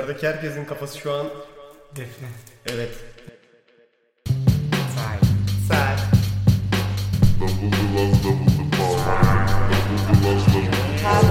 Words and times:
Buradaki 0.00 0.26
herkesin 0.28 0.64
kafası 0.64 0.98
şu 0.98 1.12
an 1.12 1.26
Defne. 1.96 2.28
evet. 2.66 2.90
Say. 4.96 5.18
Sen. 5.68 5.98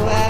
Buradaki 0.09 0.26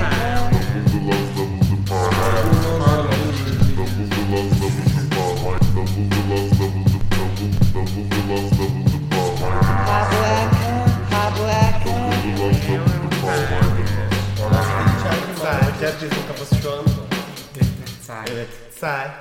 Say. 18.07 18.25
evet. 18.31 18.49
Sen. 18.71 19.11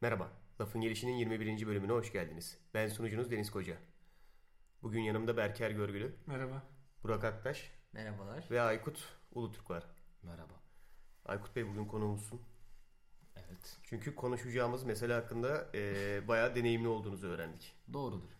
Merhaba. 0.00 0.28
Lafın 0.60 0.80
Gelişi'nin 0.80 1.12
21. 1.12 1.66
bölümüne 1.66 1.92
hoş 1.92 2.12
geldiniz. 2.12 2.58
Ben 2.74 2.88
sunucunuz 2.88 3.30
Deniz 3.30 3.50
Koca. 3.50 3.76
Bugün 4.82 5.00
yanımda 5.00 5.36
Berker 5.36 5.70
Görgülü, 5.70 6.16
Merhaba. 6.26 6.62
Burak 7.02 7.24
Aktaş 7.24 7.72
Merhabalar. 7.92 8.44
ve 8.50 8.60
Aykut 8.60 9.08
Ulutürk 9.32 9.70
var. 9.70 9.84
Merhaba. 10.22 10.52
Aykut 11.24 11.56
Bey 11.56 11.66
bugün 11.68 11.84
konuğumuzsun. 11.84 12.40
Evet. 13.36 13.76
Çünkü 13.82 14.14
konuşacağımız 14.14 14.84
mesele 14.84 15.12
hakkında 15.14 15.66
eee 15.74 16.22
bayağı 16.28 16.54
deneyimli 16.54 16.88
olduğunuzu 16.88 17.26
öğrendik. 17.28 17.74
Doğrudur. 17.92 18.30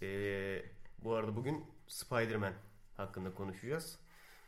Eee, 0.00 0.64
bu 0.98 1.14
arada 1.14 1.36
bugün 1.36 1.66
Spider-Man 1.86 2.54
hakkında 2.96 3.34
konuşacağız. 3.34 3.98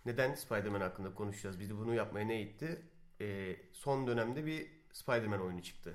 Neden 0.07 0.35
Spider-Man 0.35 0.81
hakkında 0.81 1.15
konuşacağız? 1.15 1.61
Bizi 1.61 1.77
bunu 1.79 1.95
yapmaya 1.95 2.27
ne 2.27 2.43
itti? 2.43 2.83
Eee, 3.21 3.57
son 3.73 4.07
dönemde 4.07 4.47
bir 4.47 4.67
Spider-Man 4.93 5.41
oyunu 5.41 5.63
çıktı. 5.63 5.95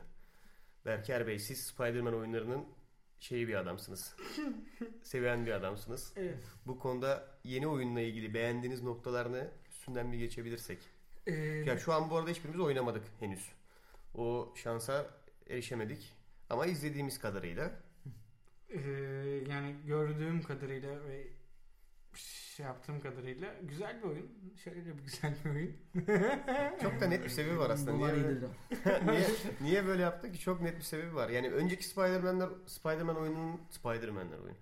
Berker 0.86 1.28
Bey 1.28 1.40
siz 1.40 1.66
Spider-Man 1.68 2.14
oyunlarının 2.16 2.66
şeyi 3.20 3.48
bir 3.48 3.56
adamsınız. 3.56 4.16
Seven 5.04 5.46
bir 5.46 5.52
adamsınız. 5.52 6.14
Evet. 6.16 6.44
Bu 6.68 6.80
konuda 6.80 7.38
yeni 7.44 7.68
oyunla 7.68 8.00
ilgili 8.02 8.34
beğendiğiniz 8.34 8.84
noktalar 8.84 9.34
ne? 9.34 9.48
Üstünden 9.72 10.12
bir 10.12 10.18
geçebilirsek. 10.18 10.80
Ee, 11.28 11.32
Ya 11.34 11.78
şu 11.78 11.94
an 11.94 12.10
bu 12.10 12.18
arada 12.18 12.30
hiçbirimiz 12.30 12.60
oynamadık 12.60 13.04
henüz. 13.20 13.52
O 14.16 14.54
şansa 14.56 15.08
erişemedik. 15.50 16.14
Ama 16.50 16.66
izlediğimiz 16.66 17.20
kadarıyla 17.20 17.72
ee, 18.70 18.80
yani 19.50 19.76
gördüğüm 19.86 20.44
kadarıyla 20.44 21.04
ve 21.06 21.28
şey 22.58 22.66
yaptığım 22.66 23.02
kadarıyla 23.02 23.54
güzel 23.62 23.98
bir 24.04 24.08
oyun. 24.08 24.30
Şöyle 24.64 24.86
bir 24.86 24.92
güzel 25.04 25.36
bir 25.46 25.50
oyun. 25.50 25.76
çok 26.82 27.02
da 27.02 27.08
net 27.08 27.24
bir 27.24 27.30
sebebi 27.30 27.60
var 27.60 27.70
aslında. 27.70 27.92
Niye, 27.92 28.14
böyle, 28.14 28.48
niye, 29.12 29.28
niye 29.62 29.86
böyle 29.88 30.02
yaptı 30.02 30.32
ki? 30.32 30.40
Çok 30.40 30.62
net 30.62 30.78
bir 30.78 30.84
sebebi 30.84 31.16
var. 31.16 31.30
Yani 31.30 31.52
önceki 31.52 31.88
Spider-Man'ler, 31.88 32.50
Spider-Man 32.66 33.18
oyununun 33.18 33.62
Spider-Man'ler 33.70 34.38
oyunu. 34.38 34.58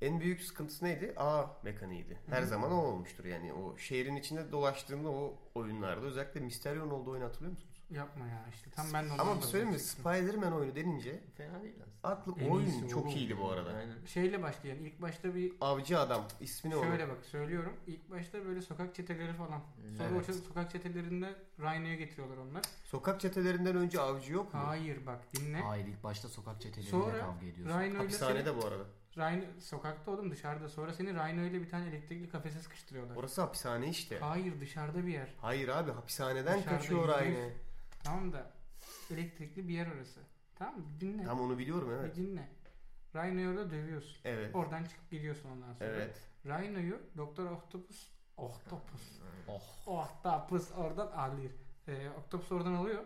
En 0.00 0.20
büyük 0.20 0.42
sıkıntısı 0.42 0.84
neydi? 0.84 1.14
A 1.16 1.46
mekaniğiydi. 1.62 2.18
Her 2.26 2.42
zaman 2.42 2.72
o 2.72 2.76
olmuştur 2.76 3.24
yani. 3.24 3.52
O 3.52 3.76
şehrin 3.76 4.16
içinde 4.16 4.52
dolaştığında 4.52 5.08
o 5.08 5.38
oyunlarda 5.54 6.06
özellikle 6.06 6.40
Mysterio'nun 6.40 6.90
olduğu 6.90 7.10
oyunu 7.10 7.24
hatırlıyor 7.24 7.52
musunuz? 7.52 7.67
Yapma 7.90 8.26
ya 8.26 8.44
işte. 8.54 8.70
Tam 8.70 8.86
ben 8.94 9.08
de 9.08 9.12
ondan 9.12 9.26
Ama 9.26 9.36
bir 9.36 9.42
söyleyeyim 9.42 9.68
mi? 9.68 9.74
bahsedecektim. 9.74 10.04
Spider-Man 10.12 10.52
oyunu 10.52 10.74
denince 10.76 11.20
Fena 11.36 11.62
değil 11.62 11.74
aslında. 11.82 12.14
aklı 12.14 12.32
En 12.38 12.50
oyun 12.50 12.66
iyisi 12.66 12.88
çok 12.88 13.02
oğlum. 13.06 13.16
iyiydi 13.16 13.38
bu 13.38 13.50
arada. 13.50 13.70
Aynen. 13.70 14.04
Şeyle 14.06 14.42
başlayan 14.42 14.76
ilk 14.78 15.02
başta 15.02 15.34
bir 15.34 15.52
Avcı 15.60 15.98
adam. 15.98 16.24
ismi 16.40 16.70
ne 16.70 16.76
onun? 16.76 16.86
şöyle 16.86 17.08
bak 17.08 17.24
söylüyorum. 17.24 17.72
İlk 17.86 18.10
başta 18.10 18.44
böyle 18.44 18.62
sokak 18.62 18.94
çeteleri 18.94 19.32
falan. 19.32 19.62
Sonra 19.98 20.08
Evet. 20.12 20.30
o 20.30 20.32
sokak 20.32 20.70
çetelerinde 20.70 21.34
Rhino'ya 21.60 21.94
getiriyorlar 21.94 22.36
onlar. 22.36 22.62
Sokak 22.84 23.20
çetelerinden 23.20 23.76
önce 23.76 24.00
avcı 24.00 24.32
yok 24.32 24.54
mu? 24.54 24.60
Hayır 24.66 25.06
bak 25.06 25.20
dinle. 25.36 25.60
Hayır 25.60 25.86
ilk 25.86 26.04
başta 26.04 26.28
sokak 26.28 26.60
çeteleriyle 26.60 26.90
Sonra 26.90 27.18
kavga 27.20 27.46
ediyorsun. 27.46 27.74
Rhino 27.78 27.84
ile 27.84 27.90
seni, 27.90 27.98
Hapishanede 27.98 28.56
bu 28.62 28.66
arada. 28.66 28.84
Rhino, 29.16 29.44
sokakta 29.60 30.10
oğlum 30.10 30.30
dışarıda. 30.30 30.68
Sonra 30.68 30.92
seni 30.92 31.14
Rhino 31.14 31.42
ile 31.42 31.62
bir 31.62 31.68
tane 31.68 31.88
elektrikli 31.88 32.28
kafese 32.30 32.58
sıkıştırıyorlar. 32.60 33.16
Orası 33.16 33.40
hapishane 33.40 33.88
işte. 33.88 34.18
Hayır 34.18 34.60
dışarıda 34.60 35.06
bir 35.06 35.12
yer. 35.12 35.34
Hayır 35.40 35.68
abi 35.68 35.90
hapishaneden 35.92 36.58
Dışarıda 36.58 36.76
kaçıyor 36.78 37.00
yüzde 37.00 37.14
aynı. 37.14 37.50
Tamam 38.04 38.32
da 38.32 38.50
elektrikli 39.10 39.68
bir 39.68 39.74
yer 39.74 39.86
orası. 39.96 40.20
Tamam 40.54 40.78
mı? 40.78 40.84
Dinle. 41.00 41.24
Tam 41.24 41.40
onu 41.40 41.58
biliyorum 41.58 41.90
evet. 41.92 42.16
Bir 42.16 42.22
dinle. 42.26 42.48
Rhino'yu 43.14 43.48
orada 43.48 43.70
dövüyorsun. 43.70 44.16
Evet. 44.24 44.54
Oradan 44.54 44.84
çıkıp 44.84 45.10
gidiyorsun 45.10 45.50
ondan 45.50 45.72
sonra. 45.72 45.88
Evet. 45.90 46.20
Rhino'yu 46.46 47.00
Doktor 47.16 47.50
Octopus 47.50 48.08
Octopus 48.36 49.18
Oh. 49.48 49.62
Octopus 49.88 50.70
oradan 50.76 51.06
alıyor. 51.06 51.50
Ee, 51.88 52.08
Octopus 52.18 52.52
oradan 52.52 52.72
alıyor. 52.74 53.04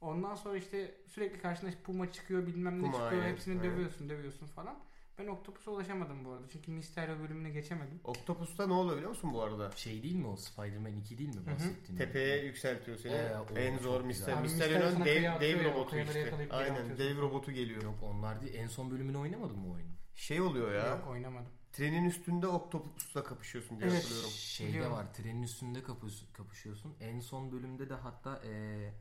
Ondan 0.00 0.34
sonra 0.34 0.56
işte 0.56 0.94
sürekli 1.06 1.40
karşına 1.40 1.70
Puma 1.84 2.12
çıkıyor 2.12 2.46
bilmem 2.46 2.76
ne 2.78 2.80
Puma, 2.80 2.92
çıkıyor. 2.92 3.22
aynen, 3.22 3.32
Hepsini 3.32 3.60
aynen. 3.60 3.72
dövüyorsun 3.72 4.08
dövüyorsun 4.08 4.46
falan. 4.46 4.78
Ben 5.20 5.26
Octopus'a 5.26 5.70
ulaşamadım 5.70 6.24
bu 6.24 6.30
arada. 6.30 6.48
Çünkü 6.52 6.70
Mysterio 6.70 7.18
bölümüne 7.18 7.50
geçemedim. 7.50 8.00
Octopus'ta 8.04 8.66
ne 8.66 8.72
oluyor 8.72 8.96
biliyor 8.96 9.10
musun 9.10 9.32
bu 9.32 9.42
arada? 9.42 9.70
Şey 9.76 10.02
değil 10.02 10.14
mi 10.16 10.26
o 10.26 10.36
Spider-Man 10.36 10.96
2 10.96 11.18
değil 11.18 11.34
mi 11.34 11.46
bahsettiğin? 11.46 11.98
Tepeye 11.98 12.44
yükseltiyor 12.44 12.96
seni. 12.96 13.12
Ee, 13.12 13.36
o 13.54 13.58
en 13.58 13.78
zor 13.78 14.00
Mysterio'nun 14.00 14.42
Mysterio 14.42 14.90
sana 14.90 15.04
dev, 15.04 15.40
dev 15.40 15.64
robotu 15.64 15.98
işte. 15.98 16.48
Aynen 16.50 16.98
dev 16.98 17.18
robotu 17.20 17.52
geliyor. 17.52 17.82
Yok 17.82 17.94
onlar 18.02 18.42
değil. 18.42 18.54
En 18.54 18.66
son 18.66 18.90
bölümünü 18.90 19.16
oynamadın 19.18 19.58
mı 19.58 19.72
oyunu? 19.72 19.90
Şey 20.14 20.40
oluyor 20.40 20.72
ya. 20.74 20.86
Yok 20.86 21.06
oynamadım. 21.08 21.52
Trenin 21.72 22.04
üstünde 22.04 22.46
Octopus'la 22.46 23.24
kapışıyorsun 23.24 23.80
diye 23.80 23.90
Evet. 23.90 23.98
hatırlıyorum. 24.02 24.30
Şeyde 24.30 24.72
Biliyorum. 24.72 24.92
var. 24.96 25.14
Trenin 25.14 25.42
üstünde 25.42 25.82
kapış, 25.82 26.24
kapışıyorsun. 26.32 26.94
En 27.00 27.20
son 27.20 27.52
bölümde 27.52 27.88
de 27.90 27.94
hatta 27.94 28.40
eee 28.44 28.94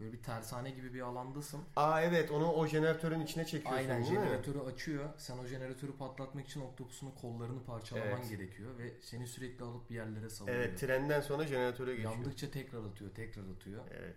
böyle 0.00 0.12
bir 0.12 0.22
tersane 0.22 0.70
gibi 0.70 0.94
bir 0.94 1.00
alandasın. 1.00 1.60
Aa 1.76 2.02
evet 2.02 2.30
onu 2.30 2.52
o 2.52 2.66
jeneratörün 2.66 3.20
içine 3.20 3.44
çekiyorsun 3.44 3.76
Aynen 3.90 4.04
değil 4.04 4.18
mi? 4.18 4.24
jeneratörü 4.26 4.58
açıyor. 4.58 5.08
Sen 5.18 5.38
o 5.38 5.46
jeneratörü 5.46 5.92
patlatmak 5.96 6.46
için 6.46 6.60
Octopus'un 6.60 7.10
kollarını 7.10 7.64
parçalaman 7.64 8.08
Evet. 8.20 8.30
gerekiyor 8.30 8.78
ve 8.78 8.92
seni 9.02 9.26
sürekli 9.26 9.64
alıp 9.64 9.90
bir 9.90 9.94
yerlere 9.94 10.30
savuruyor. 10.30 10.58
Evet 10.58 10.78
trenden 10.78 11.20
sonra 11.20 11.46
jeneratöre 11.46 11.94
geçiyor. 11.94 12.12
Yandıkça 12.12 12.50
tekrar 12.50 12.84
atıyor, 12.84 13.10
tekrar 13.14 13.42
atıyor. 13.56 13.84
Evet. 13.98 14.16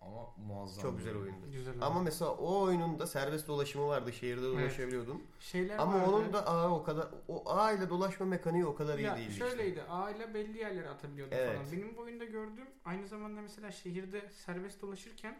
Ama 0.00 0.34
muazzam. 0.46 0.82
Çok 0.82 0.98
güzel 0.98 1.14
oyun. 1.16 1.22
oyundu. 1.32 1.50
Güzel 1.52 1.74
Ama 1.80 1.94
oldu. 1.96 2.04
mesela 2.04 2.30
o 2.30 2.60
oyunun 2.62 2.98
da 2.98 3.06
serbest 3.06 3.48
dolaşımı 3.48 3.88
vardı. 3.88 4.12
Şehirde 4.12 4.46
Evet. 4.46 4.58
dolaşabiliyordun. 4.60 5.22
Şeyler 5.40 5.78
Ama 5.78 5.94
vardı. 6.00 6.10
onun 6.10 6.32
da 6.32 6.46
A 6.46 6.70
o 6.70 6.82
kadar 6.82 7.08
o 7.28 7.50
A 7.50 7.72
ile 7.72 7.90
dolaşma 7.90 8.26
mekaniği 8.26 8.66
o 8.66 8.74
kadar 8.74 8.98
iyi 8.98 9.02
ya 9.04 9.16
değildi 9.16 9.32
şöyleydi. 9.34 9.82
A 9.82 10.10
ile 10.10 10.34
belli 10.34 10.58
yerlere 10.58 10.88
atabiliyordun 10.88 11.36
Evet. 11.36 11.56
falan. 11.58 11.72
Benim 11.72 11.96
bu 11.96 12.00
oyunda 12.00 12.24
gördüğüm 12.24 12.68
aynı 12.84 13.08
zamanda 13.08 13.40
mesela 13.40 13.70
şehirde 13.70 14.30
serbest 14.30 14.82
dolaşırken 14.82 15.38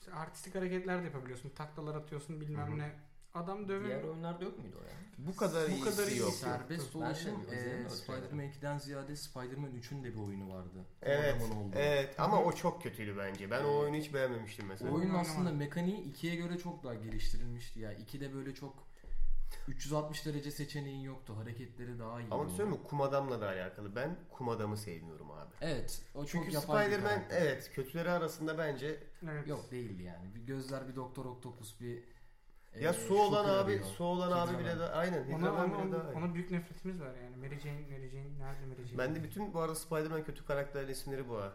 mesela 0.00 0.18
artistik 0.18 0.54
hareketler 0.54 1.00
de 1.00 1.04
yapabiliyorsun. 1.04 1.48
Taklalar 1.48 1.94
atıyorsun 1.94 2.40
bilmem 2.40 2.68
Hı 2.68 2.72
hı. 2.74 2.78
ne. 2.78 2.92
Adam 3.34 3.68
dövün. 3.68 3.86
Diğer 3.88 4.02
oyunlarda 4.04 4.44
yok 4.44 4.58
muydu 4.58 4.76
o 4.82 4.84
ya? 4.84 4.90
Bu 5.18 5.36
kadar 5.36 5.70
Bu 5.80 5.84
kadar 5.84 6.02
yok. 6.02 6.10
iyisi. 6.28 6.38
Serbest 6.38 6.94
dolaşım 6.94 7.34
o 7.86 7.90
Spider-Man 7.90 8.44
2'den 8.46 8.78
ziyade 8.78 9.16
Spider-Man 9.16 9.70
3'ün 9.70 10.04
de 10.04 10.14
bir 10.14 10.20
oyunu 10.20 10.54
vardı. 10.54 10.84
Evet. 11.02 11.42
Oldu. 11.42 11.74
Evet 11.76 12.20
ama 12.20 12.36
Hı 12.36 12.40
o 12.40 12.52
çok 12.52 12.82
kötüydü 12.82 13.16
bence. 13.18 13.50
Ben 13.50 13.64
o 13.64 13.78
oyunu 13.78 13.96
hiç 13.96 14.14
beğenmemiştim 14.14 14.66
mesela. 14.66 14.90
O 14.90 14.94
oyun 14.94 15.14
aslında 15.14 15.52
mekaniği 15.52 16.12
2'ye 16.14 16.34
göre 16.36 16.58
çok 16.58 16.84
daha 16.84 16.94
geliştirilmişti 16.94 17.80
ya. 17.80 17.92
2'de 17.92 18.34
böyle 18.34 18.54
çok 18.54 18.74
360 19.68 20.26
derece 20.26 20.50
seçeneğin 20.50 21.00
yoktu. 21.00 21.36
Hareketleri 21.36 21.98
daha 21.98 22.20
iyi. 22.20 22.28
Ama 22.30 22.44
bir 22.44 22.50
söyleyeyim 22.50 22.80
mi? 22.80 22.88
Kum 22.88 23.00
adamla 23.00 23.40
da 23.40 23.48
alakalı. 23.48 23.96
Ben 23.96 24.16
kum 24.30 24.48
adamı 24.48 24.76
sevmiyorum 24.76 25.30
abi. 25.30 25.50
Evet. 25.60 26.02
O 26.14 26.26
Çünkü 26.26 26.52
çok 26.52 26.62
bir 26.62 26.68
Spider-Man 26.68 27.22
evet 27.30 27.70
kötüleri 27.74 28.10
arasında 28.10 28.58
bence 28.58 29.02
Evet. 29.30 29.48
Yok 29.48 29.70
değildi 29.70 30.02
yani. 30.02 30.34
Bir 30.34 30.40
gözler 30.40 30.88
bir 30.88 30.96
Doktor 30.96 31.24
Octopus 31.24 31.80
bir 31.80 32.02
ya 32.74 32.80
eee, 32.80 32.92
su 32.92 33.14
olan 33.18 33.48
abi 33.64 33.82
su 33.96 34.04
olan 34.04 34.30
abi 34.32 34.40
Hidraman. 34.52 34.60
bile 34.64 34.78
de 34.78 34.84
aynen 34.88 35.32
Ona, 35.32 35.52
ona, 35.52 35.66
bile 35.66 35.96
ona, 35.96 36.10
ona 36.18 36.34
büyük 36.34 36.50
nefretimiz 36.50 37.00
var 37.00 37.14
yani. 37.24 37.36
Mary 37.36 37.60
Jane, 37.60 37.80
Mary 37.90 38.10
Jane, 38.10 38.38
nerede 38.38 38.66
Mary 38.66 38.84
Jane? 38.86 38.98
Ben 38.98 39.14
de 39.14 39.22
bütün 39.22 39.54
bu 39.54 39.60
arada 39.60 39.74
Spider-Man 39.74 40.24
kötü 40.24 40.44
karakterlerin 40.44 40.92
isimleri 40.92 41.28
bu 41.28 41.36
ha. 41.38 41.52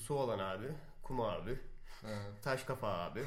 Su 0.00 0.14
olan 0.14 0.38
abi, 0.38 0.66
kum 1.02 1.20
abi, 1.20 1.58
Ha. 2.02 2.08
taş 2.42 2.64
kafa 2.64 2.88
abi. 2.88 3.22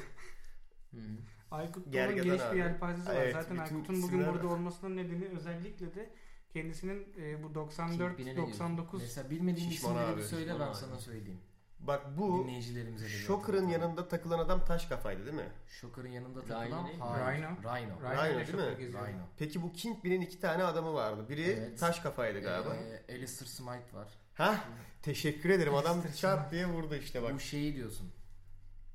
Aykut'un 1.50 1.92
Gergedan 1.92 2.24
geniş 2.24 2.40
abi. 2.42 2.56
bir 2.56 2.62
yelpazesi 2.62 3.08
var. 3.08 3.14
Evet, 3.16 3.32
Zaten 3.34 3.56
Aykut'un 3.58 4.02
bugün 4.02 4.26
burada 4.26 4.44
var. 4.48 4.52
olmasının 4.54 4.96
nedeni 4.96 5.28
özellikle 5.36 5.94
de 5.94 6.10
kendisinin 6.52 7.12
e, 7.18 7.42
bu 7.42 7.54
94 7.54 7.98
Kingpin'e 8.16 8.30
ne 8.32 8.36
diyorsun? 8.36 8.52
99 8.60 9.02
Mesela 9.02 9.30
bilmediğin 9.30 9.70
isimleri 9.70 9.98
abi, 10.04 10.16
bir 10.16 10.22
söyle 10.22 10.54
ben 10.60 10.60
abi. 10.66 10.74
sana 10.74 10.98
söyleyeyim. 10.98 11.40
Bak 11.82 12.18
bu 12.18 12.44
Dinleyicilerimize 12.44 13.04
de 13.04 13.08
Shocker'ın 13.08 13.68
yanında 13.68 14.08
takılan 14.08 14.38
adam 14.38 14.64
taş 14.64 14.86
kafaydı 14.86 15.26
değil 15.26 15.36
mi? 15.36 15.48
Shocker'ın 15.68 16.08
yanında 16.08 16.42
Rhino 16.42 16.48
takılan 16.48 16.84
mi? 16.84 16.90
Hayır. 16.98 17.38
Rhino. 17.38 17.48
Rhino. 17.48 17.94
Rhino, 18.00 18.24
Rhino 18.24 18.58
değil 18.58 18.70
mi? 18.70 18.78
geziyor. 18.78 19.08
Rhino. 19.08 19.22
Peki 19.38 19.62
bu 19.62 19.72
Kingpin'in 19.72 20.20
iki 20.20 20.40
tane 20.40 20.64
adamı 20.64 20.94
vardı. 20.94 21.28
Biri 21.28 21.42
Evet. 21.42 21.78
taş 21.78 22.00
kafaydı 22.00 22.40
galiba. 22.40 22.74
Ee, 23.08 23.14
Alistair 23.14 23.48
Smite 23.48 23.92
var. 23.96 24.08
Ha? 24.34 24.64
Teşekkür 25.02 25.50
ederim. 25.50 25.74
Adam 25.74 26.02
çat 26.20 26.52
diye 26.52 26.66
vurdu 26.66 26.94
işte 26.94 27.22
bak. 27.22 27.34
Bu 27.34 27.40
şeyi 27.40 27.74
diyorsun. 27.74 28.12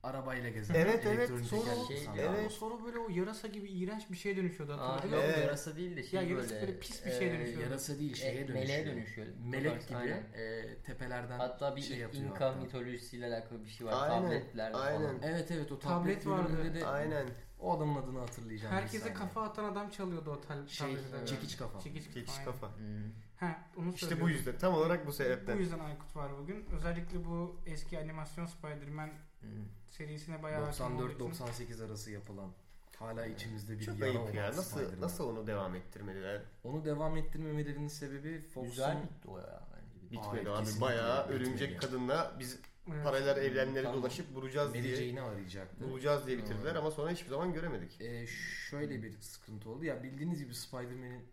Arabayla 0.08 0.50
gezen. 0.50 0.74
Evet, 0.74 1.06
evet. 1.06 1.32
o, 1.32 1.88
şey. 1.88 2.08
Evet. 2.20 2.52
sonra 2.52 2.84
böyle 2.86 3.00
o 3.00 3.10
yarasa 3.10 3.48
gibi 3.48 3.68
iğrenç 3.70 4.12
bir 4.12 4.18
şeye 4.18 4.38
dönüşüyordu 4.38 4.74
Aa, 4.74 4.94
yok? 4.94 5.24
Evet. 5.26 5.38
yarasa 5.38 5.76
değil 5.76 5.98
de 5.98 6.04
şey 6.04 6.20
Ya 6.22 6.30
yarasa 6.30 6.50
böyle. 6.56 6.68
böyle 6.68 6.80
pis 6.80 7.06
bir 7.06 7.12
şeye 7.12 7.34
dönüşüyor. 7.34 7.62
Yarasa 7.62 8.00
değil 8.00 8.16
şeye 8.16 8.32
e, 8.34 8.48
dönüşüyor. 8.48 8.60
meleğe 8.60 8.86
dönüşüyor. 8.86 9.28
Melek 9.46 9.88
gibi 9.88 9.98
Aynen. 9.98 10.24
e, 10.34 10.76
tepelerden 10.84 11.40
Hatta 11.40 11.76
bir 11.76 11.82
şey 11.82 11.98
yapıyor. 11.98 12.24
İnka 12.24 12.46
hatta. 12.50 12.60
mitolojisiyle 12.62 13.26
alakalı 13.26 13.64
bir 13.66 13.70
şey 13.70 13.88
var. 13.88 14.10
Aynen, 14.10 14.26
Tabletlerde 14.26 14.78
aynen. 14.78 15.02
falan. 15.02 15.20
Evet 15.22 15.52
evet 15.52 15.72
o 15.72 15.80
Tablet 15.80 16.24
tablet, 16.24 16.28
vardı. 16.28 16.74
de 16.76 16.86
Aynen. 16.86 17.28
o 17.60 17.78
adamın 17.78 18.02
adını 18.02 18.20
hatırlayacağım. 18.20 18.76
Herkese 18.76 19.14
kafa 19.14 19.44
atan 19.44 19.64
adam 19.64 19.90
çalıyordu 19.90 20.32
o 20.32 20.42
tel 20.42 20.68
şey 20.68 20.88
tablette. 20.96 21.26
çekiç 21.26 21.58
kafa. 21.58 21.80
Çekiç 21.80 22.06
kafa. 22.06 22.32
Aynen. 22.32 22.46
kafa. 22.46 22.78
Hmm. 22.78 23.12
Ha, 23.38 23.58
onu 23.78 23.94
İşte 23.94 24.22
bu 24.22 24.30
yüzden. 24.30 24.58
Tam 24.58 24.74
olarak 24.74 25.04
bu 25.04 25.08
Bu 25.08 25.14
sebepten. 25.14 25.58
yüzden 25.58 25.80
Aykut 25.80 26.16
var 26.16 26.32
bugün. 26.42 26.66
Özellikle 26.78 27.26
bu 27.26 27.60
eski 27.66 28.00
animasyon 28.00 28.46
Spider-Man 28.46 29.10
Hmm. 29.42 29.50
Serisine 29.92 30.44
bayağı 30.44 30.66
hakim 30.66 30.96
olduğu 30.96 31.10
için. 31.10 31.20
94-98 31.20 31.86
arası 31.86 32.12
yapılan 32.12 32.52
hala 33.00 33.26
içimizde 33.26 33.80
bir 33.80 33.86
Çok 33.86 34.00
yara 34.00 34.10
ayıp 34.10 34.22
olan 34.22 34.32
ya. 34.34 34.48
Nasıl 34.48 34.64
Spider-Man. 34.64 35.02
nasıl 35.02 35.30
onu 35.30 35.48
devam 35.48 35.76
ettirmediler? 35.76 36.42
Onu 36.64 36.86
devam 36.86 37.18
ettirmemelerinin 37.18 37.88
sebebi 37.88 38.42
Fox'un 38.42 38.70
Güzel 38.70 39.04
bitti 39.04 39.28
o 39.28 39.38
ya 39.40 39.68
bence. 39.74 40.06
Bitmedi 40.12 40.50
Hayır, 40.50 40.76
abi. 40.76 40.82
Bayağı 40.82 41.28
örümcek 41.28 41.82
kadınla 41.82 42.36
biz 42.40 42.60
Evet. 42.94 43.04
paralel 43.04 43.38
evrenleri 43.38 43.84
Tamam. 43.84 44.00
dolaşıp 44.02 44.36
bulacağız 44.36 44.70
Mary 44.70 44.84
diye 44.84 44.96
Jane'i 44.96 45.22
arayacaktı. 45.22 45.90
bulacağız 45.90 46.28
diye 46.28 46.38
bitirdiler 46.38 46.76
ama 46.76 46.92
sonra 46.92 47.12
hiçbir 47.12 47.30
zaman 47.30 47.54
göremedik. 47.54 48.02
Ee, 48.02 48.28
şöyle 48.70 49.04
bir 49.04 49.20
sıkıntı 49.22 49.70
oldu. 49.70 49.84
Ya 49.86 50.04
bildiğiniz 50.04 50.40
gibi 50.40 50.56
Spider-Man'in 50.56 51.24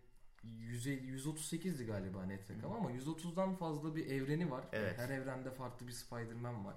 150 0.43 1.07
138'di 1.17 1.85
galiba 1.85 2.23
net 2.25 2.51
rakam 2.51 2.71
ama 2.71 2.91
130'dan 2.91 3.55
fazla 3.55 3.95
bir 3.95 4.05
evreni 4.11 4.51
var. 4.51 4.65
Evet. 4.73 4.97
Her 4.97 5.09
evrende 5.09 5.51
farklı 5.51 5.87
bir 5.87 5.91
Spider-Man 5.91 6.65
var. 6.65 6.75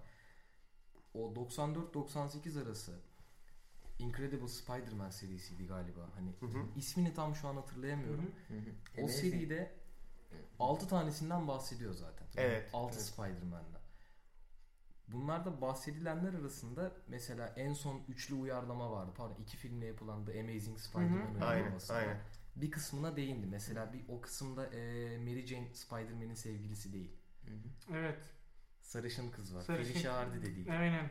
O 1.19 1.35
94-98 1.35 2.63
arası 2.63 2.93
Incredible 3.99 4.49
Spider-Man 4.49 5.11
serisiydi 5.11 5.67
galiba. 5.67 6.09
Hani 6.15 6.31
Hı 6.41 6.59
hı. 6.59 6.65
ismini 6.77 7.15
tam 7.15 7.35
şu 7.35 7.49
an 7.49 7.57
hatırlayamıyorum. 7.57 8.33
Hı 8.49 8.55
hı. 8.55 8.61
O 8.99 9.01
Amazing. 9.01 9.33
seride 9.35 9.75
6 10.59 10.89
tanesinden 10.89 11.49
bahsediyor 11.49 11.93
zaten. 11.95 12.27
Evet, 12.37 12.71
6 12.73 12.95
evet. 12.95 13.07
Spider-Man'den. 13.07 13.81
Bunlarda 15.09 15.61
bahsedilenler 15.61 16.35
arasında 16.35 16.93
mesela 17.09 17.53
en 17.57 17.73
son 17.73 18.01
üçlü 18.09 18.35
uyarlama 18.35 18.91
vardı. 18.91 19.13
Pardon 19.17 19.43
iki 19.43 19.57
filmle 19.57 19.87
yapılan 19.87 20.25
The 20.27 20.41
Amazing 20.41 20.79
Spider-Man 20.79 21.35
Hı 21.35 21.39
hı. 21.39 21.45
Aynen, 21.45 21.61
uyarlaması. 21.61 21.93
var. 21.95 21.99
aynen. 22.01 22.21
Bir 22.57 22.71
kısmına 22.71 23.17
değindi. 23.17 23.47
Mesela 23.47 23.93
bir 23.93 24.01
o 24.09 24.21
kısımda 24.21 24.67
e, 24.67 25.19
Mary 25.19 25.47
Jane 25.47 25.75
Spider-Man'in 25.75 26.35
sevgilisi 26.35 26.93
değil. 26.93 27.13
Hı 27.45 27.51
hı. 27.51 27.97
Evet. 27.97 28.19
Sarışın 28.89 29.31
kız 29.31 29.55
var. 29.55 29.63
Sarışın. 29.63 29.93
Felicia 29.93 30.15
Hardy 30.17 30.37
de 30.43 30.47
değil. 30.57 30.81
Aynen. 30.81 31.09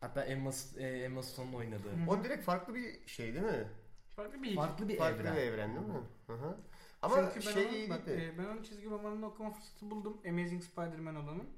Hatta 0.00 0.24
Emma, 0.24 0.50
e, 0.78 0.86
Emma 0.88 1.22
Stone'un 1.22 1.52
oynadığı. 1.52 1.90
Hı. 2.06 2.10
O 2.10 2.24
direkt 2.24 2.44
farklı 2.44 2.74
bir 2.74 3.06
şey 3.06 3.34
değil 3.34 3.44
mi? 3.44 3.68
Farklı 4.16 4.42
bir 4.42 4.56
Farklı 4.56 4.88
bir 4.88 4.98
farklı 4.98 5.20
evren. 5.22 5.36
bir 5.36 5.40
evren 5.40 5.74
değil 5.76 5.86
mi? 5.86 6.00
Hı 6.26 6.32
hı. 6.32 6.56
Ama 7.02 7.30
Çünkü 7.34 7.46
ben 7.46 7.52
şey 7.52 7.66
onun, 7.66 7.90
bak, 7.90 8.08
e, 8.08 8.38
ben 8.38 8.44
onun 8.44 8.62
çizgi 8.62 8.90
romanını 8.90 9.26
okuma 9.26 9.50
fırsatı 9.50 9.90
buldum. 9.90 10.20
Amazing 10.28 10.62
Spider-Man 10.62 11.16
olanın. 11.16 11.48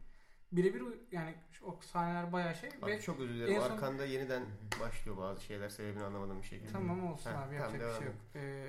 Birebir 0.53 0.83
yani 1.13 1.35
o 1.65 1.79
sahneler 1.83 2.33
bayağı 2.33 2.55
şey 2.55 2.71
Abi 2.83 2.91
ve 2.91 3.01
çok 3.01 3.21
özür 3.21 3.35
dilerim. 3.35 3.55
son- 3.63 3.71
Arkanda 3.71 4.05
yeniden 4.07 4.43
başlıyor 4.81 5.17
bazı 5.17 5.45
şeyler. 5.45 5.69
Sebebini 5.69 6.03
anlamadım 6.03 6.43
bir 6.43 6.47
şekilde. 6.47 6.73
tamam 6.73 7.07
olsun 7.13 7.31
Ha, 7.31 7.37
abi 7.43 7.57
tamam, 7.57 7.75
yapacak 7.75 7.75
bir 7.75 7.81
devam 7.81 7.99
şey 7.99 8.07
yok. 8.07 8.17
Ee, 8.35 8.67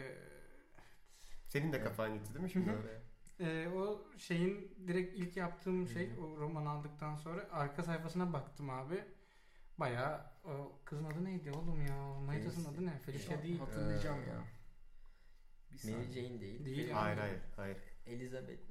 Senin 1.47 1.73
de 1.73 1.83
kafan 1.83 2.13
gitti 2.13 2.33
değil 2.33 2.43
mi 2.43 2.49
şimdi 2.51 2.69
Hı 2.69 2.73
hı. 2.73 2.79
oraya? 2.79 2.99
Ee, 3.39 3.67
o 3.75 4.01
şeyin 4.17 4.75
direkt 4.87 5.17
ilk 5.17 5.37
yaptığım 5.37 5.87
şey 5.87 6.09
o 6.19 6.37
roman 6.37 6.65
aldıktan 6.65 7.15
sonra 7.15 7.47
arka 7.51 7.83
sayfasına 7.83 8.33
baktım 8.33 8.69
abi. 8.69 9.03
Bayağı 9.77 10.21
o 10.45 10.79
kızın 10.85 11.05
adı 11.05 11.25
neydi 11.25 11.51
oğlum 11.51 11.85
ya? 11.85 11.95
Manitasının 12.25 12.65
Felicia. 12.65 12.71
adı 12.81 12.85
ne? 12.85 12.99
Felicia 12.99 13.43
değil. 13.43 13.59
Hatırlayacağım 13.59 14.19
Ee, 14.19 14.29
ya. 14.29 14.35
Bir 15.71 15.93
Mary. 15.93 16.03
Jane 16.11 16.41
değil. 16.41 16.65
Değil 16.65 16.91
Hayır 16.91 17.17
hayır 17.17 17.39
hayır. 17.55 17.77
Elizabeth. 18.05 18.61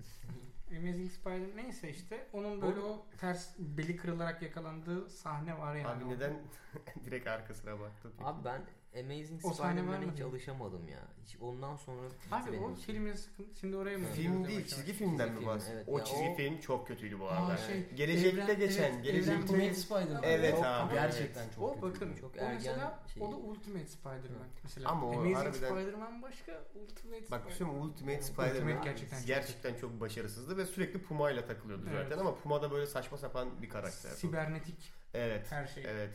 Amazing 0.78 1.11
Spider 1.11 1.56
neyse 1.56 1.90
işte 1.90 2.28
onun 2.32 2.62
böyle 2.62 2.81
o 2.81 3.06
ters 3.20 3.55
beli 3.58 3.96
kırılarak 3.96 4.43
yakalandığı 4.43 5.11
sahne 5.11 5.58
var 5.58 5.75
yani. 5.76 5.87
Abi 5.88 6.08
neden 6.08 6.43
direkt 7.05 7.26
arkasına 7.26 7.81
baktın? 7.81 8.12
Abi 8.20 8.44
ben 8.44 8.62
Amazing 9.00 9.44
O 9.44 9.52
sahne 9.52 9.81
Spider-Man'e 9.81 10.12
hiç 10.12 10.20
alışamadım 10.20 10.88
ya. 10.88 11.00
Hiç 11.26 11.37
ondan 11.41 11.76
sonra 11.76 12.02
bitti 12.06 12.17
Abi 12.35 12.52
benim 12.52 12.64
o 12.64 12.73
için. 12.73 12.82
filmin 12.82 13.14
sıkıntı 13.14 13.61
şimdi 13.61 13.76
oraya 13.76 13.99
mı? 13.99 14.06
Film 14.14 14.44
değil 14.49 14.67
çizgi 14.67 14.93
filmden 14.93 15.19
Çizgi 15.19 15.32
mi 15.35 15.38
film, 15.38 15.46
bahsediyorsun? 15.49 15.93
evet. 15.93 16.02
O 16.02 16.05
çizgi 16.05 16.29
o- 16.29 16.37
film 16.37 16.61
çok 16.61 16.88
kötüydü 16.88 17.20
bu 17.20 17.29
arada. 17.29 17.56
şey, 17.56 17.88
Gelecekte 17.94 18.41
evren- 18.43 18.58
geçen, 18.58 18.93
evet, 18.93 19.05
gelecekte 19.05 19.32
evren- 19.32 19.43
Ultimate 19.43 19.75
Spider-Man. 19.75 20.23
Evet 20.23 20.55
Çok- 20.55 20.64
abi. 20.64 20.94
Gerçekten 20.94 21.49
çok 21.49 21.64
O 21.64 21.75
kötü. 21.81 21.82
bakın 21.82 22.14
Çok 22.20 22.37
o 22.37 22.38
ergen 22.38 22.55
mesela 22.55 23.02
şey. 23.14 23.23
o 23.23 23.32
da 23.32 23.37
Ultimate 23.37 23.87
Spider-Man. 23.87 24.49
Mesela 24.62 24.88
Ama 24.91 25.06
o 25.06 25.12
Amazing 25.12 25.37
harbiden- 25.37 25.69
Spider-Man 25.70 26.23
başka, 26.23 26.64
Ultimate 26.75 27.31
Bak 27.31 27.43
Spider-Man. 27.52 27.75
mi? 27.76 27.81
Ultimate 27.82 28.19
Ultimate 28.19 28.23
Spider-Man 28.23 28.85
gerçekten 28.85 29.19
çok 29.19 29.26
gerçekten 29.26 29.75
çok 29.75 30.00
başarısızdı 30.00 30.56
ve 30.56 30.67
sürekli 30.67 31.02
Puma 31.02 31.31
ile 31.31 31.47
takılıyordu 31.47 31.87
Evet. 31.90 32.06
zaten 32.08 32.19
ama 32.20 32.35
Puma 32.35 32.62
da 32.62 32.70
böyle 32.70 32.87
saçma 32.87 33.19
sapan 33.19 33.62
bir 33.62 33.69
karakter. 33.69 34.11
Sibernetik 34.11 34.93
Evet. 35.14 35.47
her 35.52 35.67
şey. 35.67 35.85
Evet. 35.88 36.14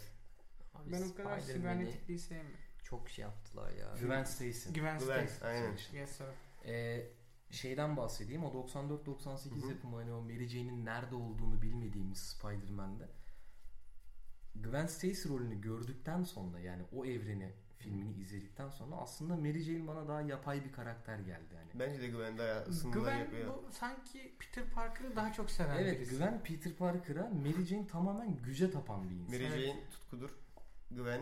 Abi 0.76 0.92
Ben 0.92 1.02
o 1.02 1.16
kadar 1.16 1.40
Spider-Man'i 1.40 1.42
sibernetikliği 1.44 2.20
sevmiyorum. 2.20 2.60
Çok 2.90 3.10
şey 3.10 3.24
yaptılar 3.24 3.72
ya. 3.72 3.88
Gwen 4.02 4.24
Stacy. 4.24 4.70
Gwen 4.70 4.98
Stacy. 4.98 5.46
aynen. 5.46 5.78
Yes 5.94 6.10
sir. 6.18 6.26
Ee, 6.66 7.08
şeyden 7.52 7.98
bahsedeyim. 7.98 8.44
O 8.44 8.68
94-98 8.68 9.62
Hı 9.62 9.66
hı. 9.66 9.70
yapımı 9.70 9.96
hani 9.96 10.14
o 10.14 10.22
Mary 10.22 10.48
Jane'in 10.48 10.86
nerede 10.86 11.16
olduğunu 11.16 11.62
bilmediğimiz 11.62 12.18
Spider-Man'de 12.18 13.10
Gwen 14.56 14.86
Stacy 14.86 15.30
rolünü 15.30 15.62
gördükten 15.62 16.24
sonra 16.24 16.60
yani 16.60 16.84
o 16.96 17.06
evreni 17.06 17.54
filmini 17.78 18.14
izledikten 18.22 18.70
sonra 18.70 18.96
aslında 18.96 19.36
Mary 19.36 19.60
Jane 19.60 19.88
bana 19.88 20.08
daha 20.08 20.22
yapay 20.22 20.66
bir 20.66 20.72
karakter 20.72 21.20
geldi 21.20 21.56
yani. 21.56 21.70
Bence 21.74 22.02
de 22.02 22.08
Gwen 22.10 22.38
daha 22.38 22.60
ısındılar 22.62 23.02
Gwen 23.04 23.20
yapıyor. 23.20 23.54
bu 23.68 23.72
sanki 23.72 24.36
Peter 24.40 24.70
Parker'ı 24.70 25.16
daha 25.16 25.34
çok 25.34 25.52
seven 25.52 25.78
Evet 25.78 26.00
birisi. 26.00 26.12
Gwen 26.16 26.44
Peter 26.44 26.74
Parker'a 26.74 27.30
Mary 27.30 27.66
Jane 27.66 27.88
tamamen 27.88 28.38
güce 28.38 28.72
tapan 28.72 29.10
bir 29.10 29.16
insan. 29.16 29.36
Mary 29.36 29.46
Evet. 29.46 29.66
Jane 29.68 29.90
tutkudur. 29.90 30.30
Gwen 30.92 31.22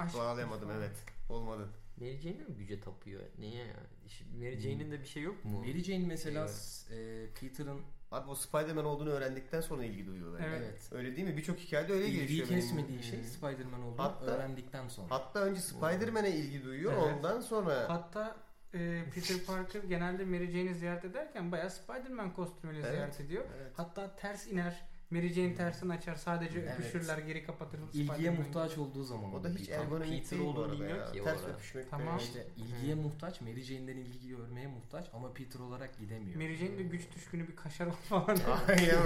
Aşk 0.00 0.14
bağlayamadım 0.16 0.68
falan. 0.68 0.80
evet. 0.80 0.96
Olmadı. 1.28 1.68
Mary 1.96 2.34
mi 2.34 2.54
güce 2.58 2.80
tapıyor? 2.80 3.22
Niye? 3.38 3.66
İşte 4.06 4.24
Mary 4.38 4.58
Jane'in 4.58 4.90
de 4.90 5.00
bir 5.00 5.06
şey 5.06 5.22
yok 5.22 5.44
mu? 5.44 5.58
Mary 5.58 5.82
Jane 5.82 6.06
mesela 6.06 6.44
Evet. 6.46 6.86
e, 6.90 7.26
Peter'ın 7.40 7.80
Abi 8.10 8.30
o 8.30 8.34
Spider-Man 8.34 8.84
olduğunu 8.84 9.10
öğrendikten 9.10 9.60
sonra 9.60 9.84
ilgi 9.84 10.06
duyuyor 10.06 10.34
bence. 10.34 10.44
Evet. 10.48 10.62
evet, 10.70 10.88
Öyle 10.92 11.16
değil 11.16 11.28
mi? 11.28 11.36
Birçok 11.36 11.58
hikayede 11.58 11.92
öyle 11.92 12.04
ilgiyi 12.06 12.18
gelişiyor. 12.26 12.48
benim. 12.48 12.60
kesmediği 12.60 13.02
şey 13.02 13.22
Spider-Man 13.24 13.82
olduğunu 13.82 14.02
Hatta- 14.02 14.24
öğrendikten 14.26 14.88
sonra. 14.88 15.06
Hatta 15.10 15.40
önce 15.40 15.60
Spider-Man'e 15.60 16.30
ilgi 16.30 16.64
duyuyor. 16.64 16.92
Evet. 16.92 17.14
Ondan 17.16 17.40
sonra 17.40 17.88
Hatta 17.88 18.36
e, 18.74 19.04
Peter 19.14 19.36
Parker 19.46 19.82
genelde 19.82 20.24
Mary 20.24 20.50
Jane'i 20.50 20.74
ziyaret 20.74 21.04
ederken 21.04 21.52
bayağı 21.52 21.70
Spider-Man 21.70 22.34
kostümüyle 22.34 22.78
Evet. 22.80 22.90
ziyaret 22.92 23.20
ediyor. 23.20 23.44
Evet. 23.56 23.72
Hatta 23.76 24.16
ters 24.16 24.46
iner. 24.46 24.82
Mary 25.10 25.28
Jane 25.28 25.54
tersini 25.54 25.92
açar. 25.92 26.14
Sadece 26.16 26.58
Evet. 26.60 26.72
öpüşürler 26.78 27.18
geri 27.18 27.44
kapatır. 27.44 27.80
İlgiye 27.94 28.30
muhtaç 28.30 28.78
olduğu 28.78 29.04
zaman 29.04 29.34
o 29.34 29.44
da 29.44 29.48
hiç 29.48 29.58
Peter. 29.68 29.80
ergonomik 29.80 30.30
değil 30.30 30.42
bu 30.56 30.60
arada 30.62 30.84
ya. 30.86 31.12
ki 31.12 31.22
Ters 31.24 31.44
öpüşmek 31.44 31.90
Tamam. 31.90 32.18
de- 32.18 32.22
İşte 32.22 32.46
ilgiye 32.56 32.94
muhtaç, 32.94 33.40
Mary 33.40 33.60
Jane'den 33.62 33.96
ilgi 33.96 34.28
görmeye 34.28 34.66
muhtaç 34.66 35.06
ama 35.14 35.32
Peter 35.32 35.60
olarak 35.60 35.98
gidemiyor. 35.98 36.36
Mary 36.36 36.54
Jane 36.56 36.78
de 36.78 36.82
güç 36.82 37.02
düşkünü 37.14 37.48
bir 37.48 37.56
kaşar 37.56 37.90
falan. 37.90 38.38
Aynen. 38.68 38.96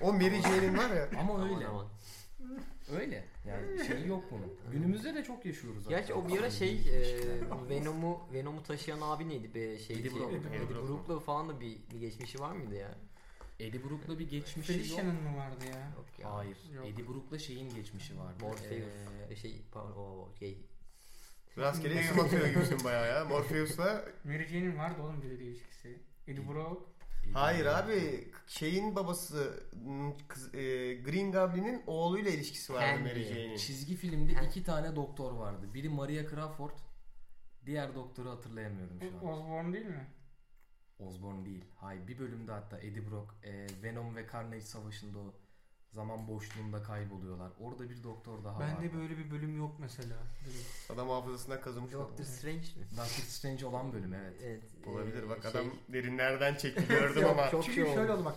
o 0.00 0.12
Mary 0.12 0.42
Jane'in 0.42 0.76
var 0.78 0.90
ya. 0.90 1.08
Ama 1.20 1.44
öyle. 1.44 1.66
aman. 1.66 1.86
Öyle. 3.00 3.24
Yani 3.48 3.84
şey 3.86 4.06
yok 4.06 4.24
bunun. 4.30 4.52
Günümüzde 4.72 5.14
de 5.14 5.24
çok 5.24 5.46
yaşıyoruz. 5.46 5.88
Gerçi 5.88 6.12
hatta. 6.12 6.26
o 6.26 6.28
bir 6.28 6.38
ara 6.40 6.50
şey 6.50 6.72
e, 6.72 7.68
Venom'u 7.70 8.20
Venom'u 8.32 8.62
taşıyan 8.62 9.00
abi 9.00 9.28
neydi 9.28 9.54
be 9.54 9.78
şey 9.78 9.96
Eddie 9.96 10.10
Brock. 10.12 10.32
Eddie, 10.32 10.56
Eddie 10.56 10.74
Brock. 10.74 10.88
Brock'la 10.88 11.20
falan 11.20 11.48
da 11.48 11.60
bir, 11.60 11.76
bir 11.92 11.98
geçmişi 12.00 12.40
var 12.40 12.52
mıydı 12.52 12.74
ya? 12.74 12.94
Eddie 13.60 13.84
Brock'la 13.84 14.18
bir 14.18 14.28
geçmişi 14.30 14.72
yok. 14.72 14.80
Felicia'nın 14.80 15.22
mı 15.22 15.36
vardı 15.36 15.64
ya? 15.64 15.92
Yok 15.96 16.06
ya. 16.18 16.34
Hayır. 16.34 16.56
Yok. 16.74 16.86
Eddie 16.86 17.08
Brock'la 17.08 17.38
şeyin 17.38 17.74
geçmişi 17.74 18.18
vardı. 18.18 18.36
Morpheus 18.40 18.84
Ee, 19.30 19.36
şey 19.36 19.62
pardon 19.72 19.92
o, 19.96 20.00
o 20.00 20.34
şey 20.38 20.58
Rastgele 21.58 22.00
isim 22.00 22.20
atıyor 22.20 22.46
gibisin 22.46 22.84
bayağı 22.84 23.08
ya. 23.08 23.24
Morpheus'la. 23.24 24.04
Mary 24.24 24.46
Jane'in 24.46 24.78
vardı 24.78 25.02
oğlum 25.02 25.22
biriyle 25.22 25.44
ilişkisi. 25.44 25.88
Eddie. 26.26 26.42
Eddie 26.42 27.32
Hayır 27.32 27.66
abi 27.66 28.28
şeyin 28.46 28.96
babası 28.96 29.62
m, 29.86 30.12
kız, 30.28 30.54
e, 30.54 30.94
Green 30.94 31.32
Goblin'in 31.32 31.82
oğluyla 31.86 32.30
ilişkisi 32.30 32.72
vardı 32.72 32.86
Henry. 32.86 33.02
Mary 33.02 33.24
Jane'in. 33.24 33.56
Çizgi 33.56 33.96
filmde 33.96 34.32
iki 34.46 34.62
tane 34.64 34.96
doktor 34.96 35.32
vardı. 35.32 35.74
Biri 35.74 35.88
Maria 35.88 36.30
Crawford, 36.30 36.78
diğer 37.66 37.94
doktoru 37.94 38.30
hatırlayamıyorum 38.30 39.00
şu 39.00 39.28
an. 39.28 39.34
Osborn 39.34 39.72
değil 39.72 39.86
mi? 39.86 40.06
Osborn 41.00 41.44
değil. 41.44 41.64
Hayır 41.76 42.06
bir 42.06 42.18
bölümde 42.18 42.52
hatta 42.52 42.78
Eddie 42.78 43.10
Brock 43.10 43.34
e, 43.42 43.66
Venom 43.82 44.16
ve 44.16 44.26
Carnage 44.32 44.60
savaşında 44.60 45.18
o 45.18 45.34
Zaman 45.94 46.28
boşluğunda 46.28 46.82
kayboluyorlar. 46.82 47.50
Orada 47.60 47.90
bir 47.90 48.02
doktor 48.02 48.44
daha 48.44 48.58
var. 48.58 48.60
Bende 48.82 48.94
böyle 48.94 49.18
bir 49.18 49.30
bölüm 49.30 49.56
yok 49.58 49.70
mesela. 49.78 50.16
Adam 50.94 51.08
hafızasından 51.08 51.60
kazımış 51.60 51.92
Doctor. 51.92 52.24
Strange 52.24 52.56
mi? 52.56 52.84
Doctor 52.90 53.04
Strange 53.28 53.66
olan 53.66 53.92
bölüm 53.92 54.14
evet. 54.14 54.34
Evet. 54.44 54.62
Olabilir 54.86 55.28
bak 55.28 55.38
şey- 55.42 55.50
adam 55.50 55.64
derinlerden 55.88 56.54
çekti 56.54 56.88
gördüm 56.88 57.22
Yok, 57.22 57.30
ama. 57.30 57.50
çok 57.50 57.64
Çünkü 57.64 57.84
şey 57.84 57.94
şöyle 57.94 58.12
oldu. 58.12 58.24
bak. 58.24 58.34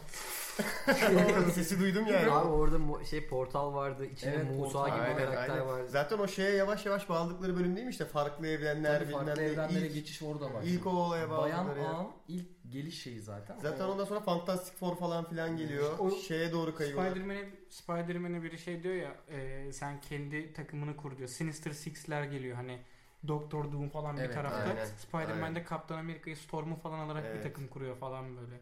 Sesi 1.53 1.79
duydum 1.79 2.07
yani. 2.07 2.31
Abi 2.31 2.47
orada 2.49 3.03
şey 3.05 3.27
portal 3.27 3.73
vardı. 3.73 4.05
içinde 4.05 4.31
Evet, 4.35 4.55
Musa 4.59 4.71
portal. 4.79 4.95
gibi 4.95 5.05
Aynen, 5.05 5.17
karakter 5.17 5.49
aynen. 5.49 5.67
vardı. 5.67 5.87
Zaten 5.89 6.17
o 6.17 6.27
şeye 6.27 6.51
yavaş 6.55 6.85
yavaş 6.85 7.09
bağladıkları 7.09 7.55
bölüm 7.55 7.75
değil 7.75 7.87
mi 7.87 7.91
işte 7.91 8.05
farklı 8.05 8.47
evrenler 8.47 8.99
Tabii 8.99 9.09
bilmem 9.09 9.25
farklı 9.25 9.41
evrenlere 9.43 9.85
İlk, 9.87 9.93
geçiş 9.93 10.21
orada 10.23 10.45
başlıyor. 10.53 10.63
ilk 10.63 10.87
o 10.87 10.89
olaya 10.89 11.29
Bayan 11.29 11.65
bağladıkları. 11.67 11.79
yer. 11.79 11.93
Ağam 11.93 12.11
ilk 12.27 12.47
geliş 12.73 13.01
şeyi 13.03 13.19
zaten. 13.21 13.57
Zaten 13.59 13.85
O- 13.85 13.91
ondan 13.91 14.05
sonra 14.05 14.19
Fantastic 14.19 14.75
Four 14.77 14.97
falan 14.97 15.29
filan 15.29 15.57
geliyor. 15.57 15.99
O- 15.99 16.11
Şeye 16.11 16.51
doğru 16.51 16.75
kayıyorlar. 16.75 17.09
Spider-Man'e 17.11 17.49
Spider-Man'e 17.69 18.43
biri 18.43 18.59
şey 18.59 18.83
diyor 18.83 18.95
ya 18.95 19.15
e, 19.29 19.71
sen 19.71 20.01
kendi 20.01 20.53
takımını 20.53 20.97
kur 20.97 21.17
diyor. 21.17 21.29
Sinister 21.29 21.71
Six'ler 21.71 22.23
geliyor 22.23 22.55
hani 22.55 22.81
Doktor 23.27 23.71
Doom 23.71 23.89
falan 23.89 24.17
bir 24.17 24.21
Evet, 24.21 24.33
tarafta. 24.33 24.57
aynen, 24.57 24.85
Spider-Man'de. 24.85 25.63
Kaptan 25.63 25.97
Amerika'yı 25.97 26.37
Storm'u 26.37 26.75
falan 26.75 26.99
alarak 26.99 27.23
Evet. 27.27 27.37
bir 27.37 27.43
takım 27.49 27.67
kuruyor 27.67 27.95
falan 27.97 28.37
böyle. 28.37 28.59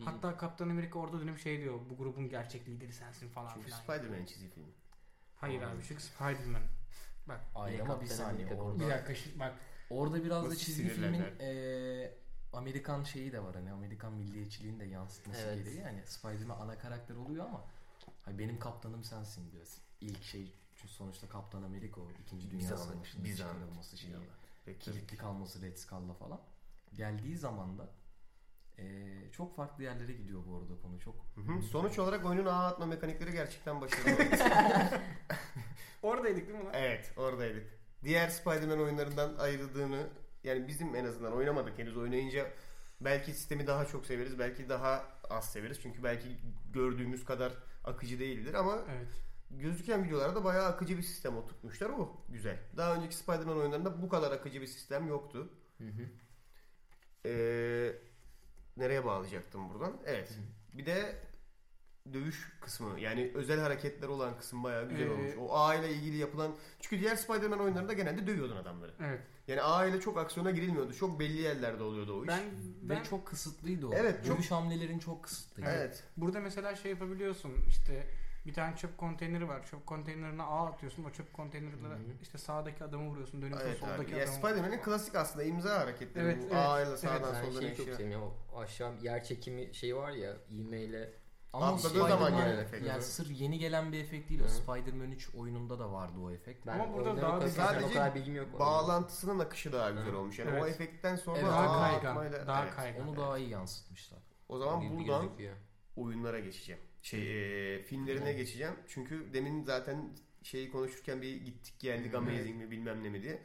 Bir- 0.00 0.04
Hatta 0.04 0.36
Kaptan 0.36 0.68
Amerika 0.68 0.98
orada 0.98 1.20
dönüp 1.20 1.38
şey 1.38 1.60
diyor. 1.60 1.74
Bu 1.90 1.96
grubun 1.96 2.28
gerçek 2.28 2.68
lideri 2.68 2.92
sensin 2.92 3.28
falan 3.28 3.50
Çünkü 3.54 3.66
filan. 3.66 3.78
Spider-Man'in 3.78 4.24
çizgi 4.26 4.48
filmi. 4.50 4.68
Hayır 5.36 5.62
Aynen. 5.62 5.74
abi 5.76 5.82
çünkü 5.88 6.02
Spider-Man. 6.02 6.62
Hayır 7.54 7.78
Yine 7.78 7.82
ama 7.92 8.00
bir 8.00 8.06
saniye 8.06 8.54
orada. 8.54 8.80
Bir 8.84 8.90
dakika 8.90 9.14
şimdi 9.14 9.38
bak. 9.40 9.54
Orada 9.90 10.24
biraz 10.24 10.44
da 10.44 10.48
Nasıl 10.48 10.58
çizgi 10.58 10.88
filmin 10.88 10.94
sinirlendiler? 11.12 12.16
Amerikan 12.56 13.02
şeyi 13.04 13.32
de 13.32 13.42
var 13.44 13.54
hani 13.54 13.72
Amerikan 13.72 14.12
milliyetçiliğini 14.12 14.80
de 14.80 14.84
yansıtması 14.84 15.40
Evet. 15.40 15.64
gereği. 15.64 15.78
Yani 15.80 16.02
Spider-Man 16.06 16.60
ana 16.60 16.78
karakter 16.78 17.14
oluyor 17.16 17.44
ama 17.44 17.64
hani 18.22 18.38
benim 18.38 18.58
kaptanım 18.58 19.04
sensin 19.04 19.52
diyor. 19.52 19.66
İlk 20.00 20.22
şey 20.24 20.54
çünkü 20.76 20.92
sonuçta 20.94 21.28
Kaptan 21.28 21.62
Amerika 21.62 22.00
o 22.00 22.10
2. 22.10 22.50
Dünya 22.50 22.70
biz 23.24 23.38
çıkarılması 23.38 23.96
şeyi. 23.98 24.14
Peki. 24.64 24.78
Kilitli 24.80 25.16
kalması 25.16 25.62
Red 25.62 25.76
Skull'la 25.76 26.14
falan. 26.14 26.40
Geldiği 26.94 27.36
zaman 27.36 27.78
da 27.78 27.88
eee, 28.78 29.30
çok 29.32 29.56
farklı 29.56 29.84
yerlere 29.84 30.12
gidiyor 30.12 30.42
bu 30.46 30.56
arada 30.56 30.82
konu. 30.82 31.00
Çok 31.00 31.14
Hı 31.34 31.40
hı. 31.40 31.62
Sonuç 31.62 31.98
olarak 31.98 32.26
oyunun 32.26 32.46
ağ 32.46 32.66
atma 32.66 32.86
mekanikleri 32.86 33.32
gerçekten 33.32 33.80
başarılı. 33.80 34.10
Oradaydık 36.02 36.48
değil 36.48 36.58
mi 36.58 36.64
lan? 36.64 36.72
evet 36.74 37.12
oradaydık. 37.16 37.66
Diğer 38.04 38.28
Spider-Man 38.28 38.80
oyunlarından 38.80 39.36
ayrıldığını 39.38 40.06
yani 40.46 40.68
bizim 40.68 40.94
en 40.94 41.04
azından 41.04 41.32
oynamadık 41.32 41.78
henüz 41.78 41.96
oynayınca 41.96 42.50
belki 43.00 43.32
sistemi 43.32 43.66
daha 43.66 43.86
çok 43.86 44.06
severiz 44.06 44.38
belki 44.38 44.68
daha 44.68 45.04
az 45.30 45.52
severiz. 45.52 45.80
Çünkü 45.82 46.04
belki 46.04 46.26
gördüğümüz 46.72 47.24
kadar 47.24 47.52
akıcı 47.84 48.18
değildir 48.18 48.54
ama 48.54 48.78
Evet. 48.90 49.08
gözüken 49.50 50.04
videolarda 50.04 50.44
bayağı 50.44 50.66
akıcı 50.66 50.96
bir 50.96 51.02
sistem 51.02 51.36
oturtmuşlar. 51.36 51.90
O 51.90 52.24
güzel. 52.28 52.58
Daha 52.76 52.94
önceki 52.94 53.16
Spider-Man 53.16 53.56
oyunlarında 53.58 54.02
bu 54.02 54.08
kadar 54.08 54.32
akıcı 54.32 54.60
bir 54.60 54.66
sistem 54.66 55.08
yoktu. 55.08 55.48
Hı 55.78 55.84
hı. 55.84 56.08
Ee, 57.26 57.92
nereye 58.76 59.04
bağlayacaktım 59.04 59.70
buradan? 59.70 59.96
Evet. 60.06 60.38
Bir 60.72 60.86
de 60.86 61.16
dövüş 62.14 62.52
kısmı 62.60 63.00
yani 63.00 63.32
özel 63.34 63.60
hareketler 63.60 64.08
olan 64.08 64.38
kısım 64.38 64.64
bayağı 64.64 64.88
güzel 64.88 65.06
Ee, 65.06 65.10
olmuş. 65.10 65.30
O 65.40 65.56
A 65.58 65.74
ile 65.74 65.92
ilgili 65.92 66.16
yapılan 66.16 66.54
çünkü 66.80 67.00
diğer 67.02 67.16
Spider-Man 67.16 67.60
oyunlarında 67.60 67.92
genelde 67.92 68.26
dövüyordun 68.26 68.56
adamları. 68.56 68.92
Evet. 69.00 69.20
Yani 69.48 69.62
A 69.62 69.86
ile 69.86 70.00
çok 70.00 70.18
aksiyona 70.18 70.50
girilmiyordu. 70.50 70.94
Çok 70.94 71.20
belli 71.20 71.40
yerlerde 71.40 71.82
oluyordu 71.82 72.20
o 72.20 72.22
iş. 72.22 72.28
Ben 72.28 72.40
ben 72.82 73.00
ve 73.00 73.04
çok 73.04 73.26
kısıtlıydı 73.26 73.86
o. 73.86 73.94
Evet, 73.94 74.24
çok- 74.26 74.36
Dövüş 74.36 74.50
hamlelerin 74.50 74.98
çok 74.98 75.24
kısıtlıydı. 75.24 75.70
evet. 75.72 76.04
burada 76.16 76.40
mesela 76.40 76.76
şey 76.76 76.90
yapabiliyorsun. 76.90 77.52
işte 77.68 78.06
bir 78.46 78.54
tane 78.54 78.76
çöp 78.76 78.98
konteyneri 78.98 79.48
var. 79.48 79.66
Çöp 79.66 79.86
konteynerine 79.86 80.42
ağ 80.42 80.66
atıyorsun. 80.66 81.04
O 81.04 81.10
çöp 81.10 81.38
hı. 81.38 82.12
işte 82.22 82.38
sağdaki 82.38 82.84
adamı 82.84 83.08
vuruyorsun. 83.10 83.42
Dönüp 83.42 83.58
Evet 83.62 83.78
soldaki 83.78 84.14
abi. 84.14 84.20
Ya 84.20 84.24
adamı 84.24 84.36
Spider-Man'in 84.38 84.82
klasik 84.82 85.14
aslında 85.14 85.44
imza 85.44 85.80
hareketleri. 85.80 86.24
Evet, 86.24 86.38
bu 86.42 86.44
evet. 86.44 86.56
A 86.56 86.82
ile 86.82 86.96
sağdan 86.96 87.34
Ben 87.34 87.44
soldan 87.44 87.60
şeyi 87.60 87.76
çok 87.76 87.86
eşya. 87.86 87.96
seviyorum. 87.96 88.34
O 88.54 88.60
aşağı 88.60 88.92
yer 89.02 89.24
çekimi 89.24 89.74
şeyi 89.74 89.96
var 89.96 90.10
ya 90.10 90.36
ivmeyle. 90.50 91.12
Ama 91.56 91.66
Atladığı 91.66 91.88
Spider-Man 91.88 92.08
zaman 92.08 92.36
gelen 92.36 92.58
efekt. 92.58 92.86
yani 92.86 93.02
sır 93.02 93.30
yeni 93.30 93.58
gelen 93.58 93.92
bir 93.92 94.00
efekt 94.00 94.30
değil 94.30 94.40
o. 94.40 94.44
Hı. 94.44 94.48
Spider-Man 94.48 95.10
3 95.12 95.34
oyununda 95.34 95.78
da 95.78 95.92
vardı 95.92 96.18
o 96.22 96.30
efekt. 96.30 96.66
Ben 96.66 96.78
Ama 96.78 96.94
burada 96.94 97.16
daha 97.22 97.30
o 97.30 97.34
kadar- 97.34 97.46
bir- 97.46 97.52
Sadece 97.52 97.84
o 97.86 97.88
kadar 97.88 98.14
bilgim 98.14 98.36
yok. 98.36 98.58
Bağlantısının 98.58 99.38
akışı 99.38 99.72
daha 99.72 99.90
güzel 99.90 100.12
Hı. 100.12 100.18
olmuş. 100.18 100.38
Yani 100.38 100.50
Evet. 100.50 100.62
o 100.62 100.66
efektten 100.66 101.16
sonra 101.16 101.38
Evet, 101.38 101.48
daha 101.50 101.90
kaygan. 101.90 102.16
atmayla- 102.16 102.46
Daha 102.46 102.62
evet. 102.64 102.74
kaygan. 102.76 103.08
Onu 103.08 103.16
daha 103.16 103.38
iyi 103.38 103.48
yansıtmışlar. 103.48 104.18
O 104.48 104.58
zaman 104.58 104.80
gibi 104.80 104.96
buradan 104.98 105.22
gözüküyor. 105.22 105.56
oyunlara 105.96 106.40
geçeceğim. 106.40 106.80
Şey 107.02 107.74
e, 107.76 107.82
filmlerine 107.82 108.32
Hı. 108.32 108.36
geçeceğim. 108.36 108.74
Çünkü 108.88 109.32
demin 109.32 109.64
zaten 109.64 110.10
şeyi 110.42 110.70
konuşurken 110.70 111.22
bir 111.22 111.34
gittik 111.44 111.74
geldik 111.80 112.12
Hı. 112.12 112.18
amazing 112.18 112.56
mi 112.56 112.70
bilmem 112.70 113.04
ne 113.04 113.08
mi 113.08 113.22
diye. 113.22 113.42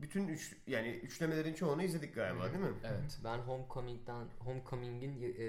Bütün 0.00 0.28
üç 0.28 0.56
yani 0.66 0.88
üçlemelerin 0.88 1.54
çoğunu 1.54 1.82
izledik 1.82 2.14
galiba 2.14 2.52
değil 2.52 2.64
mi? 2.64 2.72
Evet. 2.84 3.18
Ben 3.24 3.38
Homecoming'den 3.38 4.26
Homecoming'in 4.38 5.22
e, 5.22 5.44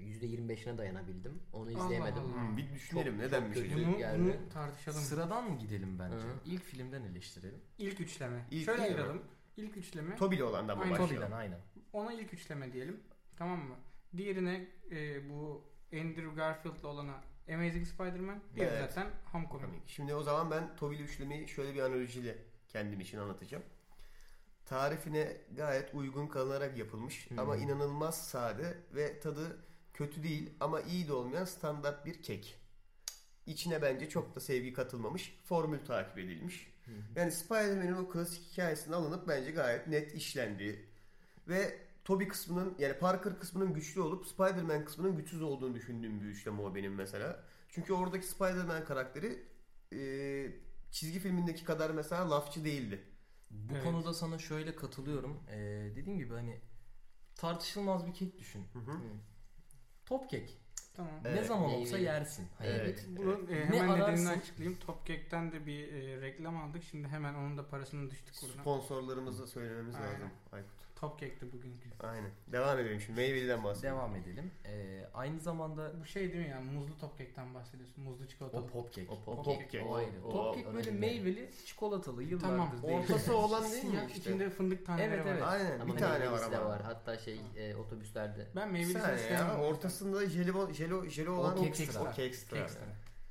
%25'ine 0.00 0.78
dayanabildim. 0.78 1.42
Onu 1.52 1.62
Allah 1.62 1.84
izleyemedim. 1.84 2.22
Allah. 2.22 2.40
Hmm, 2.42 2.56
bir 2.56 2.74
düşünelim 2.74 3.12
Çok- 3.12 3.20
neden 3.20 3.50
bir 3.50 3.54
şey. 3.54 3.86
Bunu, 4.18 4.48
tartışalım. 4.52 5.00
Sıradan 5.00 5.50
mı 5.50 5.58
gidelim 5.58 5.98
bence? 5.98 6.16
Hı. 6.16 6.32
İlk 6.46 6.62
filmden 6.62 7.02
eleştirelim. 7.02 7.60
İlk 7.78 8.00
üçleme. 8.00 8.44
İlk 8.50 8.64
Şöyle 8.64 8.82
değil 8.82 8.92
mi? 8.92 8.96
ayıralım. 8.96 9.22
İlk 9.56 9.76
üçleme. 9.76 10.16
Toby'li 10.16 10.44
olandan 10.44 10.76
mı 10.76 10.82
Aynen. 10.84 10.98
başlayalım? 10.98 11.16
Toby'den 11.16 11.36
aynen. 11.38 11.58
Ona 11.92 12.12
ilk 12.12 12.34
üçleme 12.34 12.72
diyelim. 12.72 13.00
Tamam 13.36 13.58
mı? 13.58 13.74
Diğerine 14.16 14.66
e, 14.90 15.30
bu 15.30 15.64
Andrew 15.92 16.34
Garfield'la 16.34 16.88
olana 16.88 17.20
Amazing 17.54 17.86
Spider-Man. 17.86 18.40
Diğeri 18.56 18.70
Evet. 18.70 18.92
zaten 18.92 19.10
Homecoming. 19.32 19.52
Homecoming. 19.52 19.82
Şimdi 19.86 20.14
o 20.14 20.22
zaman 20.22 20.50
ben 20.50 20.76
Toby'li 20.76 21.02
üçlemeyi 21.02 21.48
şöyle 21.48 21.74
bir 21.74 21.80
analojiyle 21.80 22.38
kendim 22.68 23.00
için 23.00 23.18
anlatacağım. 23.18 23.64
Tarifine 24.66 25.36
gayet 25.56 25.94
uygun 25.94 26.26
kalınarak 26.26 26.78
yapılmış 26.78 27.30
Hı. 27.30 27.40
ama 27.40 27.56
inanılmaz 27.56 28.28
sade 28.28 28.78
ve 28.94 29.20
tadı 29.20 29.58
kötü 29.94 30.22
değil 30.22 30.50
ama 30.60 30.80
iyi 30.80 31.08
de 31.08 31.12
olmayan 31.12 31.44
standart 31.44 32.06
bir 32.06 32.22
kek. 32.22 32.58
İçine 33.46 33.82
bence 33.82 34.08
çok 34.08 34.36
da 34.36 34.40
sevgi 34.40 34.72
katılmamış, 34.72 35.40
formül 35.44 35.78
takip 35.78 36.18
edilmiş. 36.18 36.72
Yani 37.16 37.32
Spider-Man'in 37.32 37.92
o 37.92 38.08
klasik 38.08 38.52
hikayesinin 38.52 38.94
alınıp 38.94 39.28
bence 39.28 39.50
gayet 39.50 39.86
net 39.86 40.14
işlendi. 40.14 40.88
Ve 41.48 41.78
Toby 42.04 42.24
kısmının 42.24 42.74
yani 42.78 42.98
Parker 42.98 43.38
kısmının 43.38 43.74
güçlü 43.74 44.00
olup 44.00 44.26
Spider-Man 44.26 44.84
kısmının 44.84 45.16
güçsüz 45.16 45.42
olduğunu 45.42 45.74
düşündüğüm 45.74 46.20
bir 46.20 46.26
üçleme 46.26 46.62
o 46.62 46.74
benim 46.74 46.94
mesela. 46.94 47.44
Çünkü 47.68 47.92
oradaki 47.92 48.26
Spider-Man 48.26 48.84
karakteri 48.84 49.42
e, 49.92 50.00
çizgi 50.90 51.18
filmindeki 51.18 51.64
kadar 51.64 51.90
mesela 51.90 52.30
lafçı 52.30 52.64
değildi. 52.64 53.00
Bu 53.50 53.72
Evet. 53.74 53.84
konuda 53.84 54.14
sana 54.14 54.38
şöyle 54.38 54.76
katılıyorum. 54.76 55.40
Ee, 55.50 55.92
dediğim 55.96 56.18
gibi 56.18 56.34
hani 56.34 56.60
tartışılmaz 57.34 58.06
bir 58.06 58.14
kek 58.14 58.38
düşün. 58.38 58.66
Hı 58.72 58.78
hı. 58.78 58.98
Top 60.06 60.30
kek. 60.30 60.58
Tamam. 60.94 61.12
Evet. 61.24 61.40
Ne 61.40 61.44
zaman 61.44 61.70
olsa 61.74 61.98
yersin. 61.98 62.48
Hani 62.58 62.68
Evet. 62.68 63.06
Bunun 63.08 63.46
e, 63.46 63.50
Ne 63.50 63.64
hemen 63.64 63.80
nedenini 63.88 64.02
ararsın? 64.04 64.26
açıklayayım. 64.26 64.78
Topcake'ten 64.78 65.52
de 65.52 65.66
bir 65.66 65.92
e, 65.92 66.20
reklam 66.20 66.56
aldık. 66.56 66.82
Şimdi 66.90 67.08
hemen 67.08 67.34
onun 67.34 67.58
da 67.58 67.68
parasını 67.68 68.10
düştük 68.10 68.34
buradan. 68.42 68.60
Sponsorlarımızı 68.60 69.46
söylememiz 69.46 69.94
Aynen. 69.94 70.12
lazım. 70.12 70.30
Aykut. 70.52 70.85
Topcake'ti 70.96 71.52
bugünkü. 71.52 71.88
Aynen. 72.00 72.30
Devam 72.52 72.78
edelim 72.78 73.00
şimdi. 73.00 73.20
Meyveli'den 73.20 73.64
bahsedelim. 73.64 73.94
Devam 73.96 74.16
edelim. 74.16 74.50
Ee, 74.64 75.06
aynı 75.14 75.40
zamanda 75.40 76.00
Bu 76.00 76.04
şey 76.04 76.32
değil 76.32 76.44
mi 76.44 76.50
yani 76.50 76.70
muzlu 76.70 76.98
topcake'ten 76.98 77.54
bahsediyorsun. 77.54 78.04
Muzlu 78.04 78.26
çikolatalı. 78.28 78.62
o 78.62 78.66
pop 78.66 78.92
kek. 78.92 79.10
O 79.10 79.14
O 79.14 79.24
pop 79.24 79.44
top 79.44 79.58
cake, 79.60 79.70
cake. 79.72 79.84
o 79.84 79.94
ayrı. 79.94 80.24
O- 80.24 80.30
Top 80.32 80.54
kek 80.54 80.74
böyle 80.74 80.90
meyveli 80.90 81.50
çikolatalı 81.66 82.22
yıllardır 82.22 82.48
Tamam. 82.48 82.82
değil. 82.82 82.98
Ortası 82.98 83.36
olan 83.36 83.70
değil 83.72 83.84
mi 83.84 84.04
işte? 84.08 84.20
içinde 84.20 84.50
fındık 84.50 84.86
taneleri 84.86 85.14
Evet, 85.14 85.26
var. 85.26 85.30
evet. 85.32 85.42
Aynen. 85.42 85.80
Ama 85.80 85.94
bir 85.94 85.98
tane 86.00 86.32
var 86.32 86.42
ama. 86.42 86.64
var. 86.66 86.82
Hatta 86.82 87.18
şey 87.18 87.40
e, 87.56 87.76
otobüslerde. 87.76 88.46
Ben 88.56 88.68
Bir 88.68 88.72
meyvelisini 88.72 89.18
sevmiyorum. 89.18 89.60
Ortasında 89.60 90.26
jelibon, 90.26 90.72
jelo, 90.72 91.06
jelo 91.06 91.32
olan 91.32 91.56
O 91.56 91.60
o 91.60 91.62
kek 91.62 91.74
kek 91.74 91.86
ekstra. 91.88 92.00
O 92.02 92.12
kek 92.12 92.18
ekstra. 92.26 92.56
Kek. 92.56 92.68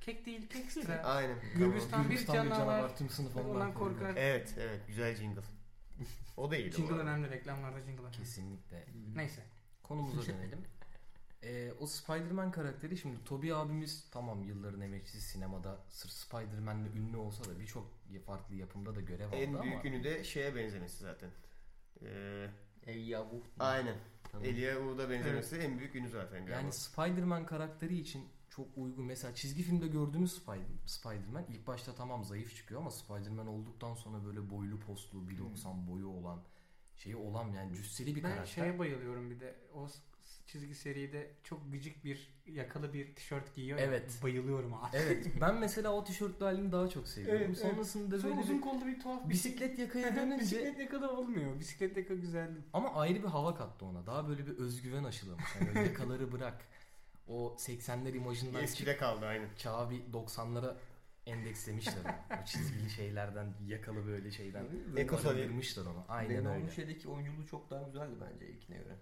Kek 0.02 0.26
değil 0.26 0.50
kek 0.50 0.64
ekstra. 0.66 1.04
Aynen. 1.04 1.36
Gürbüz'den 1.56 2.04
bir 2.04 2.10
Gürbüz'den 2.10 2.34
canavar. 2.34 2.98
tüm 2.98 3.10
sınıf 3.10 3.38
ondan 3.38 3.74
korkar. 3.74 4.14
Evet 4.18 4.54
evet 4.60 4.80
güzel 4.88 5.16
jingle. 5.16 5.42
O 6.38 6.52
değil. 6.52 6.72
Jingle 6.72 6.94
o. 6.94 6.98
önemli 6.98 7.30
reklamlarda 7.30 7.80
jingle 7.80 8.02
önemli. 8.02 8.18
Kesinlikle. 8.18 8.86
Neyse. 9.16 9.44
Konumuza 9.84 10.34
dönelim. 10.34 10.60
Ee, 11.44 11.72
o 11.80 11.88
Spider-Man 11.88 12.52
karakteri 12.52 12.98
şimdi 12.98 13.24
Toby 13.24 13.54
abimiz 13.54 14.10
tamam 14.12 14.44
yılların 14.44 14.82
emekçisi 14.82 15.22
sinemada 15.22 15.80
sırf 15.90 16.12
Spider-Man'le 16.12 16.86
ünlü 16.96 17.18
olsa 17.18 17.46
da 17.46 17.60
birçok 17.60 17.92
farklı 18.26 18.56
yapımda 18.56 18.96
da 18.96 19.02
görev 19.02 19.28
aldı 19.28 19.36
En 19.36 19.54
ama 19.54 19.64
büyük 19.64 19.86
ünü 19.86 20.04
de 20.04 20.24
şeye 20.24 20.56
benzemesi 20.56 20.98
zaten. 21.04 21.30
Ee, 22.02 22.48
Ey 22.86 23.06
yavuh. 23.06 23.42
aynen. 23.60 23.96
Tamam. 24.32 24.46
Elia 24.48 24.74
Wood'a 24.76 25.10
benzemesi 25.10 25.56
en 25.58 25.80
büyük 25.80 25.96
ünü 25.96 26.10
zaten 26.10 26.40
galiba. 26.46 26.56
yani 26.62 26.74
Spider-Man 26.74 27.46
karakteri 27.46 27.98
için 28.00 28.26
çok 28.56 28.68
uygun. 28.78 29.06
Mesela 29.06 29.36
çizgi 29.36 29.64
filmde 29.64 29.88
gördüğümüz 29.88 30.38
Spider- 30.38 30.88
Spider-Man 30.88 31.44
ilk 31.50 31.68
başta 31.68 31.96
tamam 31.96 32.24
zayıf 32.26 32.56
çıkıyor 32.56 32.82
ama 32.82 32.92
Spider-Man 32.92 33.48
olduktan 33.48 33.94
sonra 33.96 34.26
böyle 34.26 34.50
boylu 34.50 34.80
postlu 34.80 35.20
1.90 35.20 35.88
boyu 35.88 36.08
olan 36.08 36.40
şeyi 36.96 37.16
olan 37.16 37.52
yani 37.52 37.76
cüsseli 37.76 38.16
bir 38.16 38.24
Ben 38.24 38.30
karakter. 38.30 38.46
şeye 38.54 38.80
bayılıyorum 38.80 39.32
bir 39.32 39.40
de. 39.40 39.56
O 39.74 39.88
çizgi 40.48 40.76
seride 40.76 41.32
çok 41.44 41.72
gıcık 41.72 42.06
bir 42.06 42.34
yakalı 42.46 42.94
bir 42.94 43.16
tişört 43.16 43.56
giyiyor. 43.56 43.80
Evet. 43.82 44.20
Bayılıyorum 44.24 44.74
abi. 44.74 44.90
Evet 44.98 45.28
ben 45.42 45.56
mesela 45.56 45.92
o 45.94 46.04
tişörtlü 46.04 46.46
halini 46.46 46.72
daha 46.72 46.90
çok 46.90 47.08
seviyorum. 47.08 47.42
Evet, 47.46 47.58
Sonrasında 47.58 48.20
Sonra 48.20 48.32
böyle 48.32 48.42
uzun 48.44 48.58
bir 48.58 48.62
kollu 48.62 48.86
bir 48.86 49.00
tuhaf 49.00 49.30
bisiklet 49.30 49.80
yakaya 49.80 50.16
dönünce 50.16 50.42
Bisiklet 50.42 50.80
yakalı 50.80 51.12
olmuyor. 51.18 51.60
Bisiklet 51.60 51.98
yaka 51.98 52.14
güzeldi. 52.14 52.60
ama 52.74 52.94
ayrı 52.94 53.24
bir 53.24 53.28
hava 53.28 53.56
kattı 53.56 53.86
ona. 53.86 54.06
Daha 54.06 54.28
böyle 54.28 54.48
bir 54.48 54.58
özgüven 54.58 55.04
aşılamış. 55.04 55.46
Yani 55.62 55.88
yakaları 55.88 56.32
bırak. 56.32 56.68
O 57.28 57.56
80'ler 57.60 58.16
imajından 58.16 58.54
çık. 58.60 58.64
Eskide 58.64 58.98
kaldı 58.98 59.26
aynen. 59.26 59.50
Çağı 59.58 59.90
bir 59.90 60.02
90'lara 60.14 60.76
endekslemişler 61.26 61.94
onu. 62.06 62.40
O 62.42 62.46
çizgili 62.46 62.90
şeylerden 62.90 63.54
yakalı 63.66 64.06
böyle 64.08 64.32
şeyden. 64.32 64.66
Ekosoli. 64.98 65.38
Ayırmışlar 65.40 65.86
onu. 65.86 66.06
Aynen 66.08 66.38
Venom'un 66.38 66.56
öyle. 66.62 66.72
şeydeki 66.72 67.10
oyunculuğu 67.10 67.46
çok 67.48 67.70
daha 67.70 67.84
güzeldi 67.84 68.16
bence 68.22 68.48
ilkine 68.48 68.78
göre. 68.78 68.96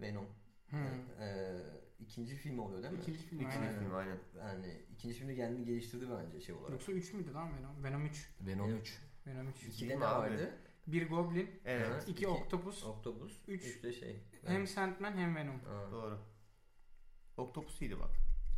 Venom. 0.00 0.26
Hı. 0.70 0.76
Ee, 1.20 1.56
ikinci 2.00 2.36
film 2.36 2.58
oluyor 2.58 2.82
değil 2.82 2.94
mi? 2.94 3.00
İkinci 3.00 3.18
film. 3.18 3.40
İkinci 3.40 3.58
aynen. 3.58 3.78
film 3.78 3.94
aynen. 3.94 4.18
Yani 4.38 4.80
ikinci 4.94 5.14
filmde 5.14 5.36
kendini 5.36 5.64
geliştirdi 5.64 6.06
bence 6.10 6.40
şey 6.40 6.54
olarak. 6.54 6.70
Yoksa 6.70 6.92
3 6.92 7.12
müydü 7.12 7.32
lan 7.34 7.50
Venom? 7.58 7.84
Venom 7.84 8.06
3. 8.06 8.30
Venom 8.40 8.70
Evet. 8.70 8.80
3. 8.82 9.00
Venom 9.26 9.48
3. 9.48 9.62
İkide 9.62 9.88
Film 9.88 10.00
ne 10.00 10.06
abi. 10.06 10.30
vardı? 10.30 10.52
Bir 10.86 11.08
Goblin, 11.08 11.50
Evet. 11.64 12.02
2 12.02 12.10
iki- 12.12 12.28
Octopus, 12.28 12.84
Octopus. 12.84 13.42
Üç. 13.48 13.64
Üç 13.66 13.82
de 13.82 13.92
şey. 13.92 14.20
hem 14.46 14.66
Sandman 14.66 15.12
hem 15.16 15.36
Venom. 15.36 15.60
Ha. 15.60 15.88
Doğru. 15.92 16.18
Octopus'uydu 17.36 18.00
bak. 18.00 18.10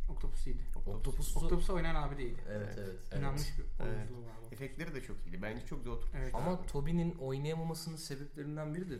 Octopus 0.09 0.47
iyiydi. 0.47 0.63
Octopus'u 0.85 1.39
Octopus'a 1.39 1.73
oynayan 1.73 1.95
abi 1.95 2.17
değildi. 2.17 2.41
Evet 2.49 2.75
evet. 2.77 3.13
İnanmış 3.19 3.57
bir 3.57 3.65
Evet. 3.85 3.95
oyunculuğu 3.97 4.25
var. 4.25 4.33
bu. 4.49 4.53
Efektleri 4.55 4.95
de 4.95 5.01
çok 5.03 5.17
iyiydi. 5.27 5.41
Bence 5.41 5.65
çok 5.65 5.79
güzel 5.79 5.93
oturtmuş. 5.93 6.21
Evet. 6.21 6.35
Ama 6.35 6.65
Toby'nin 6.65 7.15
oynayamamasının 7.15 7.95
sebeplerinden 7.95 8.73
biri 8.75 8.89
de 8.89 8.99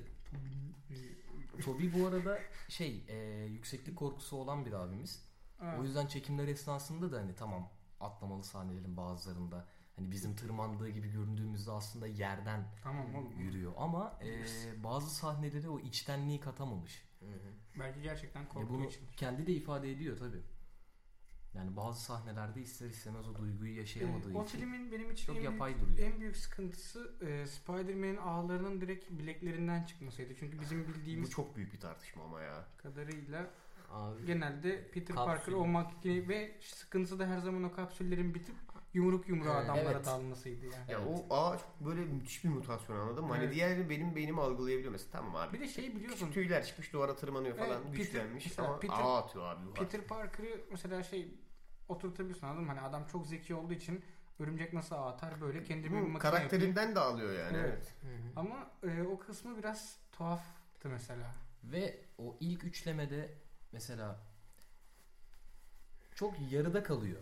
Toby 1.66 1.88
bu 2.00 2.08
arada 2.08 2.40
şey 2.70 3.04
e, 3.08 3.16
yükseklik 3.46 3.96
korkusu 3.98 4.38
olan 4.38 4.66
bir 4.66 4.74
abimiz. 4.74 5.26
Ha. 5.60 5.76
O 5.80 5.84
yüzden 5.84 6.08
çekimler 6.08 6.48
esnasında 6.48 7.12
da 7.12 7.18
hani 7.20 7.36
tamam 7.36 7.70
atlamalı 8.00 8.44
sahnelerin 8.44 8.98
bazılarında 8.98 9.66
hani 9.96 10.12
bizim 10.12 10.36
tırmandığı 10.36 10.90
gibi 10.90 11.12
göründüğümüzde 11.12 11.72
aslında 11.72 12.08
yerden 12.08 12.64
Tamam 12.84 13.16
oğlum. 13.16 13.40
yürüyor 13.40 13.74
ama 13.78 14.20
e, 14.24 14.84
bazı 14.84 15.10
sahneleri 15.16 15.70
o 15.70 15.80
içtenliği 15.80 16.40
katamamış. 16.40 17.06
Hı 17.34 17.36
hı. 17.36 17.80
Belki 17.80 18.02
gerçekten 18.02 18.44
E 18.44 18.48
korktuğu 18.48 18.74
bunu 18.74 18.86
için. 18.86 19.02
kendi 19.18 19.48
de 19.48 19.54
ifade 19.54 19.92
ediyor 19.92 20.18
tabi. 20.18 20.38
Yani 21.54 21.76
bazı 21.76 22.02
sahnelerde 22.04 22.62
ister 22.62 22.90
istemez 22.90 23.28
o 23.28 23.36
duyguyu 23.36 23.78
yaşayamadığı 23.78 24.38
o 24.38 24.44
için 24.44 24.58
filmin 24.60 24.92
benim 24.92 25.12
için 25.12 25.26
çok 25.26 25.38
en, 25.38 25.42
yapay 25.42 25.76
büyük, 25.76 25.90
duruyor. 25.92 26.08
en 26.14 26.20
büyük 26.20 26.38
sıkıntısı 26.38 27.14
e, 27.22 27.48
Spider-Man'in 27.48 28.18
ağlarının 28.18 28.82
direkt 28.82 29.12
bileklerinden 29.12 29.84
çıkmasıydı. 29.84 30.36
Çünkü 30.40 30.62
bizim 30.62 30.84
Bu 30.84 30.88
bildiğimiz 30.94 31.30
çok 31.30 31.56
büyük 31.56 31.74
bir 31.74 31.80
tartışma 31.80 32.24
ama 32.24 32.42
ya. 32.42 32.66
kadarıyla 32.78 33.50
Abi 33.92 34.26
genelde 34.26 34.92
Peter 34.92 35.16
Kapsül. 35.16 35.36
Parker 35.36 35.52
o 35.54 35.66
makine 35.68 36.28
ve 36.28 36.58
sıkıntısı 36.62 37.20
da 37.20 37.28
her 37.28 37.40
zaman 37.40 37.64
o 37.64 37.72
kapsüllerin 37.72 38.34
bitip 38.34 38.65
yumruk 38.96 39.30
yumruğa 39.30 39.58
Evet. 39.60 39.70
adamlara 39.70 39.92
Evet. 39.98 40.06
dalmasıydı 40.06 40.66
yani. 40.66 40.92
Ya 40.92 41.00
Evet. 41.00 41.24
o 41.30 41.36
ağ 41.36 41.58
çok 41.58 41.80
böyle 41.82 42.02
müthiş 42.06 42.44
bir 42.44 42.50
mutasyon 42.50 42.96
anladın 43.00 43.24
mı? 43.26 43.34
Hani 43.34 43.44
Evet. 43.44 43.56
diğerleri 43.56 43.90
benim 43.90 44.16
beynimi 44.16 44.42
algılayabiliyor 44.42 44.92
mesela. 44.92 45.12
Tamam 45.12 45.36
abi. 45.36 45.54
Bir 45.54 45.60
de 45.60 45.68
şey 45.68 45.96
biliyorsun 45.96 46.18
Küçük 46.28 46.34
tüyler 46.34 46.66
çıkmış 46.66 46.94
duvara 46.94 47.16
tırmanıyor 47.16 47.58
falan 47.58 47.70
Evet, 47.70 47.80
Peter- 47.88 47.96
güçlenmiş 47.98 48.46
mesela 48.46 48.68
ama 48.68 48.80
Peter- 48.80 49.02
ağ 49.04 49.18
atıyor 49.18 49.46
abi. 49.46 49.66
bu 49.68 49.74
Peter 49.74 50.02
Parker'ı 50.02 50.62
mesela 50.72 51.04
şey 51.04 51.28
oturtabiliyorsun 51.88 52.48
anladın 52.48 52.64
mı? 52.64 52.70
Hani 52.70 52.82
adam 52.82 53.06
çok 53.12 53.28
zeki 53.28 53.56
olduğu 53.56 53.74
için 53.74 54.04
örümcek 54.40 54.74
nasıl 54.74 54.96
ağ 54.96 55.06
atar 55.08 55.42
böyle 55.42 55.64
kendi 55.64 55.84
bir 55.84 55.90
makine 55.90 56.04
yapıyor. 56.14 56.20
karakterinden 56.34 56.96
de 56.96 57.00
alıyor 57.00 57.34
yani. 57.40 57.58
Evet. 57.58 57.94
Evet. 58.06 58.22
Ama 58.36 58.72
e, 58.84 59.02
o 59.04 59.20
kısmı 59.20 59.58
biraz 59.58 59.98
tuhaftı 60.12 60.90
mesela. 60.90 61.36
Ve 61.64 62.00
o 62.18 62.38
ilk 62.40 62.64
üçlemede 62.64 63.34
mesela 63.72 64.20
çok 66.16 66.34
yarıda 66.52 66.84
kalıyor. 66.84 67.22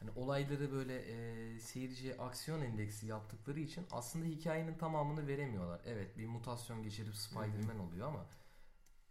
Hani 0.00 0.10
olayları 0.16 0.72
böyle 0.72 0.96
e, 0.98 1.58
seyirciye 1.60 2.14
aksiyon 2.16 2.60
endeksi 2.62 3.06
yaptıkları 3.06 3.60
için 3.60 3.86
aslında 3.90 4.24
hikayenin 4.24 4.74
tamamını 4.78 5.26
veremiyorlar. 5.26 5.80
Evet 5.86 6.18
bir 6.18 6.26
mutasyon 6.26 6.82
geçirip 6.82 7.16
Spider-Man 7.16 7.78
oluyor 7.78 8.08
ama 8.08 8.26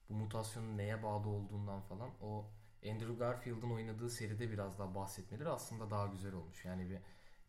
bu 0.09 0.13
mutasyonun 0.13 0.77
neye 0.77 1.03
bağlı 1.03 1.27
olduğundan 1.29 1.81
falan 1.81 2.09
o 2.21 2.45
Andrew 2.91 3.13
Garfield'ın 3.13 3.71
oynadığı 3.71 4.09
seride 4.09 4.51
biraz 4.51 4.79
daha 4.79 4.95
bahsetmeleri 4.95 5.49
aslında 5.49 5.91
daha 5.91 6.07
güzel 6.07 6.33
olmuş. 6.33 6.65
Yani 6.65 6.89
bir 6.89 6.97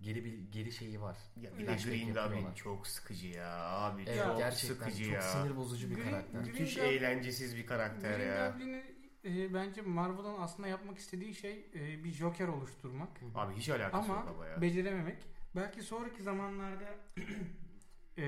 geri 0.00 0.25
bir 0.25 0.38
geri 0.52 0.73
şeyi 0.73 1.00
var. 1.00 1.16
Ya 1.37 1.59
bir 1.59 1.66
de 1.66 1.76
Green. 1.76 2.14
Goblin 2.14 2.54
çok 2.54 2.87
sıkıcı 2.87 3.28
ya 3.28 3.59
abi. 3.59 4.02
Evet 4.07 4.25
çok 4.25 4.38
gerçekten 4.38 4.75
sıkıcı 4.75 5.04
çok 5.04 5.12
ya. 5.14 5.23
sinir 5.23 5.57
bozucu 5.57 5.90
bir 5.90 5.95
Green- 5.97 6.11
karakter. 6.11 6.40
Green 6.40 6.52
Müthiş 6.52 6.76
Goblin- 6.76 6.85
eğlencesiz 6.88 7.57
bir 7.57 7.66
karakter 7.66 8.16
Green 8.18 8.26
ya. 8.28 8.50
Goblin'i 8.50 8.88
e, 9.25 9.54
bence 9.54 9.82
Marvel'ın 9.82 10.40
aslında 10.40 10.68
yapmak 10.68 10.98
istediği 10.98 11.34
şey 11.34 11.66
e, 11.75 12.04
bir 12.04 12.10
Joker 12.12 12.48
oluşturmak. 12.48 13.08
Abi 13.34 13.54
hiç 13.54 13.68
alakası 13.68 14.12
Ama 14.12 14.20
yok 14.20 14.28
ama 14.34 14.46
ya. 14.46 14.60
becerememek. 14.62 15.18
Belki 15.56 15.82
sonraki 15.82 16.22
zamanlarda 16.22 16.94
e, 18.18 18.26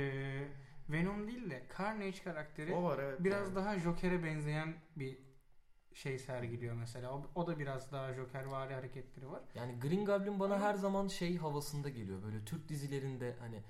Venom 0.89 1.27
değil 1.29 1.51
de 1.51 1.63
Carnage 1.79 2.23
karakteri 2.25 2.73
O 2.75 2.83
var 2.83 2.99
evet. 2.99 3.25
biraz 3.25 3.47
yani. 3.47 3.55
daha 3.57 3.79
Joker'e 3.79 4.25
benzeyen 4.25 4.75
bir 4.97 5.19
şey 5.95 6.19
sergiliyor 6.19 6.75
mesela. 6.75 7.13
O, 7.15 7.27
o 7.35 7.47
da 7.47 7.59
biraz 7.59 7.93
daha 7.93 8.15
Jokervari 8.15 8.75
hareketleri 8.75 9.31
var. 9.31 9.43
Yani 9.55 9.79
Green 9.81 10.05
Goblin 10.05 10.41
bana 10.41 10.55
Ama- 10.55 10.65
her 10.65 10.75
zaman 10.75 11.09
şey 11.09 11.37
havasında 11.37 11.89
geliyor. 11.89 12.23
Böyle 12.23 12.45
Türk 12.45 12.69
dizilerinde 12.69 13.37
hani 13.41 13.63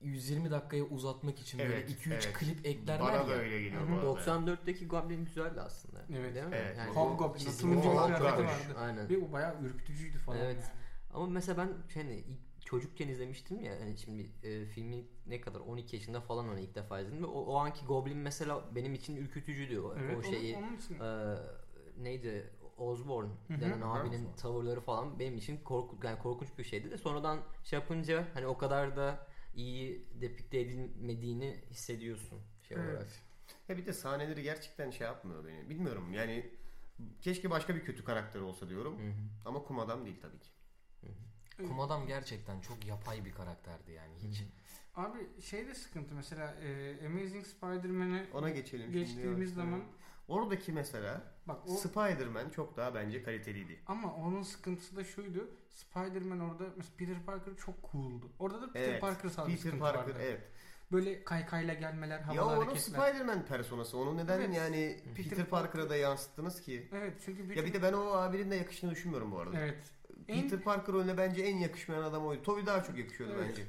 120 0.00 0.50
dakikaya 0.50 0.84
uzatmak 0.84 1.38
için 1.38 1.58
böyle 1.58 1.74
Evet, 1.74 1.90
2-3 1.90 2.12
evet. 2.12 2.32
klip 2.32 2.66
eklerler 2.66 3.00
Bana 3.00 3.16
ya. 3.16 3.28
da 3.28 3.32
öyle 3.32 3.62
geliyor 3.62 3.82
Hı 3.82 3.86
hı. 3.86 4.02
bu 4.02 4.08
arada. 4.10 4.30
94'teki 4.30 4.86
Goblin 4.86 5.24
güzeldi 5.24 5.60
aslında. 5.60 6.02
Evet. 6.16 6.34
Değil 6.34 6.46
mi? 6.46 6.54
Evet. 6.54 6.78
Yani 6.78 6.90
Hobgoblin, 6.90 7.50
turuncu 7.60 7.90
olarak 7.90 8.22
vardı. 8.22 8.46
Aynen. 8.78 9.08
Ve 9.08 9.18
o 9.18 9.32
bayağı 9.32 9.62
ürkütücüydü 9.62 10.18
falan. 10.18 10.38
Evet. 10.38 10.56
yani. 10.60 10.80
Ama 11.14 11.26
mesela 11.26 11.58
ben 11.58 11.68
hani 11.94 12.24
çocukken 12.64 13.08
izlemiştim 13.08 13.60
ya 13.60 13.80
hani 13.80 13.98
şimdi 13.98 14.30
e, 14.42 14.64
filmi 14.64 15.04
ne 15.26 15.40
kadar 15.40 15.60
12 15.60 15.96
yaşında 15.96 16.20
falan 16.20 16.48
onu 16.48 16.58
ilk 16.60 16.74
defa 16.74 17.00
izledim 17.00 17.22
ve 17.22 17.26
o, 17.26 17.40
o 17.40 17.56
anki 17.56 17.86
Goblin 17.86 18.16
mesela 18.16 18.64
benim 18.74 18.94
için 18.94 19.16
ürkütücüydü 19.16 19.80
o, 19.80 19.94
Evet, 19.98 20.16
o 20.18 20.22
şeyi 20.22 20.56
onun, 20.56 20.66
onun 20.68 20.76
için. 20.76 21.00
e, 21.00 21.36
neydi 21.98 22.50
Osborn 22.78 23.26
denen 23.48 23.80
abinin 23.80 24.28
tavırları 24.36 24.80
falan 24.80 25.18
benim 25.18 25.36
için 25.38 25.56
korku, 25.64 25.96
yani 26.04 26.18
korkunç 26.18 26.48
bir 26.58 26.64
şeydi 26.64 26.90
de 26.90 26.98
sonradan 26.98 27.38
şey 27.64 27.78
yapınca 27.78 28.24
hani 28.34 28.46
o 28.46 28.58
kadar 28.58 28.96
da 28.96 29.26
iyi 29.54 30.06
depikte 30.20 30.60
edilmediğini 30.60 31.60
hissediyorsun 31.70 32.38
şey 32.68 32.76
Evet. 32.76 32.88
olarak. 32.90 33.08
Ya 33.68 33.76
bir 33.76 33.86
de 33.86 33.92
sahneleri 33.92 34.42
gerçekten 34.42 34.90
şey 34.90 35.06
yapmıyor 35.06 35.44
beni. 35.46 35.70
Bilmiyorum 35.70 36.12
yani 36.12 36.50
keşke 37.20 37.50
başka 37.50 37.74
bir 37.76 37.84
kötü 37.84 38.04
karakter 38.04 38.40
olsa 38.40 38.68
diyorum. 38.68 38.98
Hı 38.98 39.08
hı. 39.10 39.14
Ama 39.44 39.62
kum 39.62 39.78
adam 39.78 40.04
değil 40.04 40.20
tabii 40.22 40.38
ki. 40.38 40.50
Kum 41.68 41.80
adam 41.80 42.06
gerçekten 42.06 42.60
çok 42.60 42.86
yapay 42.86 43.24
bir 43.24 43.32
karakterdi 43.32 43.92
yani 43.92 44.14
hiç. 44.18 44.42
Abi 44.94 45.40
şey 45.42 45.66
de 45.66 45.74
sıkıntı 45.74 46.14
mesela 46.14 46.54
e, 46.54 46.96
Amazing 47.06 47.46
Spider-Man'e 47.46 48.26
Ona 48.34 48.50
geçelim 48.50 48.84
şimdi. 48.92 48.98
geçtiğimiz 48.98 49.24
yavaştan. 49.56 49.64
zaman 49.64 49.82
Oradaki 50.30 50.72
mesela 50.72 51.22
bak 51.46 51.56
o 51.66 51.70
Spider-Man 51.76 52.48
çok 52.50 52.76
daha 52.76 52.94
bence 52.94 53.22
kaliteliydi. 53.22 53.80
ama 53.86 54.14
onun 54.14 54.42
sıkıntısı 54.42 54.96
da 54.96 55.04
şuydu. 55.04 55.48
Spider-Man 55.70 56.40
orada 56.40 56.64
mesela 56.76 56.94
Peter 56.98 57.22
Parker 57.26 57.56
çok 57.56 57.74
cool'du. 57.92 58.30
Orada 58.38 58.62
da 58.62 58.72
Peter 58.72 58.88
Evet, 58.88 59.00
Parker 59.00 59.30
bir 59.30 59.36
Peter 59.36 59.56
sıkıntı 59.56 59.78
Parker 59.78 59.98
vardı. 60.00 60.14
evet. 60.20 60.40
Böyle 60.92 61.24
kaykayla 61.24 61.74
gelmeler, 61.74 62.18
Ya 62.18 62.26
havalı 62.26 62.56
onun 62.56 62.66
hareketler. 62.66 62.98
Spider-Man 63.10 63.44
personası. 63.46 63.98
Onu 63.98 64.16
neden 64.16 64.40
Evet. 64.40 64.56
yani 64.56 65.00
Peter 65.16 65.30
Peter, 65.30 65.46
Parker'a 65.46 65.90
da 65.90 65.96
yansıttınız 65.96 66.60
ki? 66.62 66.88
Evet 66.92 67.14
çünkü 67.24 67.58
Ya 67.58 67.64
bir 67.64 67.72
de 67.72 67.82
ben 67.82 67.92
o 67.92 68.00
abinin 68.12 68.50
de 68.50 68.56
yakıştığını 68.56 68.90
düşünmüyorum 68.90 69.32
bu 69.32 69.38
arada. 69.38 69.58
evet. 69.60 69.84
Peter 70.26 70.58
En, 70.58 70.62
Parker 70.62 70.94
rolüne 70.94 71.16
bence 71.18 71.42
en 71.42 71.56
yakışmayan 71.56 72.02
adam 72.02 72.26
oydu. 72.26 72.42
Toby 72.42 72.66
daha 72.66 72.82
çok 72.84 72.98
yakışıyordu 72.98 73.34
Evet. 73.36 73.48
bence. 73.50 73.62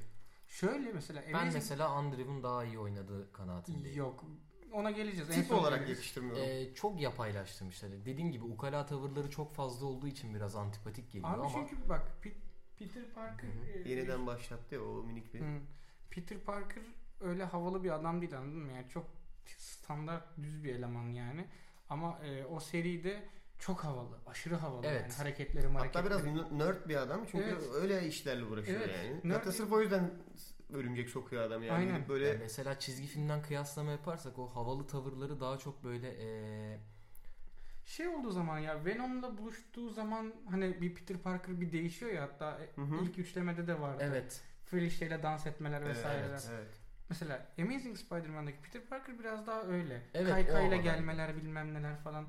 şöyle 0.47 0.91
mesela 0.93 1.23
Ben 1.27 1.33
Amazing 1.33 1.53
mesela 1.53 1.89
Andrew'un 1.89 2.43
daha 2.43 2.65
iyi 2.65 2.79
oynadığı 2.79 3.31
kanaatindeyim. 3.33 3.97
yok. 3.97 4.23
Ona 4.71 4.91
geleceğiz. 4.91 5.29
En 5.29 5.33
Tip 5.35 5.45
son 5.45 5.57
olarak 5.57 5.79
geliriz. 5.79 5.97
yakıştırmıyorum. 5.97 6.43
Ee, 6.43 6.73
çok 6.73 7.01
yapaylaştırmışlar. 7.01 7.91
Dediğim 8.05 8.31
gibi 8.31 8.43
ukala 8.43 8.85
tavırları 8.85 9.29
çok 9.29 9.53
fazla 9.55 9.85
olduğu 9.85 10.07
için 10.07 10.35
biraz 10.35 10.55
antipatik 10.55 11.11
geliyor 11.11 11.29
Abi 11.33 11.41
ama 11.41 11.49
çünkü 11.69 11.89
bak 11.89 12.01
Pe- 12.23 12.33
Peter 12.79 13.03
Parker 13.15 13.47
e, 13.85 13.89
Yeniden 13.89 14.27
başlattı 14.27 14.75
ya 14.75 14.81
o 14.83 15.03
minik 15.03 15.33
bir. 15.33 15.39
Hı. 15.39 15.59
Peter 16.09 16.37
Parker 16.39 16.83
öyle 17.21 17.43
havalı 17.43 17.83
bir 17.83 17.91
adam 17.91 18.21
değil 18.21 18.37
anladın 18.37 18.59
mı? 18.59 18.71
Yani 18.71 18.89
çok 18.89 19.05
standart 19.57 20.37
düz 20.37 20.63
bir 20.63 20.75
eleman 20.75 21.09
yani. 21.09 21.45
Ama 21.89 22.19
e, 22.25 22.45
o 22.45 22.59
seride 22.59 23.23
çok 23.59 23.83
havalı. 23.83 24.19
Aşırı 24.27 24.55
havalı 24.55 24.85
Evet. 24.85 25.01
yani. 25.01 25.13
Hareketleri 25.13 25.67
Hatta 25.67 26.05
biraz 26.05 26.21
hareketleri. 26.21 26.59
nerd 26.59 26.89
bir 26.89 26.95
adam 26.95 27.25
çünkü 27.31 27.43
Evet. 27.45 27.63
öyle 27.73 28.07
işlerle 28.07 28.43
uğraşıyor 28.45 28.81
Evet, 28.81 28.95
yani. 29.05 29.19
nerd- 29.23 29.33
Hatta 29.37 29.51
sırf 29.51 29.71
o 29.71 29.81
yüzden 29.81 30.11
örümcek 30.73 31.09
sokuyor 31.09 31.43
adam 31.43 31.63
yani. 31.63 31.77
Aynen. 31.77 31.95
Gidip 31.95 32.09
Böyle 32.09 32.27
Yani 32.27 32.37
mesela 32.39 32.79
çizgi 32.79 33.07
filmden 33.07 33.41
kıyaslama 33.41 33.91
yaparsak 33.91 34.39
o 34.39 34.47
havalı 34.55 34.87
tavırları 34.87 35.39
daha 35.39 35.57
çok 35.57 35.83
böyle 35.83 36.15
ee, 36.19 36.79
Şey 37.85 38.07
olduğu 38.07 38.31
zaman 38.31 38.59
ya 38.59 38.85
Venom'la 38.85 39.37
buluştuğu 39.37 39.89
zaman 39.89 40.33
hani 40.49 40.81
bir 40.81 40.95
Peter 40.95 41.17
Parker 41.17 41.61
bir 41.61 41.71
değişiyor 41.71 42.11
ya 42.11 42.21
hatta 42.21 42.59
e, 42.59 42.81
Hı 42.81 42.85
hı. 42.85 42.95
ilk 43.03 43.19
üçlemede 43.19 43.67
de 43.67 43.81
vardı. 43.81 44.03
evet 44.07 44.41
Felicia 44.65 45.07
ile 45.07 45.23
dans 45.23 45.45
etmeler 45.47 45.85
vesaireler. 45.85 46.29
evet, 46.29 46.49
evet. 46.51 46.67
Mesela 47.09 47.45
Amazing 47.59 47.97
Spider-Man'daki 47.97 48.57
Peter 48.61 48.81
Parker 48.81 49.19
biraz 49.19 49.47
daha 49.47 49.63
öyle. 49.63 50.01
Evet, 50.13 50.31
Kaykayla 50.31 50.77
gelmeler 50.77 51.35
bilmem 51.35 51.73
neler 51.73 51.97
falan. 51.97 52.25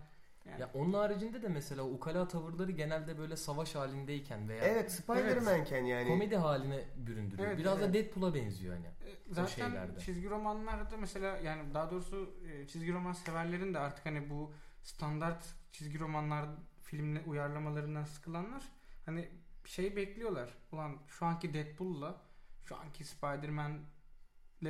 Yani 0.47 0.61
Ya 0.61 0.71
onun 0.75 0.93
haricinde 0.93 1.43
de 1.43 1.49
mesela 1.49 1.85
ukala 1.85 2.29
tavırları 2.29 2.71
genelde 2.71 3.19
böyle 3.19 3.37
savaş 3.37 3.75
halindeyken 3.75 4.49
veya 4.49 4.65
Evet 4.65 4.93
Spider-Man'ken 4.93 5.85
yani. 5.85 6.09
komedi 6.09 6.37
haline 6.37 6.85
büründürüyor. 6.97 7.49
Evet, 7.49 7.59
Biraz 7.59 7.81
da 7.81 7.85
evet. 7.85 7.95
Deadpool'a 7.95 8.35
benziyor 8.35 8.75
hani. 8.75 8.87
E, 8.87 9.17
Zaten 9.35 9.47
şeylerde. 9.69 10.01
çizgi 10.01 10.31
romanlarda 10.31 10.97
mesela 10.97 11.37
yani 11.37 11.75
daha 11.75 11.91
doğrusu 11.91 12.31
e, 12.53 12.67
çizgi 12.69 12.93
roman 12.93 13.13
severlerin 13.13 13.75
de 13.75 13.79
artık 13.79 14.07
hani 14.07 14.31
bu 14.31 14.53
standart 14.83 15.45
çizgi 15.73 15.99
romanlar 15.99 16.47
filmle 16.83 17.21
uyarlamalarından 17.27 18.05
sıkılanlar 18.05 18.63
hani 19.07 19.29
şey 19.65 19.97
bekliyorlar. 19.97 20.55
Ulan 20.73 20.99
şu 21.07 21.27
anki 21.27 21.55
Deadpool'la 21.55 22.21
şu 22.65 22.77
anki 22.77 23.05
Spider-Man'le 23.05 23.83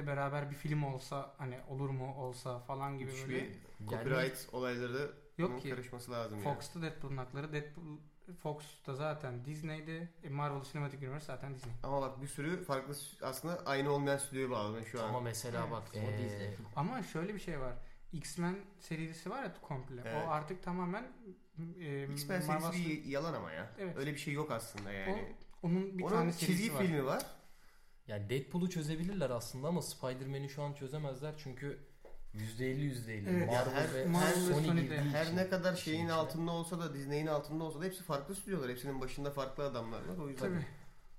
beraber 0.07 0.51
bir 0.51 0.55
film 0.57 0.83
olsa 0.85 1.35
hani 1.39 1.59
olur 1.69 1.91
mu 1.91 2.15
olsa 2.15 2.59
falan 2.59 2.99
gibi 2.99 3.11
Müthiş 3.11 3.29
böyle. 3.29 3.41
bir 3.41 3.53
copyright 3.87 4.49
olayları 4.53 5.13
Yok 5.39 5.63
ki. 5.63 5.71
karışması 5.71 6.13
lazım 6.13 6.39
yani. 6.45 6.55
Fox'ta 6.55 6.83
Deadpool'un 6.83 7.17
hakları. 7.17 7.53
Deadpool 7.53 7.85
Fox'ta 8.43 8.95
zaten 8.95 9.45
Disney'di. 9.45 10.13
E, 10.23 10.29
Marvel 10.29 10.63
Cinematic 10.63 10.99
Universe 11.07 11.27
zaten 11.27 11.55
Disney. 11.55 11.75
Ama 11.83 12.01
bak 12.03 12.23
bir 12.23 12.27
sürü 12.27 12.65
farklı 12.65 12.95
aslında 13.23 13.63
aynı 13.67 13.91
olmayan 13.91 14.17
stüdyoya 14.19 14.51
bağlı 14.51 14.77
ben 14.79 14.85
şu 14.85 15.03
an. 15.03 15.09
Ama 15.09 15.21
mesela 15.21 15.61
Evet. 15.61 15.73
bak 15.73 15.83
O 15.95 15.99
ee, 15.99 16.19
Disney. 16.25 16.55
Ama 16.77 17.03
şöyle 17.03 17.35
bir 17.35 17.39
şey 17.41 17.61
var. 17.61 17.75
X-Men 18.13 18.57
serisi 18.81 19.31
var 19.31 19.43
ya 19.43 19.55
komple. 19.63 20.03
Evet. 20.05 20.25
O 20.27 20.31
artık 20.31 20.63
tamamen 20.63 21.13
e, 21.81 22.05
X-Men 22.13 22.41
Marvel- 22.43 22.61
serisi 22.73 22.91
bir 22.91 23.05
yalan 23.05 23.35
ama 23.35 23.53
ya. 23.53 23.71
Evet. 23.79 23.97
Öyle 23.97 24.13
bir 24.13 24.19
şey 24.19 24.35
yok 24.35 24.51
aslında 24.51 24.93
yani. 24.93 25.35
O, 25.63 25.67
onun 25.67 25.99
bir 25.99 26.03
Onun 26.05 26.11
tane 26.13 26.33
serisi 26.33 26.47
çizgi 26.47 26.75
var. 26.75 26.83
filmi 26.83 27.05
var. 27.05 27.23
yani 28.07 28.31
Deadpool'u 28.31 28.71
çözebilirler 28.71 29.31
aslında 29.31 29.69
ama 29.69 29.83
Spider-Man'i 29.83 30.49
şu 30.49 30.63
an 30.63 30.73
çözemezler 30.73 31.35
çünkü 31.39 31.79
%50 32.35 32.85
%50 32.85 33.29
Evet. 33.31 33.47
Marvel 33.49 33.75
her- 33.75 33.95
ve 33.95 34.05
Marvel 34.07 34.29
ve 34.49 34.55
Sony 34.55 34.81
girdiği 34.81 35.01
Her 35.01 35.25
için 35.27 35.37
ne 35.37 35.49
kadar 35.49 35.73
işin 35.75 35.85
şeyin 35.85 35.99
içine. 35.99 36.13
altında 36.13 36.51
olsa 36.51 36.79
da 36.81 36.95
Disney'in 36.95 37.27
altında 37.27 37.65
olsa 37.65 37.81
da 37.81 37.85
hepsi 37.85 38.03
farklı 38.03 38.35
stüdyolar. 38.35 38.71
Hepsinin 38.71 39.01
başında 39.01 39.31
farklı 39.31 39.65
adamlar 39.65 40.01
var. 40.09 40.17
O 40.19 40.29
yüzden 40.29 40.49
Tabii. 40.49 40.67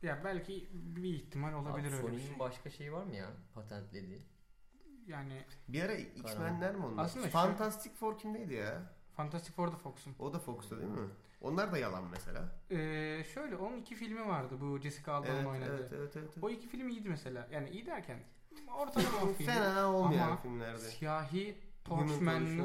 Ya 0.02 0.22
belki 0.24 0.70
bir 0.74 1.14
ihtimal 1.14 1.54
olabilir 1.54 1.88
Abi 1.88 1.96
öyle 1.96 2.02
Sony'nin 2.08 2.28
şey. 2.28 2.40
başka 2.40 2.70
şeyi 2.70 2.94
var 2.94 3.04
mı 3.04 3.16
ya 3.16 3.30
patentlediği? 3.54 4.22
Yani 5.08 5.46
bir 5.68 5.84
ara 5.84 5.94
X-Men'ler 5.94 6.76
mi 6.76 6.86
onlar? 6.86 7.04
Aslında 7.04 7.26
şu- 7.26 7.32
Fantastic 7.32 7.92
Four 7.94 8.18
kimdeydi 8.18 8.54
ya? 8.54 8.82
Fantastic 9.16 9.54
Four 9.54 9.72
da 9.72 9.76
Fox'un. 9.78 10.16
O 10.20 10.34
da 10.34 10.40
Fox'ta 10.40 10.78
değil 10.78 10.90
mi? 10.90 11.10
Onlar 11.42 11.72
da 11.72 11.78
yalan 11.78 12.04
mesela. 12.12 12.50
Ee, 12.72 13.24
şöyle 13.34 13.56
onun 13.56 13.78
iki 13.78 13.96
filmi 13.96 14.28
vardı 14.28 14.56
bu 14.62 14.80
Jessica 14.80 15.14
Alba'nın 15.14 15.36
Evet, 15.36 15.48
oynadığı. 15.48 15.78
evet, 15.78 15.92
evet, 15.96 16.12
evet. 16.18 16.30
O 16.42 16.50
iki 16.50 16.68
film 16.68 16.90
iyiydi 16.90 17.10
mesela. 17.10 17.48
Yani 17.52 17.70
iyi 17.70 17.86
derken 17.86 18.20
ortalama 18.78 19.34
film. 19.38 19.48
Fena 19.48 19.94
olmayan 19.94 20.28
Ama 20.28 20.38
filmlerdi. 20.38 20.82
Siyahi 20.82 21.58
Torch'lu 21.84 22.16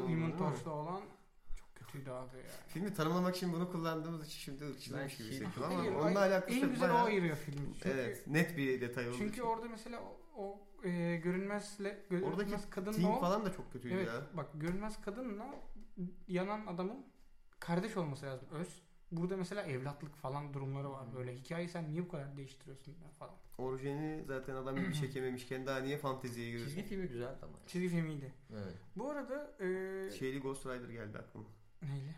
Human? 0.07 0.37
Torch'lu 0.37 0.71
olan 0.71 1.01
çok 1.55 1.75
kötüydü 1.75 2.09
abi 2.09 2.37
yani. 2.37 2.47
Filmi 2.67 2.93
tanımlamak 2.93 3.35
için 3.35 3.53
bunu 3.53 3.71
kullandığımız 3.71 4.27
için 4.27 4.39
şimdi 4.39 4.65
ırkçılıkmış 4.65 5.19
Ben 5.19 5.25
gibi 5.25 5.35
hissettim 5.35 5.63
ama 5.63 5.79
Hayır, 5.79 5.91
onunla 5.95 6.19
alakası 6.19 6.59
en 6.59 6.69
güzel 6.69 6.89
o 6.89 6.93
Bayağı- 6.93 7.05
ayırıyor 7.05 7.35
filmi. 7.35 7.67
Çünkü, 7.73 7.89
Evet, 7.89 8.27
net 8.27 8.57
bir 8.57 8.81
detay 8.81 9.07
olduğu 9.09 9.17
çünkü 9.17 9.31
için. 9.33 9.41
orada 9.43 9.65
mesela 9.69 9.99
o, 10.01 10.41
o 10.43 10.61
e, 10.87 11.15
görünmezle 11.15 12.05
görünmez 12.09 12.33
Oradaki 12.33 12.69
kadınla 12.69 12.97
Team 12.97 13.11
o 13.11 13.19
falan 13.19 13.45
da 13.45 13.53
çok 13.53 13.73
kötüydü 13.73 13.95
evet 13.95 14.07
ya. 14.07 14.21
bak 14.33 14.47
görünmez 14.53 15.01
kadınla 15.01 15.45
yanan 16.27 16.65
adamın 16.67 17.05
kardeş 17.59 17.97
olması 17.97 18.25
lazım 18.25 18.47
öz. 18.51 18.81
Burada 19.11 19.37
mesela 19.37 19.61
evlatlık 19.63 20.15
falan 20.15 20.53
durumları 20.53 20.91
var 20.91 21.05
böyle. 21.15 21.35
Hikayeyi 21.35 21.69
sen 21.69 21.89
niye 21.89 22.03
bu 22.03 22.07
kadar 22.09 22.37
değiştiriyorsun 22.37 22.95
falan. 23.19 23.33
Orijinali 23.57 24.23
zaten 24.27 24.55
adam 24.55 24.75
bir 24.75 24.93
çekememişken 25.01 25.65
daha 25.65 25.79
niye 25.79 25.97
fanteziye 25.97 26.51
Çizgi 26.51 26.65
giriyorsun? 26.67 26.89
filmi 26.89 27.07
güzeldi 27.07 27.37
ama. 27.41 27.53
Çizgi 27.67 27.89
filmiydi. 27.89 28.33
Evet. 28.53 28.73
Bu 28.95 29.11
arada 29.11 29.51
e, 29.59 30.11
Şeyli 30.11 30.39
Ghost 30.39 30.65
Rider 30.65 30.89
geldi 30.89 31.17
aklıma. 31.17 31.45
neyle? 31.81 32.15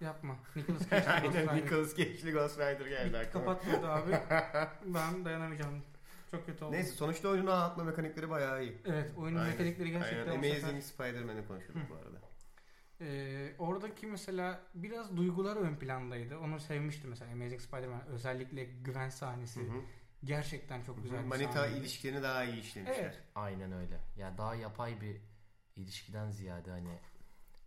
Yapma. 0.00 0.36
Nicolas 0.56 0.90
Cage. 0.90 1.08
Aynen 1.10 1.56
Nicolas 1.56 1.96
Cage'li 1.96 2.32
Ghost 2.32 2.58
Rider 2.58 2.86
geldi 2.86 3.18
aklıma. 3.18 3.44
kapatmadı 3.46 3.88
abi. 3.88 4.10
Ben 4.94 5.24
dayanamayacağım. 5.24 5.82
Çok 6.30 6.46
kötü 6.46 6.64
oldu. 6.64 6.72
Neyse 6.72 6.90
sonuçta 6.90 7.28
oyunu 7.28 7.50
anlatma 7.52 7.84
mekanikleri 7.84 8.30
bayağı 8.30 8.62
iyi. 8.62 8.78
Evet 8.84 9.10
oyunun 9.16 9.38
Aynen. 9.38 9.52
mekanikleri 9.52 9.90
gerçekten 9.90 10.18
Aynen 10.28 10.42
bu 10.42 10.46
sefer- 10.46 10.62
Amazing 10.62 10.82
Spider-Man'i 10.82 11.46
konuşuyorduk 11.46 11.90
bu 11.90 11.94
arada. 11.94 12.18
Ee, 13.02 13.52
oradaki 13.58 14.06
mesela 14.06 14.60
biraz 14.74 15.16
duygular 15.16 15.56
ön 15.56 15.76
plandaydı. 15.76 16.38
Onu 16.38 16.60
sevmiştim 16.60 17.10
mesela 17.10 17.32
Amazing 17.32 17.60
Spider-Man. 17.60 18.06
Özellikle 18.06 18.64
güven 18.64 19.08
sahnesi. 19.08 19.60
Hı 19.60 19.64
hı. 19.64 19.80
Gerçekten 20.24 20.82
çok 20.82 21.02
güzel 21.02 21.18
bir 21.18 21.24
Manita 21.28 21.52
sahneydi. 21.52 21.78
ilişkilerini 21.80 22.22
daha 22.22 22.44
iyi 22.44 22.60
işlemişler. 22.60 23.02
Evet. 23.04 23.22
Aynen 23.34 23.72
öyle. 23.72 24.00
Ya 24.18 24.38
daha 24.38 24.54
yapay 24.54 25.00
bir 25.00 25.16
ilişkiden 25.76 26.30
ziyade 26.30 26.70
hani 26.70 26.98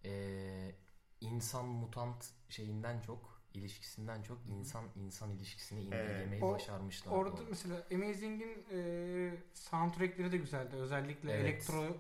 eee, 0.04 0.76
insan 1.22 1.66
mutant 1.66 2.30
şeyinden 2.50 3.00
çok 3.02 3.42
ilişkisinden 3.54 4.22
çok 4.22 4.38
insan 4.48 4.86
insan 4.96 5.32
ilişkisini 5.32 5.82
indirgemeyi 5.82 6.44
O- 6.44 6.54
başarmışlar. 6.54 7.12
Orada 7.12 7.42
mesela 7.50 7.84
Amazing'in 7.94 8.66
e, 8.72 9.32
soundtrackleri 9.54 10.32
de 10.32 10.38
güzeldi. 10.38 10.76
Özellikle 10.76 11.32
Evet. 11.32 11.42
elektro 11.46 11.98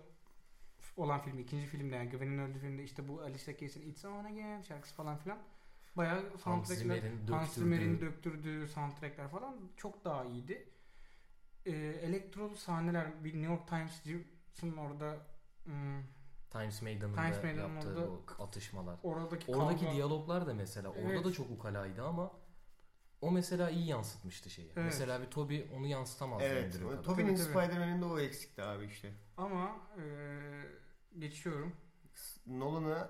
olan 0.98 1.22
film, 1.22 1.40
ikinci 1.40 1.66
filmde 1.66 1.96
yani 1.96 2.10
Güven'in 2.10 2.38
öldüğü 2.40 2.60
filmde 2.60 2.84
işte 2.84 3.08
bu 3.08 3.22
Alicia 3.22 3.54
Keys'in 3.54 3.90
It's 3.90 4.06
On 4.06 4.24
Again 4.26 4.62
şarkısı 4.62 4.96
falan 4.96 5.18
filan. 5.18 5.38
Bayağı 5.98 6.38
soundtrackler, 6.38 7.02
Hans 7.30 7.54
Zimmer'in 7.54 8.02
döktürdüğü 8.02 8.68
soundtrackler 8.68 9.28
falan 9.28 9.56
çok 9.78 10.06
daha 10.06 10.26
iyiydi. 10.26 10.70
E, 11.66 11.72
elektrolu 11.78 12.56
sahneler 12.56 13.24
bir 13.24 13.34
New 13.34 13.52
York 13.54 13.68
Times'ın 13.68 14.78
orada 14.78 15.18
hmm, 15.64 16.02
Times 16.52 16.82
Maiden'ın 16.82 17.14
Times 17.16 17.38
da 17.38 17.42
Maiden'ın 17.44 17.74
yaptığı 17.76 17.90
orada- 18.10 18.44
atışmalar. 18.44 19.00
oradaki 19.04 19.52
Oradaki 19.52 19.86
kavga- 19.86 19.94
diyaloglar 19.94 20.48
da 20.48 20.54
mesela 20.54 20.90
orada 20.90 21.02
Evet. 21.14 21.26
da 21.26 21.32
çok 21.32 21.52
ukalaydı 21.52 22.04
ama 22.04 22.32
o 23.22 23.32
mesela 23.32 23.70
iyi 23.70 23.88
yansıtmıştı 23.88 24.50
şeyi. 24.50 24.68
Evet. 24.68 24.78
Mesela 24.86 25.22
bir 25.22 25.26
Toby 25.26 25.60
onu 25.78 25.88
yansıtamaz 25.88 26.42
Evet. 26.44 26.80
Tabii. 27.06 27.38
Spider-Man'in 27.38 28.02
de 28.02 28.06
o 28.06 28.20
eksikti 28.20 28.64
abi 28.64 28.86
işte. 28.86 29.14
Ama 29.38 29.76
e, 29.98 30.02
geçiyorum. 31.20 31.76
Nolan'a 32.48 33.10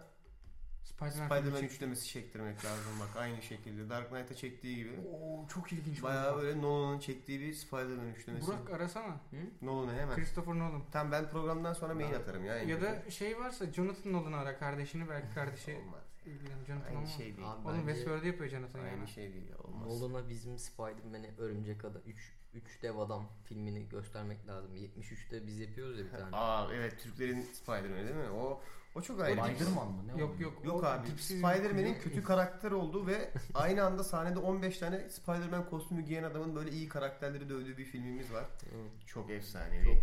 Spider-Man, 0.84 1.26
Spider-Man 1.28 1.63
üçlemesi 1.63 2.08
çektirmek 2.08 2.65
lazım 2.65 2.94
bak 3.00 3.10
aynı 3.18 3.41
şekilde. 3.41 3.89
Dark 3.89 4.10
Knight'a 4.10 4.36
çektiği 4.36 4.76
gibi. 4.76 4.91
Oo, 5.13 5.48
çok 5.48 5.74
ilginç. 5.74 6.04
Bayağı 6.04 6.38
böyle 6.38 6.62
Nolan'ın 6.62 7.00
çektiği 7.00 7.39
bir 7.39 7.54
Spider-Man 7.54 8.08
üçlemesi. 8.08 8.48
Burak 8.48 8.70
arasana. 8.70 9.18
Nolan'ı 9.62 9.94
hemen. 9.94 10.15
Christopher 10.15 10.54
Nolan. 10.54 10.82
Tam 10.91 11.12
ben 11.12 11.30
programdan 11.30 11.74
sonra 11.74 11.94
mail 11.94 12.15
atarım 12.15 12.46
ya. 12.46 12.58
Ya 12.58 12.82
da 12.82 13.12
şey 13.12 13.39
varsa 13.39 13.74
Jonathan 13.74 14.13
Nolan'ı 14.13 14.38
ara 14.38 14.58
kardeşini 14.58 15.10
belki 15.10 15.30
kardeşi 15.36 15.76
Olmaz. 15.78 16.04
ilgilen 16.26 16.63
Jonathan 16.68 16.88
Aynı 16.88 16.98
olmaz. 16.98 17.18
şey 17.18 17.26
değil. 17.38 17.48
Abi 17.52 17.68
Oğlum 17.68 17.78
bence 17.78 17.86
Westworld'u 17.94 18.28
yapıyor 18.28 18.50
Jonathan 18.50 18.80
yani. 18.80 18.89
Aynı 18.89 19.08
şey 19.08 19.34
değil 19.34 19.50
ya 19.50 19.58
olmaz. 19.58 19.88
Nolan'a 20.02 20.30
bizim 20.30 20.58
Spider-Man'i 20.60 21.32
Örümcek 21.38 21.86
Adam 21.86 22.02
3 22.06 22.34
3 22.56 22.82
dev 22.82 22.98
adam 22.98 23.28
filmini 23.44 23.89
göstermek 23.89 24.48
lazım. 24.48 24.76
73'te 24.76 25.48
biz 25.48 25.60
yapıyoruz 25.60 26.00
ya 26.00 26.06
bir 26.06 26.12
tane. 26.12 26.36
Aa 26.36 26.74
evet 26.74 27.00
Türklerin 27.00 27.41
Spider-Man'i 27.41 28.06
değil 28.06 28.15
mi? 28.15 28.30
O 28.30 28.62
o 28.96 29.02
çok 29.02 29.22
ayrı. 29.22 29.41
Spider-Man 29.41 29.88
mı? 29.88 30.08
Ne 30.08 30.22
Yok 30.22 30.39
yok. 30.39 30.65
Yok 30.65 30.84
abi. 30.84 31.08
Spider-Man'in 31.08 32.00
kötü 32.00 32.24
karakter 32.24 32.72
olduğu 32.72 33.08
ve 33.08 33.32
aynı 33.54 33.84
anda 33.84 34.04
sahnede 34.04 34.39
15 34.39 34.78
tane 34.78 35.10
Spider-Man 35.10 35.70
kostümü 35.70 36.02
giyen 36.02 36.24
adamın 36.24 36.56
böyle 36.56 36.72
iyi 36.72 36.89
karakterleri 36.89 37.50
dövdüğü 37.50 37.78
bir 37.78 37.86
filmimiz 37.86 38.34
var. 38.34 38.44
Hı. 38.44 39.06
Çok 39.06 39.30
efsanevi. 39.30 39.86
Çok 39.86 39.96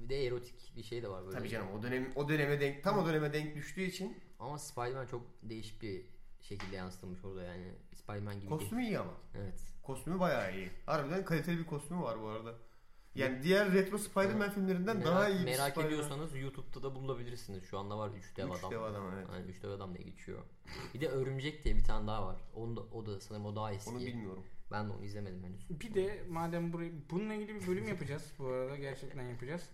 Bir 0.00 0.08
de 0.08 0.26
erotik 0.26 0.76
bir 0.76 0.82
şey 0.82 1.02
de 1.02 1.08
var 1.08 1.24
böyle. 1.24 1.38
Tabii 1.38 1.48
canım 1.48 1.68
o 1.78 1.82
dönem 1.82 2.12
o 2.14 2.28
döneme 2.28 2.60
denk 2.60 2.84
tam 2.84 2.98
o 2.98 3.06
döneme 3.06 3.32
denk 3.32 3.54
düştüğü 3.54 3.82
için 3.82 4.22
Ama 4.38 4.58
Spider-Man 4.58 5.06
çok 5.06 5.22
değişik 5.42 5.82
bir 5.82 6.11
şekilde 6.42 6.76
yansıtılmış 6.76 7.24
orada 7.24 7.42
yani. 7.42 7.72
Spider-Man 7.94 8.40
gibi 8.40 8.48
kostümü 8.48 8.82
iyi 8.82 8.98
ama. 8.98 9.12
Evet. 9.34 9.60
Kostümü 9.82 10.20
bayağı 10.20 10.56
iyi. 10.56 10.70
Harbiden 10.86 11.24
kaliteli 11.24 11.58
bir 11.58 11.66
kostümü 11.66 12.02
var 12.02 12.22
bu 12.22 12.26
arada. 12.26 12.54
Yani 13.14 13.42
diğer 13.42 13.72
retro 13.72 13.98
Spider-Man 13.98 14.50
filmlerinden 14.50 14.96
Merak, 14.96 15.10
daha 15.10 15.28
iyi 15.28 15.40
bir 15.40 15.44
merak 15.44 15.70
Spider-Man. 15.70 15.86
ediyorsanız 15.86 16.36
YouTube'da 16.36 16.82
da 16.82 16.94
bulabilirsiniz. 16.94 17.64
Şu 17.64 17.78
anda 17.78 17.98
var 17.98 18.10
3 18.10 18.36
dev 18.36 18.48
Üç 18.48 18.58
adam. 18.58 18.70
dev 18.70 18.82
adam 18.82 19.02
evet. 19.14 19.26
Yani 19.32 19.46
3 19.50 19.62
dev 19.62 19.70
adam 19.70 19.94
diye 19.94 20.04
geçiyor. 20.04 20.38
Bir 20.94 21.00
de 21.00 21.08
Örümcek 21.08 21.64
diye 21.64 21.76
bir 21.76 21.84
tane 21.84 22.06
daha 22.06 22.26
var. 22.26 22.36
Onu 22.54 22.76
da, 22.76 22.80
o 22.80 23.06
da 23.06 23.20
sanırım 23.20 23.46
o 23.46 23.56
daha 23.56 23.72
eski. 23.72 23.90
Onu 23.90 24.00
bilmiyorum. 24.00 24.44
Ben 24.72 24.88
de 24.88 24.92
onu 24.92 25.04
izlemedim 25.04 25.44
henüz. 25.44 25.80
Bir 25.80 25.94
de 25.94 26.24
madem 26.30 26.72
burayı 26.72 26.92
bununla 27.10 27.34
ilgili 27.34 27.54
bir 27.54 27.66
bölüm 27.66 27.88
yapacağız 27.88 28.32
bu 28.38 28.46
arada 28.46 28.76
gerçekten 28.76 29.22
yapacağız. 29.22 29.68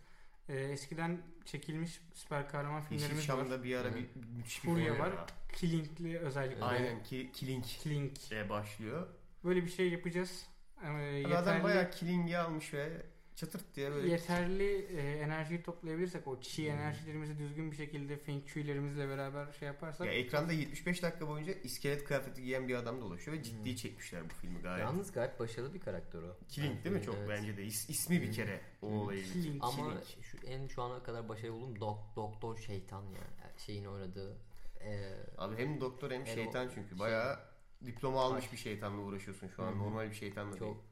Ee, 0.49 0.55
eskiden 0.57 1.23
çekilmiş 1.45 2.01
süper 2.15 2.49
kahraman 2.49 2.83
filmlerimiz 2.83 3.11
var. 3.11 3.17
Yeşilçam'da 3.17 3.65
bir 3.65 3.77
ara 3.77 3.95
bir 3.95 4.07
müthiş 4.37 4.65
bir 4.65 4.69
Furya 4.69 4.99
var. 4.99 5.13
Killing'li 5.53 6.19
özellikle. 6.19 6.65
Aynen 6.65 7.03
ki 7.03 7.31
Killing 7.33 7.65
Killing. 7.65 8.13
başlıyor. 8.49 9.07
Böyle 9.45 9.65
bir 9.65 9.71
şey 9.71 9.89
yapacağız. 9.91 10.47
Ee, 10.85 10.87
Abi 10.87 11.03
yeterli, 11.05 11.37
Adam 11.37 11.63
bayağı 11.63 11.91
Killing'i 11.91 12.39
almış 12.39 12.75
ve 12.75 13.03
çatırt 13.39 13.77
diye 13.77 13.91
böyle 13.93 14.11
yeterli 14.11 14.73
e, 14.97 15.13
enerjiyi 15.19 15.63
toplayabilirsek 15.63 16.27
o 16.27 16.41
çi 16.41 16.67
enerjilerimizi 16.69 17.39
düzgün 17.39 17.71
bir 17.71 17.77
şekilde 17.77 18.17
Feng 18.17 18.47
Shui'lerimizle 18.49 19.09
beraber 19.09 19.53
şey 19.53 19.67
yaparsak 19.69 20.07
ya 20.07 20.13
ekranda 20.13 20.53
75 20.53 21.03
dakika 21.03 21.29
boyunca 21.29 21.53
iskelet 21.53 22.05
kıyafeti 22.05 22.43
giyen 22.43 22.69
bir 22.69 22.75
adam 22.75 23.01
dolaşıyor 23.01 23.37
ve 23.37 23.43
ciddi 23.43 23.77
çekmişler 23.77 24.23
bu 24.31 24.35
filmi 24.35 24.61
gayet. 24.63 24.81
Yalnız 24.81 25.13
gayet 25.13 25.41
başarılı 25.41 25.75
bir 25.75 25.81
karakter 25.81 26.19
o. 26.23 26.37
Killing 26.49 26.85
değil 26.85 26.95
mi 26.97 27.03
çok 27.03 27.15
Evet. 27.15 27.29
bence 27.29 27.57
de 27.57 27.63
is- 27.65 27.91
ismi 27.93 28.23
bir 28.23 28.33
kere 28.33 28.61
o 28.83 28.87
olayı. 28.87 29.25
Killing. 29.25 29.65
Ama 29.65 29.95
şu 30.23 30.39
en 30.47 30.67
şu 30.67 30.83
ana 30.83 31.03
kadar 31.03 31.29
başarılı 31.29 31.55
bulduğum 31.61 31.77
Dok- 31.77 32.17
Doktor 32.17 32.59
Şeytan 32.59 33.03
yani 33.03 33.59
şeyin 33.67 33.85
oynadığı 33.85 34.37
e, 34.81 35.15
Abi 35.39 35.57
hem 35.57 35.81
doktor 35.81 36.11
hem 36.11 36.27
şeytan 36.27 36.69
çünkü 36.75 36.89
şey- 36.89 36.99
bayağı 36.99 37.39
diploma 37.87 38.23
almış 38.23 38.53
bir 38.53 38.57
şeytanla 38.57 39.03
uğraşıyorsun 39.03 39.49
şu 39.57 39.63
an. 39.63 39.73
Hı. 39.73 39.79
Normal 39.79 40.11
bir 40.11 40.15
şeytanla 40.15 40.51
değil. 40.53 40.61
çok 40.61 40.77
kötü 40.77 40.88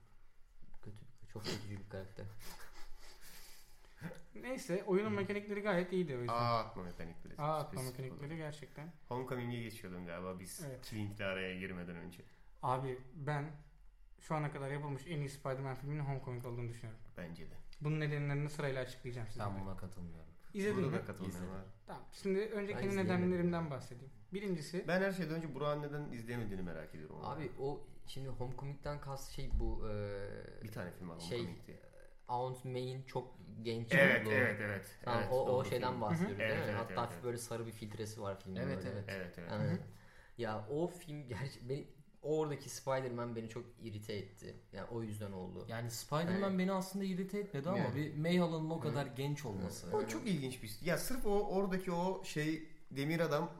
çok 1.36 1.44
kötücü 1.44 1.78
bir 1.84 1.88
karakter. 1.90 2.26
neyse 4.34 4.84
oyunun 4.86 5.12
mekanikleri 5.12 5.60
gayet 5.60 5.92
iyiydi 5.92 6.16
o 6.16 6.20
yüzden. 6.20 6.34
Aa 6.34 6.58
atma 6.58 6.82
mekanikleri. 6.82 7.34
Aa 7.38 7.56
atma 7.58 7.80
spesifik 7.80 7.98
mekanikleri 8.00 8.34
olarak. 8.34 8.52
gerçekten. 8.52 8.92
Homecoming'e 9.08 9.62
geçiyordun 9.62 10.06
galiba 10.06 10.40
biz 10.40 10.64
Evet. 10.66 10.82
Killing'le 10.82 11.20
araya 11.20 11.58
girmeden 11.58 11.96
önce. 11.96 12.22
Abi 12.62 12.98
ben 13.14 13.44
şu 14.20 14.34
ana 14.34 14.52
kadar 14.52 14.70
yapılmış 14.70 15.02
en 15.06 15.20
iyi 15.20 15.28
Spider-Man 15.28 15.74
filminin 15.74 16.04
Homecoming 16.04 16.46
olduğunu 16.46 16.68
düşünüyorum. 16.68 17.00
Bence 17.16 17.50
de. 17.50 17.54
Bunun 17.80 18.00
nedenlerini 18.00 18.48
sırayla 18.50 18.82
açıklayacağım 18.82 19.28
size. 19.28 19.40
Ben 19.40 19.60
buna 19.60 19.76
katılmıyorum. 19.76 20.32
İzledin 20.54 20.76
Burada 20.76 20.90
mi? 20.90 20.96
da 21.02 21.04
katılmıyorum. 21.04 21.48
Tamam. 21.86 22.02
Şimdi 22.12 22.52
Ben 22.56 22.62
izleyemedim. 22.64 22.96
nedenlerimden 22.96 23.70
bahsedeyim. 23.70 24.12
Birincisi 24.32 24.84
Ben 24.88 25.00
her 25.02 25.12
şeyden 25.12 25.34
önce 25.34 25.54
Burak'ın 25.54 25.82
neden 25.82 26.12
izleyemediğini 26.12 26.62
merak 26.62 26.94
ediyorum. 26.94 27.16
Abi 27.22 27.52
o 27.58 27.86
şimdi 28.06 28.28
Homecoming'den 28.28 29.00
kast 29.00 29.32
şey 29.32 29.50
bu 29.60 29.88
e, 29.88 30.62
bir 30.62 30.72
tane 30.72 30.90
film 30.92 31.08
var 31.08 31.20
şey 31.20 31.38
Homecoming 31.38 31.66
diye. 31.66 31.80
Aunt 32.28 32.64
May'in 32.64 33.02
çok 33.02 33.36
genç 33.62 33.92
Evet, 33.92 34.26
olduğu- 34.26 34.34
evet, 34.34 34.56
evet. 34.60 34.86
Tamam, 35.04 35.20
evet 35.22 35.32
o, 35.32 35.56
o 35.56 35.64
şeyden 35.64 35.90
film. 35.90 36.00
bahsediyoruz 36.00 36.40
Evet, 36.40 36.50
değil 36.50 36.60
mi? 36.60 36.66
evet, 36.70 36.80
Hatta 36.80 37.00
evet, 37.02 37.10
evet. 37.14 37.24
böyle 37.24 37.38
sarı 37.38 37.66
bir 37.66 37.72
filtresi 37.72 38.20
var 38.22 38.40
filmin 38.40 38.60
Evet, 38.60 38.76
böyle. 38.76 38.88
evet. 38.90 39.04
Evet, 39.08 39.34
evet. 39.38 39.50
Yani, 39.50 39.78
ya 40.38 40.66
o 40.70 40.86
film 40.86 41.28
gerçi 41.28 41.68
beni 41.68 41.86
oradaki 42.22 42.70
Spider-Man 42.70 43.36
beni 43.36 43.48
çok 43.48 43.64
irite 43.82 44.12
etti. 44.12 44.56
Yani 44.72 44.86
o 44.90 45.02
yüzden 45.02 45.32
oldu. 45.32 45.64
Yani 45.68 45.90
Spider-Man 45.90 46.50
Evet. 46.50 46.58
beni 46.58 46.72
aslında 46.72 47.04
irite 47.04 47.38
etmedi 47.38 47.68
ama 47.68 47.78
Yani. 47.78 47.94
bir 47.96 48.14
Mayhala'nın 48.16 48.70
o 48.70 48.80
kadar 48.80 49.06
genç 49.06 49.44
olması. 49.44 49.96
O 49.96 50.06
çok 50.08 50.26
ilginç 50.26 50.62
bir 50.62 50.78
Ya 50.84 50.98
sırf 50.98 51.26
o 51.26 51.30
oradaki 51.48 51.92
o 51.92 52.24
şey 52.24 52.68
demir 52.90 53.20
adam 53.20 53.50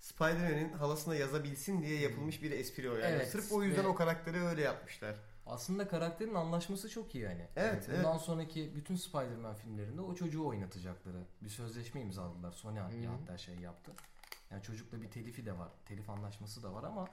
Spider-Man'in 0.00 0.72
halasına 0.72 1.14
yazabilsin 1.14 1.82
diye 1.82 2.00
yapılmış 2.00 2.42
bir 2.42 2.50
espri 2.50 2.90
o 2.90 2.94
yani. 2.94 3.14
Evet, 3.14 3.30
Sırf 3.30 3.52
o 3.52 3.62
yüzden 3.62 3.84
ve- 3.84 3.88
o 3.88 3.94
karakteri 3.94 4.40
öyle 4.40 4.62
yapmışlar. 4.62 5.16
Aslında 5.46 5.88
karakterin 5.88 6.34
anlaşması 6.34 6.88
çok 6.88 7.14
iyi 7.14 7.24
yani. 7.24 7.48
Evet, 7.56 7.88
Yani 7.88 7.98
Bundan 7.98 8.18
sonraki 8.18 8.72
bütün 8.74 8.96
Spider-Man 8.96 9.54
filmlerinde 9.54 10.00
o 10.00 10.14
çocuğu 10.14 10.46
oynatacakları 10.46 11.24
bir 11.42 11.48
sözleşme 11.48 12.00
imzaladılar. 12.00 12.52
Sony 12.52 12.78
Hı. 12.78 13.06
hatta 13.20 13.38
şey 13.38 13.54
yaptı. 13.54 13.92
Yani 14.50 14.62
çocukla 14.62 15.02
bir 15.02 15.10
telifi 15.10 15.46
de 15.46 15.58
var. 15.58 15.68
Telif 15.84 16.10
anlaşması 16.10 16.62
da 16.62 16.74
var 16.74 16.84
ama 16.84 17.08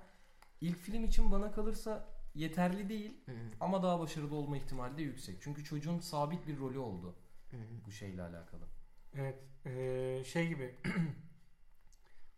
ilk 0.61 0.77
film 0.77 1.03
için 1.03 1.31
bana 1.31 1.51
kalırsa 1.51 2.05
yeterli 2.35 2.89
değil 2.89 3.17
Hı 3.25 3.31
hı. 3.31 3.35
ama 3.59 3.83
daha 3.83 3.99
başarılı 3.99 4.35
olma 4.35 4.57
ihtimali 4.57 4.97
de 4.97 5.01
yüksek. 5.01 5.37
Çünkü 5.41 5.63
çocuğun 5.63 5.99
sabit 5.99 6.47
bir 6.47 6.57
rolü 6.59 6.77
oldu 6.79 7.15
Hı 7.51 7.57
hı. 7.57 7.61
bu 7.87 7.91
şeyle 7.91 8.21
alakalı. 8.21 8.63
evet 9.15 9.39
eee, 9.65 10.23
şey 10.25 10.47
gibi 10.47 10.75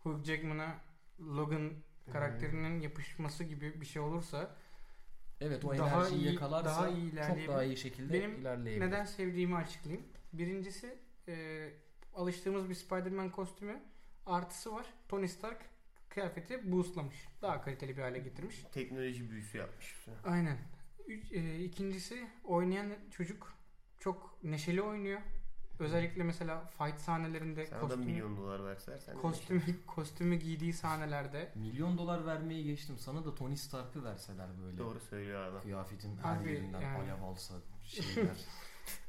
Hugh 0.06 0.24
Jackman'a 0.26 0.76
Logan 1.20 1.72
karakterinin 2.12 2.80
yapışması 2.80 3.44
gibi 3.44 3.82
bir 3.82 3.86
şey 3.86 4.02
olursa 4.02 4.56
Evet 5.42 5.66
o 5.66 5.78
Daha 5.78 6.00
enerjiyi 6.00 6.22
iyi- 6.22 6.34
yakalarsa 6.34 6.70
daha 6.70 6.90
iyi 6.90 7.12
çok 7.12 7.48
daha 7.48 7.64
iyi 7.64 7.78
şekilde 7.78 8.14
Benim 8.14 8.36
ilerleyebilir. 8.36 8.88
neden 8.88 9.06
sevdiğimi 9.06 9.56
açıklayayım. 9.56 10.06
Birincisi 10.34 10.98
eee, 11.28 11.74
alıştığımız 12.16 12.70
bir 12.70 12.74
Spider-Man 12.76 13.30
kostümü 13.30 13.82
artısı 14.26 14.74
var. 14.74 14.86
Tony 15.08 15.28
Stark 15.28 15.62
kıyafeti 16.10 16.72
boostlamış. 16.72 17.28
Daha 17.42 17.62
kaliteli 17.62 17.98
bir 17.98 18.02
hale 18.02 18.20
getirmiş. 18.20 18.64
Teknoloji 18.72 19.32
büyüsü 19.32 19.58
yapmış. 19.58 19.96
Aynen. 20.26 20.58
Üç, 21.08 21.32
e, 21.32 21.60
ikincisi 21.64 22.28
oynayan 22.44 22.92
çocuk 23.12 23.54
çok 24.00 24.40
neşeli 24.44 24.82
oynuyor. 24.82 25.22
Özellikle 25.80 26.24
mesela 26.24 26.66
fight 26.78 27.00
sahnelerinde 27.00 27.66
Sana 27.66 27.78
da 27.80 27.82
kostümü, 27.82 28.06
milyon 28.06 28.38
dolar 28.38 28.66
verseler 28.66 28.98
sen 28.98 29.18
kostümü, 29.18 29.62
kostümü 29.88 30.36
giydiği 30.36 30.74
sahnelerde 30.74 31.52
Milyon 31.56 31.98
dolar 31.98 32.26
vermeyi 32.26 32.64
geçtim. 32.64 32.98
Sana 32.98 33.26
da 33.26 33.36
Tony 33.36 33.56
Stark'ı 33.56 34.04
verseler 34.04 34.48
böyle. 34.66 34.78
Doğru 34.78 35.00
söylüyor 35.00 35.46
adam. 35.46 35.62
Kıyafetin 35.62 36.18
her 36.18 36.38
Abi, 36.38 36.50
yerinden 36.52 36.82
yani- 36.82 36.98
alev 36.98 37.24
alsa 37.24 37.54
şeyler. 37.84 38.28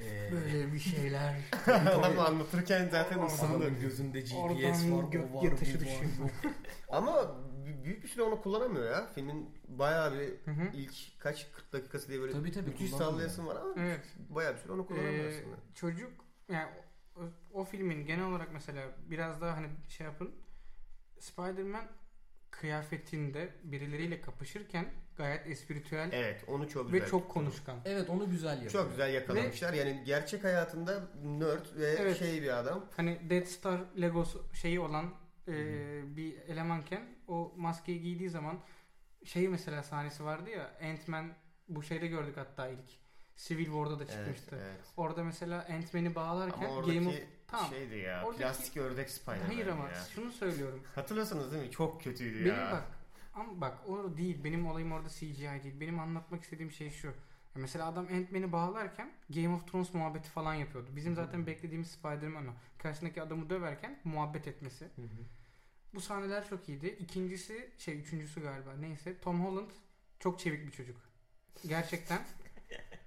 Ee, 0.00 0.32
böyle 0.32 0.72
bir 0.72 0.78
şeyler. 0.78 1.40
adam 1.66 2.18
anlatırken 2.18 2.88
zaten 2.88 3.22
ısındı. 3.26 3.50
Adamın 3.56 3.80
gözünde 3.80 4.20
GPS 4.20 4.34
Oradan 4.34 4.92
var, 4.92 5.04
gök 5.10 5.24
o 5.34 5.38
var, 5.38 5.44
var, 5.52 5.58
düşüyor. 5.60 5.80
Ama 6.88 7.36
büyük 7.84 8.02
bir 8.04 8.08
süre 8.08 8.22
onu 8.22 8.42
kullanamıyor 8.42 8.90
ya. 8.90 9.06
Filmin 9.14 9.50
bayağı 9.68 10.12
bir 10.14 10.34
ilk 10.72 11.20
kaç 11.20 11.52
40 11.52 11.72
dakikası 11.72 12.08
diye 12.08 12.20
böyle 12.20 12.32
Tabii 12.32 12.52
tabii, 12.52 12.70
müthiş 12.70 12.90
sallayasın 12.90 13.46
var 13.46 13.56
ama 13.56 13.74
Evet. 13.76 14.04
bayağı 14.30 14.54
bir 14.54 14.58
süre 14.58 14.72
onu 14.72 14.86
kullanamıyor 14.86 15.24
Ee, 15.24 15.28
aslında. 15.38 15.56
çocuk 15.74 16.12
yani 16.48 16.70
o, 17.16 17.20
o 17.52 17.64
filmin 17.64 18.06
genel 18.06 18.24
olarak 18.24 18.52
mesela 18.52 18.82
biraz 19.06 19.40
daha 19.40 19.56
hani 19.56 19.68
şey 19.88 20.06
yapın 20.06 20.34
Spider-Man 21.18 21.84
kıyafetinde 22.50 23.48
birileriyle 23.64 24.20
kapışırken 24.20 24.86
gayet 25.16 25.46
espritüel 25.46 26.08
Evet 26.12 26.44
onu 26.46 26.68
çok 26.68 26.92
güzel. 26.92 27.06
ve 27.06 27.10
çok 27.10 27.28
konuşkan. 27.30 27.78
Evet 27.84 28.10
onu 28.10 28.30
güzel 28.30 28.52
yapıyor. 28.52 28.70
Çok 28.72 28.90
güzel 28.90 29.14
yakalamışlar. 29.14 29.72
Yani 29.72 30.02
gerçek 30.06 30.44
hayatında 30.44 31.02
nerd 31.24 31.66
ve 31.76 31.86
Evet. 31.98 32.18
şey 32.18 32.42
bir 32.42 32.58
adam. 32.58 32.84
Hani 32.96 33.30
Death 33.30 33.48
Star 33.48 33.80
Legos 34.00 34.36
şeyi 34.52 34.80
olan 34.80 35.14
e, 35.48 35.52
bir 36.16 36.38
elemanken 36.38 37.02
o 37.28 37.52
maskeyi 37.56 38.00
giydiği 38.00 38.30
zaman 38.30 38.60
şey 39.24 39.48
mesela 39.48 39.82
sahnesi 39.82 40.24
vardı 40.24 40.50
ya 40.50 40.70
Ant-Man 40.82 41.32
bu 41.68 41.82
şeyde 41.82 42.06
gördük 42.06 42.36
hatta 42.36 42.68
ilk 42.68 43.05
Civil 43.36 43.64
War'da 43.64 43.98
da 43.98 44.04
Evet, 44.04 44.12
çıkmıştı. 44.12 44.56
evet. 44.62 44.80
Orada 44.96 45.24
mesela 45.24 45.66
Ant-Man'i 45.68 46.14
bağlarken 46.14 46.68
Ama 46.68 46.80
Game 46.80 47.08
of 47.08 47.14
Tamam. 47.46 47.70
şeydi 47.70 47.96
ya. 47.96 48.22
Oradaki- 48.24 48.42
Plastik 48.42 48.76
ördek 48.76 49.10
Spider-Man 49.10 49.46
Hayır 49.46 49.66
ama 49.66 49.88
ya. 49.88 49.94
şunu 50.14 50.32
söylüyorum. 50.32 50.82
Hatırlıyorsunuz 50.94 51.52
değil 51.52 51.62
mi? 51.64 51.70
Çok 51.70 52.02
kötüydü 52.02 52.38
Benim 52.44 52.56
ya. 52.56 52.70
bak 52.72 52.84
ama 53.34 53.60
bak 53.60 53.88
o 53.88 54.16
değil. 54.16 54.44
Benim 54.44 54.66
olayım 54.66 54.92
orada 54.92 55.08
CGI 55.08 55.60
değil. 55.62 55.80
Benim 55.80 55.98
anlatmak 56.00 56.42
istediğim 56.42 56.72
şey 56.72 56.90
şu. 56.90 57.06
Ya 57.06 57.14
mesela 57.62 57.86
adam 57.86 58.06
Ant-Man'i 58.06 58.52
bağlarken 58.52 59.12
Game 59.30 59.48
of 59.54 59.66
Thrones 59.72 59.94
muhabbeti 59.94 60.28
falan 60.30 60.54
yapıyordu. 60.54 60.90
Bizim 60.96 61.14
zaten 61.14 61.46
beklediğimiz 61.46 61.90
Spider-Man 61.90 62.46
o. 62.46 62.50
Karşısındaki 62.78 63.22
adamı 63.22 63.50
döverken 63.50 64.00
muhabbet 64.04 64.48
etmesi. 64.48 64.84
Hı 64.84 65.02
hı. 65.02 65.06
Bu 65.94 66.00
sahneler 66.00 66.48
çok 66.48 66.68
iyiydi. 66.68 66.86
İkincisi 66.86 67.70
şey 67.78 68.00
üçüncüsü 68.00 68.42
galiba 68.42 68.72
neyse 68.80 69.18
Tom 69.20 69.44
Holland 69.46 69.70
çok 70.18 70.38
çevik 70.38 70.66
bir 70.66 70.72
çocuk. 70.72 70.96
Gerçekten 71.66 72.18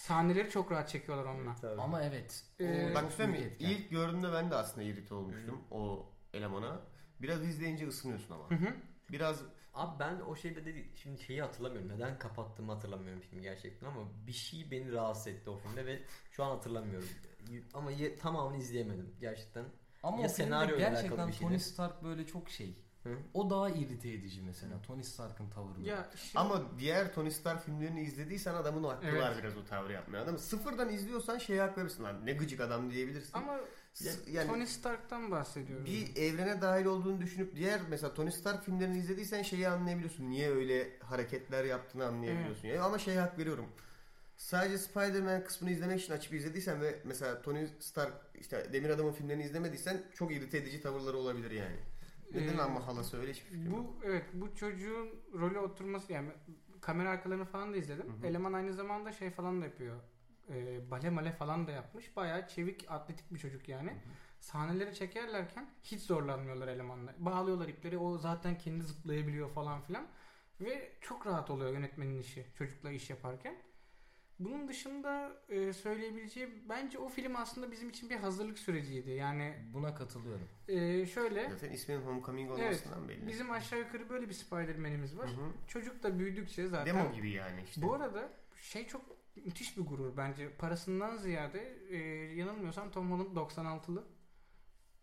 sahneleri 0.00 0.50
çok 0.50 0.72
rahat 0.72 0.88
çekiyorlar 0.88 1.24
onunla. 1.24 1.82
Ama 1.82 2.02
evet. 2.02 2.44
Ee, 2.60 2.94
Bak 2.94 3.12
söyleyeyim 3.12 3.46
mi? 3.46 3.52
etken. 3.52 3.68
İlk 3.70 3.90
gördüğümde 3.90 4.32
ben 4.32 4.50
de 4.50 4.54
aslında 4.54 4.86
irite 4.86 5.14
olmuştum 5.14 5.60
o 5.70 6.06
elemana. 6.34 6.80
Biraz 7.22 7.44
izleyince 7.44 7.88
ısınıyorsun 7.88 8.34
ama. 8.34 8.50
Hı 8.50 8.54
hı. 8.54 8.74
Biraz 9.12 9.42
Abi 9.74 9.98
ben 9.98 10.20
o 10.20 10.36
şeyde 10.36 10.64
dedi 10.64 10.90
şimdi 10.94 11.22
şeyi 11.22 11.42
hatırlamıyorum. 11.42 11.88
Neden 11.88 12.18
kapattığımı 12.18 12.72
hatırlamıyorum 12.72 13.20
filmi 13.20 13.42
gerçekten 13.42 13.86
ama 13.86 14.00
bir 14.26 14.32
şey 14.32 14.70
beni 14.70 14.92
rahatsız 14.92 15.26
etti 15.26 15.50
o 15.50 15.56
filmde 15.56 15.86
ve 15.86 16.02
şu 16.30 16.44
an 16.44 16.50
hatırlamıyorum. 16.50 17.08
Ama 17.74 17.90
ye- 17.90 18.18
tamamını 18.18 18.56
izleyemedim 18.56 19.16
gerçekten. 19.20 19.64
Ama 20.02 20.16
Ya 20.22 20.28
o 20.28 20.42
alakalı 20.54 20.78
gerçekten. 20.78 21.30
Tony 21.30 21.58
Stark 21.58 22.04
böyle 22.04 22.26
çok 22.26 22.50
şey. 22.50 22.84
Hı? 23.02 23.16
O 23.34 23.50
daha 23.50 23.70
irite 23.70 24.08
edici 24.10 24.42
mesela. 24.42 24.82
Tony 24.82 25.02
Stark'ın 25.02 25.50
tavırları. 25.50 25.88
Ya 25.88 26.10
şimdi- 26.16 26.38
ama 26.38 26.62
diğer 26.78 27.14
Tony 27.14 27.30
Stark 27.30 27.64
filmlerini 27.64 28.00
izlediysen 28.02 28.54
adamın 28.54 28.84
hakkı 28.84 29.06
Evet. 29.06 29.22
var 29.22 29.34
biraz 29.38 29.56
o 29.56 29.64
tavrı 29.64 29.92
yapmaya. 29.92 30.18
Adam 30.18 30.38
sıfırdan 30.38 30.88
izliyorsan 30.92 31.38
şeye 31.38 31.60
hak 31.60 31.78
verirsin 31.78 32.04
lan. 32.04 32.26
Ne 32.26 32.32
gıcık 32.32 32.60
adam 32.60 32.90
diyebilirsin. 32.90 33.30
ama 33.32 33.60
yani 34.32 34.50
Tony 34.50 34.66
Stark'tan 34.66 35.30
bahsediyorum. 35.30 35.86
bir 35.86 36.16
evrene 36.16 36.60
dahil 36.60 36.84
olduğunu 36.84 37.20
düşünüp 37.20 37.56
diğer 37.56 37.80
mesela 37.90 38.14
Tony 38.14 38.30
Stark 38.30 38.64
filmlerini 38.64 38.98
izlediysen 38.98 39.42
şeyi 39.42 39.68
anlayabiliyorsun. 39.68 40.30
Niye 40.30 40.50
öyle 40.50 40.98
hareketler 40.98 41.64
yaptığını 41.64 42.06
anlayabiliyorsun. 42.06 42.68
Yani 42.68 42.80
ama 42.80 42.98
şeye 42.98 43.20
hak 43.20 43.38
veriyorum. 43.38 43.66
Sadece 44.36 44.78
Spider-Man 44.78 45.44
kısmını 45.44 45.70
izlemek 45.72 46.00
için 46.02 46.12
açıp 46.12 46.34
izlediysen 46.34 46.80
ve 46.82 47.00
mesela 47.04 47.42
Tony 47.42 47.66
Stark 47.80 48.12
işte 48.40 48.72
Demir 48.72 48.90
Adam'ın 48.90 49.12
filmlerini 49.12 49.42
izlemediysen 49.42 50.02
çok 50.14 50.32
irite 50.32 50.58
edici 50.58 50.80
tavırları 50.80 51.16
olabilir 51.16 51.50
yani. 51.50 51.76
Neden 52.34 52.58
Ee, 52.58 52.62
ama 52.62 52.86
halası 52.86 53.20
öyle 53.20 53.30
hiçbir 53.32 53.50
fikrim 53.50 53.70
yok. 53.70 53.86
Bu 54.00 54.04
evet 54.04 54.24
bu 54.32 54.54
çocuğun 54.54 55.08
rolü 55.34 55.58
oturması 55.58 56.12
yani 56.12 56.30
kamera 56.80 57.10
arkalarını 57.10 57.44
falan 57.44 57.72
da 57.72 57.76
izledim. 57.76 58.06
Hı 58.08 58.12
hı. 58.22 58.26
Eleman 58.26 58.52
aynı 58.52 58.72
zamanda 58.72 59.12
şey 59.12 59.30
falan 59.30 59.60
da 59.60 59.64
yapıyor. 59.64 60.00
Ee, 60.50 60.90
bale 60.90 61.10
male 61.10 61.32
falan 61.32 61.66
da 61.66 61.70
yapmış. 61.70 62.16
Bayağı 62.16 62.48
çevik 62.48 62.90
atletik 62.90 63.34
bir 63.34 63.38
çocuk 63.38 63.68
yani. 63.68 63.96
Sahneleri 64.40 64.94
çekerlerken 64.94 65.70
hiç 65.82 66.00
zorlanmıyorlar 66.00 66.68
elemanla. 66.68 67.14
Bağlıyorlar 67.18 67.68
ipleri. 67.68 67.98
O 67.98 68.18
zaten 68.18 68.58
kendi 68.58 68.84
zıplayabiliyor 68.84 69.50
falan 69.50 69.80
filan. 69.82 70.06
Ve 70.60 70.92
çok 71.00 71.26
rahat 71.26 71.50
oluyor 71.50 71.72
yönetmenin 71.72 72.18
işi 72.18 72.46
çocukla 72.58 72.90
iş 72.90 73.10
yaparken. 73.10 73.56
Bunun 74.40 74.68
dışında 74.68 75.32
e, 75.48 75.72
söyleyebileceğim 75.72 76.50
bence 76.68 76.98
o 76.98 77.08
film 77.08 77.36
aslında 77.36 77.70
bizim 77.72 77.88
için 77.88 78.10
bir 78.10 78.16
hazırlık 78.16 78.58
süreciydi. 78.58 79.10
Yani 79.10 79.54
Buna 79.72 79.94
katılıyorum. 79.94 80.48
e, 80.68 81.06
şöyle 81.06 81.50
Zaten 81.50 81.70
isminin 81.70 82.00
Homecoming 82.02 82.50
Evet, 82.50 82.60
olmasından 82.64 83.08
belli. 83.08 83.26
bizim 83.26 83.50
aşağı 83.50 83.78
yukarı 83.78 84.08
böyle 84.08 84.28
bir 84.28 84.34
Spider-Man'imiz 84.34 85.18
var. 85.18 85.28
Hı 85.28 85.32
hı. 85.32 85.50
Çocuk 85.68 86.02
da 86.02 86.18
büyüdükçe 86.18 86.68
zaten 86.68 86.86
Demo 86.98 87.12
gibi 87.12 87.30
yani 87.30 87.62
işte. 87.64 87.82
Bu 87.82 87.94
arada 87.94 88.28
şey 88.60 88.86
çok 88.86 89.02
müthiş 89.36 89.76
bir 89.76 89.82
gurur 89.82 90.16
bence. 90.16 90.50
Parasından 90.56 91.16
ziyade 91.16 91.78
e, 91.90 91.96
yanılmıyorsam 92.34 92.90
Tom 92.90 93.12
Holland 93.12 93.36
96'lı. 93.36 94.04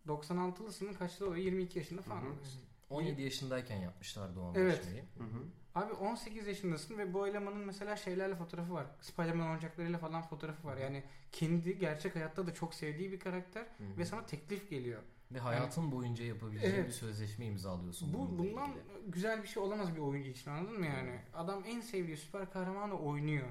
96'lısının 0.06 0.94
kaçta 0.94 1.24
oluyor? 1.24 1.36
22 1.44 1.78
yaşında 1.78 2.02
falan 2.02 2.20
Hı 2.20 2.24
hı. 2.26 2.30
oluyorsun. 2.30 2.62
17 2.90 3.22
yaşındayken 3.22 3.76
yapmışlardı 3.80 4.40
o 4.40 4.52
Evet. 4.56 4.74
anlaşmayı. 4.74 5.02
Hı 5.18 5.24
hı. 5.24 5.44
Abi 5.74 5.92
18 5.92 6.46
yaşındasın 6.46 6.98
ve 6.98 7.14
bu 7.14 7.26
elemanın 7.28 7.66
mesela 7.66 7.96
şeylerle 7.96 8.34
fotoğrafı 8.34 8.72
var. 8.72 8.86
Spider-Man 9.00 9.48
oyuncaklarıyla 9.50 9.98
falan 9.98 10.22
fotoğrafı 10.22 10.66
var. 10.68 10.76
Yani 10.76 11.02
kendi 11.32 11.78
gerçek 11.78 12.16
hayatta 12.16 12.46
da 12.46 12.54
çok 12.54 12.74
sevdiği 12.74 13.12
bir 13.12 13.20
karakter 13.20 13.62
Hı. 13.62 13.66
ve 13.98 14.04
sana 14.04 14.26
teklif 14.26 14.70
geliyor. 14.70 15.02
Ve 15.32 15.38
hayatın 15.38 15.92
boyunca 15.92 16.24
yapabileceğin 16.24 16.74
Evet. 16.74 16.86
bir 16.86 16.92
sözleşme 16.92 17.44
imzalıyorsun. 17.46 18.14
Bu 18.14 18.38
bundan 18.38 18.70
ilgili. 18.70 19.10
güzel 19.10 19.42
bir 19.42 19.48
şey 19.48 19.62
olamaz 19.62 19.94
bir 19.96 20.00
oyuncu 20.00 20.30
için 20.30 20.50
anladın 20.50 20.78
mı 20.78 20.86
yani? 20.86 21.20
Adam 21.34 21.62
en 21.66 21.80
sevdiği 21.80 22.16
süper 22.16 22.50
kahramanı 22.50 22.94
oynuyor. 22.98 23.46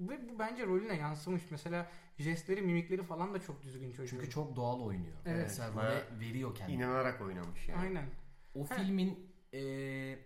Ve 0.00 0.28
bu 0.28 0.38
bence 0.38 0.66
rolüne 0.66 0.96
yansımış. 0.96 1.42
Mesela 1.50 1.86
jestleri, 2.18 2.62
mimikleri 2.62 3.02
falan 3.02 3.34
da 3.34 3.40
çok 3.42 3.62
düzgün 3.62 3.92
çocuğun. 3.92 4.06
Çünkü 4.16 4.30
çok 4.30 4.56
doğal 4.56 4.80
oynuyor. 4.80 5.16
Evet. 5.26 5.42
Mesela 5.42 5.72
role 5.72 6.04
veriyor 6.20 6.54
kendini. 6.54 6.76
İnanarak 6.76 7.20
oynamış 7.20 7.68
yani. 7.68 7.80
Aynen. 7.80 8.06
O 8.54 8.70
Ha. 8.70 8.74
filmin 8.74 9.30
eee, 9.52 10.18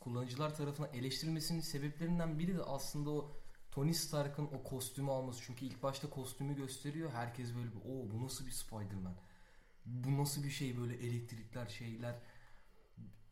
kullanıcılar 0.00 0.54
tarafından 0.54 0.94
eleştirilmesinin 0.94 1.60
sebeplerinden 1.60 2.38
biri 2.38 2.56
de 2.56 2.62
aslında 2.62 3.10
o 3.10 3.32
Tony 3.70 3.94
Stark'ın 3.94 4.44
o 4.44 4.62
kostümü 4.62 5.10
alması. 5.10 5.42
Çünkü 5.42 5.64
ilk 5.64 5.82
başta 5.82 6.10
kostümü 6.10 6.56
gösteriyor. 6.56 7.10
Herkes 7.10 7.54
böyle 7.54 7.68
bir 7.72 7.80
o 7.80 8.10
bu 8.10 8.24
nasıl 8.24 8.46
bir 8.46 8.50
Spider-Man? 8.50 9.14
Bu 9.86 10.18
nasıl 10.18 10.44
bir 10.44 10.50
şey 10.50 10.78
böyle 10.78 10.94
elektrikler 10.94 11.66
şeyler 11.66 12.14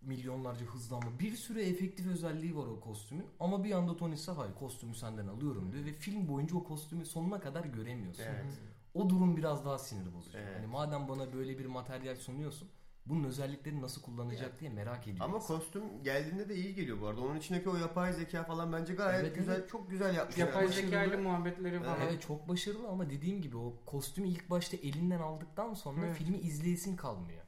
milyonlarca 0.00 0.66
hızlanma. 0.66 1.18
Bir 1.18 1.36
sürü 1.36 1.60
efektif 1.60 2.06
özelliği 2.06 2.56
var 2.56 2.66
o 2.66 2.80
kostümün. 2.80 3.26
Ama 3.40 3.64
bir 3.64 3.72
anda 3.72 3.96
Tony 3.96 4.16
Stark 4.16 4.38
hayır 4.38 4.54
kostümü 4.54 4.94
senden 4.94 5.26
alıyorum 5.26 5.72
diyor. 5.72 5.84
Ve 5.84 5.92
film 5.92 6.28
boyunca 6.28 6.56
o 6.56 6.64
kostümü 6.64 7.06
sonuna 7.06 7.40
kadar 7.40 7.64
göremiyorsun. 7.64 8.22
Evet. 8.22 8.60
O 8.94 9.10
durum 9.10 9.36
biraz 9.36 9.64
daha 9.64 9.78
sinir 9.78 10.14
bozucu. 10.14 10.38
Evet. 10.38 10.56
Hani 10.56 10.66
madem 10.66 11.08
bana 11.08 11.32
böyle 11.32 11.58
bir 11.58 11.66
materyal 11.66 12.16
sunuyorsun 12.16 12.68
bunun 13.06 13.24
özellikleri 13.24 13.82
nasıl 13.82 14.02
kullanacak 14.02 14.60
diye 14.60 14.70
merak 14.70 15.02
ediyorum. 15.08 15.34
Ama 15.34 15.38
kostüm 15.38 16.02
geldiğinde 16.02 16.48
de 16.48 16.54
iyi 16.54 16.74
geliyor 16.74 17.00
bu 17.00 17.06
arada. 17.06 17.20
Onun 17.20 17.36
içindeki 17.36 17.68
o 17.70 17.76
yapay 17.76 18.12
zeka 18.12 18.44
falan 18.44 18.72
bence 18.72 18.94
gayet 18.94 19.20
Evet, 19.24 19.34
güzel, 19.36 19.54
evet. 19.54 19.68
çok 19.68 19.90
güzel 19.90 20.14
yapmış. 20.14 20.38
Yapay 20.38 20.64
yani. 20.64 20.74
zekayla 20.74 21.18
muhabbetleri 21.18 21.80
falan. 21.80 22.00
Evet 22.00 22.22
çok 22.22 22.48
başarılı 22.48 22.88
ama 22.88 23.10
dediğim 23.10 23.42
gibi 23.42 23.56
o 23.56 23.82
kostümü 23.86 24.28
ilk 24.28 24.50
başta 24.50 24.76
elinden 24.76 25.20
aldıktan 25.20 25.74
sonra 25.74 26.06
Evet. 26.06 26.16
filmi 26.16 26.38
izleyesin 26.38 26.96
kalmıyor. 26.96 27.42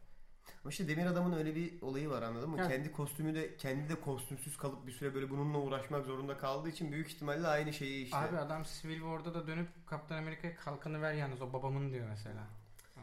Ama 0.65 0.71
işte 0.71 0.89
Demir 0.89 1.07
Adam'ın 1.07 1.33
öyle 1.39 1.55
bir 1.55 1.83
olayı 1.83 2.11
var 2.11 2.23
anladın 2.23 2.51
mı? 2.51 2.57
Evet. 2.61 2.69
Kendi 2.71 2.93
kostümü 2.93 3.35
de 3.35 3.57
kendi 3.57 3.89
de 3.89 4.01
kostümsüz 4.01 4.57
kalıp 4.57 4.87
bir 4.87 4.93
süre 4.93 5.15
böyle 5.15 5.31
bununla 5.31 5.59
uğraşmak 5.59 6.07
zorunda 6.07 6.39
kaldığı 6.39 6.69
için 6.69 6.93
büyük 6.93 7.09
ihtimalle 7.11 7.47
aynı 7.49 7.73
şeyi 7.73 8.05
işte. 8.05 8.17
Abi 8.17 8.39
adam 8.39 8.63
Civil 8.81 8.99
War'da 8.99 9.35
da 9.35 9.47
dönüp 9.47 9.69
Kaptan 9.87 10.17
Amerika'ya 10.19 10.57
kalkanı 10.57 11.03
ver 11.03 11.13
yalnız 11.15 11.43
o 11.43 11.53
babamın 11.53 11.93
diyor 11.93 12.09
mesela. 12.09 12.47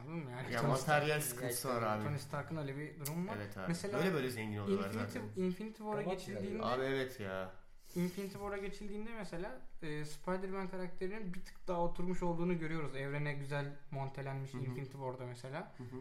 Anladın 0.02 0.24
mı? 0.24 0.32
Yani 0.32 0.54
ya 0.54 0.62
Tony, 0.62 0.72
materyal 0.72 1.22
sıkıntısı 1.22 1.68
var 1.70 1.82
abi. 1.82 2.04
Tony 2.04 2.18
Stark'ın 2.20 2.58
öyle 2.58 2.78
bir 2.78 3.00
durum 3.00 3.28
var. 3.28 3.36
Evet 3.38 3.58
abi. 3.58 3.66
Mesela 3.68 4.00
böyle 4.00 4.14
böyle 4.14 4.30
zengin 4.30 4.58
oluyorlar 4.58 4.88
Infinity, 4.88 5.08
zaten. 5.20 5.44
Infinity 5.44 5.78
War'a 5.84 6.02
geçildiğinde 6.02 6.64
Abi 6.64 6.84
evet 6.84 7.20
ya. 7.20 7.52
Infinity 7.96 8.34
War'a 8.34 8.58
geçildiğinde 8.58 9.10
mesela 9.18 9.62
e, 9.82 10.06
Spider-Man 10.06 10.68
karakterinin 10.68 11.34
bir 11.34 11.46
tık 11.46 11.68
daha 11.68 11.82
oturmuş 11.82 12.24
olduğunu 12.24 12.60
görüyoruz. 12.60 12.96
Evrene 12.96 13.34
güzel 13.34 13.66
montelenmiş 13.92 14.54
Hı 14.54 14.58
hı. 14.58 14.62
Infinity 14.62 14.92
War'da 14.92 15.26
mesela. 15.26 15.74
Hı 15.78 15.84
hı. 15.84 15.98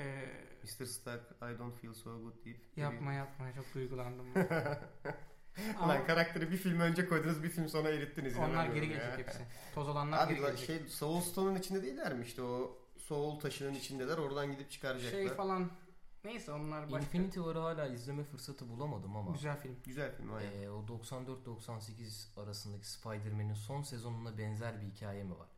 E, 0.00 0.24
Mr. 0.62 0.84
Stark 0.86 1.22
I 1.30 1.58
don't 1.58 1.80
feel 1.80 1.94
so 1.94 2.20
good 2.22 2.44
deyip. 2.44 2.60
yapma 2.76 3.12
yapma 3.12 3.52
çok 3.52 3.74
duygulandım. 3.74 4.26
Ama 5.78 5.86
Ulan 5.94 6.06
karakteri 6.06 6.50
bir 6.50 6.56
film 6.56 6.80
önce 6.80 7.08
koydunuz 7.08 7.42
bir 7.42 7.48
film 7.48 7.68
sonra 7.68 7.88
erittiniz. 7.88 8.36
onlar 8.36 8.66
geri 8.66 8.86
ya. 8.86 8.92
gelecek 8.98 9.18
hepsi. 9.26 9.42
Toz 9.74 9.88
olanlar 9.88 10.26
Abi 10.26 10.32
geri 10.34 10.42
lan 10.42 10.56
gelecek. 10.56 10.66
şey 10.80 10.88
Soul 10.88 11.20
Stone'un 11.20 11.54
içinde 11.56 11.82
değiller 11.82 12.14
mi 12.14 12.24
işte 12.24 12.42
o 12.42 12.78
Soul 13.08 13.40
taşının 13.40 13.74
içindeler 13.74 14.18
oradan 14.18 14.52
gidip 14.52 14.70
çıkaracaklar. 14.70 15.18
Şey 15.18 15.28
falan 15.28 15.70
neyse 16.24 16.52
onlar 16.52 16.84
başka. 16.92 16.98
Infinity 16.98 17.38
War'ı 17.38 17.58
hala 17.58 17.86
izleme 17.86 18.24
fırsatı 18.24 18.68
bulamadım 18.68 19.16
ama 19.16 19.32
Güzel 19.32 19.60
film. 19.60 19.76
Güzel 19.84 20.16
film 20.16 20.32
aynen. 20.32 20.52
eee, 20.52 20.68
o 20.68 20.86
94-98 20.86 22.40
arasındaki 22.42 22.88
Spider-Man'in 22.90 23.54
son 23.54 23.82
sezonuna 23.82 24.38
benzer 24.38 24.80
bir 24.80 24.86
hikaye 24.86 25.24
mi 25.24 25.38
var? 25.38 25.48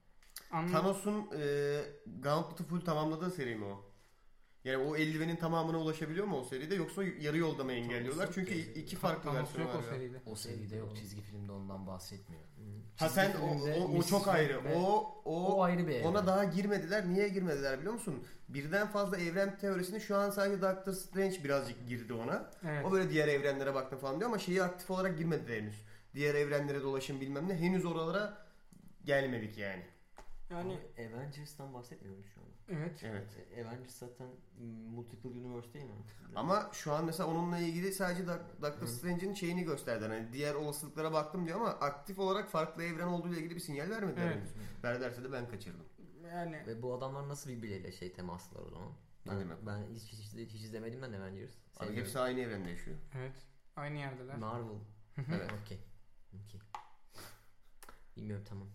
Anladım. 0.51 0.73
Thanos'un 0.73 1.29
e, 1.39 1.81
Gauntlet'ı 2.21 2.65
full 2.65 2.81
tamamladığı 2.81 3.31
seri 3.31 3.55
mi 3.57 3.65
o? 3.65 3.85
Yani 4.65 4.77
o 4.85 4.97
eldivenin 4.97 5.37
tamamına 5.37 5.79
ulaşabiliyor 5.79 6.27
mu 6.27 6.39
o 6.41 6.45
seride 6.45 6.75
yoksa 6.75 7.05
yarı 7.05 7.37
yolda 7.39 7.65
mı 7.65 7.73
engelliyorlar? 7.73 8.29
Çünkü 8.35 8.55
iki 8.55 8.97
farklı 8.97 9.23
Thanos 9.31 9.49
versiyon 9.49 9.67
yok 9.67 9.75
var. 9.77 9.81
o 9.83 9.83
seride. 9.91 10.23
O 10.27 10.35
seride 10.35 10.77
yok 10.77 10.97
çizgi 10.97 11.21
filmde 11.23 11.53
ondan 11.53 11.87
bahsetmiyor. 11.87 12.43
Ha 13.01 13.09
sen 13.09 13.33
o, 13.43 13.69
o, 13.81 13.99
o 13.99 14.03
çok 14.03 14.29
ayrı. 14.29 14.61
O 14.77 15.15
o, 15.25 15.55
O 15.57 15.63
ayrı 15.63 15.87
bir 15.87 15.95
evren. 15.95 16.05
ona 16.09 16.27
daha 16.27 16.45
girmediler. 16.45 17.09
Niye 17.09 17.29
girmediler 17.29 17.79
biliyor 17.79 17.93
musun? 17.95 18.25
Birden 18.49 18.87
fazla 18.87 19.17
evren 19.19 19.59
teorisini 19.59 20.01
şu 20.01 20.17
an 20.17 20.31
sadece 20.31 20.63
Doctor 20.63 20.93
Strange 20.93 21.45
birazcık 21.45 21.89
girdi 21.89 22.13
ona. 22.13 22.51
Evet. 22.69 22.85
O 22.85 22.93
böyle 22.93 23.11
diğer 23.11 23.29
evrenlere 23.29 23.75
baktım 23.75 23.99
falan 23.99 24.19
diyor 24.21 24.31
ama 24.31 24.39
şeyi 24.39 24.63
aktif 24.63 24.91
olarak 24.91 25.19
girmedi 25.19 25.57
henüz. 25.61 25.83
Diğer 26.15 26.35
evrenlere 26.35 26.83
dolaşım 26.83 27.21
bilmem 27.21 27.49
ne. 27.49 27.55
Henüz 27.59 27.85
oralara 27.85 28.47
gelmedik 29.05 29.59
yani. 29.59 29.83
Yani 30.51 30.77
Ama 30.99 31.17
Avengers'tan 31.17 31.75
bahsetmiyormuş 31.75 32.27
şu 32.35 32.41
an. 32.41 32.47
Evet. 32.71 33.01
Evet. 33.05 33.39
Avengers 33.67 33.95
zaten 33.95 34.27
Multiple 34.91 35.29
Universe 35.29 35.75
değil 35.75 35.85
mi? 35.85 35.93
Ama 36.35 36.69
şu 36.73 36.93
an 36.93 37.05
mesela 37.05 37.29
onunla 37.29 37.59
ilgili 37.59 37.93
sadece 37.93 38.23
Doc- 38.23 38.63
Doctor 38.63 38.87
Strange'in 38.87 39.35
şeyini 39.35 39.63
gösterdiler. 39.65 40.09
Hani 40.11 40.33
diğer 40.33 40.55
olasılıklara 40.55 41.13
baktım 41.13 41.47
diyor 41.47 41.61
ama 41.61 41.69
aktif 41.69 42.19
olarak 42.19 42.49
farklı 42.51 42.83
evren 42.85 43.07
olduğuyla 43.07 43.39
ilgili 43.39 43.55
bir 43.55 43.61
sinyal 43.61 43.91
vermediler. 43.91 44.27
Evet. 44.27 44.37
henüz. 44.37 44.51
Verdilerse 44.85 45.25
de 45.25 45.33
ben 45.33 45.49
kaçırdım. 45.49 45.87
Yani 46.33 46.63
Ve 46.67 46.83
bu 46.83 46.95
adamlar 46.95 47.29
nasıl 47.29 47.51
birbirleriyle 47.51 47.93
şey 47.93 48.13
temaslılar 48.13 48.63
o 48.63 48.71
zaman? 48.71 48.93
Ne 49.27 49.33
Ben, 49.33 49.41
demek? 49.41 49.67
ben 49.67 49.87
hiç, 49.95 50.03
hiç, 50.03 50.33
hiç, 50.33 50.53
hiç 50.55 50.63
izlemediğimden 50.63 51.13
Avengers. 51.13 51.53
Abi 51.81 51.97
hepsi 51.97 52.19
aynı 52.19 52.41
evrende 52.41 52.71
yaşıyor. 52.71 52.97
evet. 53.15 53.35
Aynı 53.77 53.99
yerdeler. 53.99 54.37
Marvel. 54.37 54.79
Evet. 55.19 55.51
Okey. 55.65 55.79
Okey. 56.47 56.61
Bilmiyorum 58.17 58.45
tamam. 58.49 58.69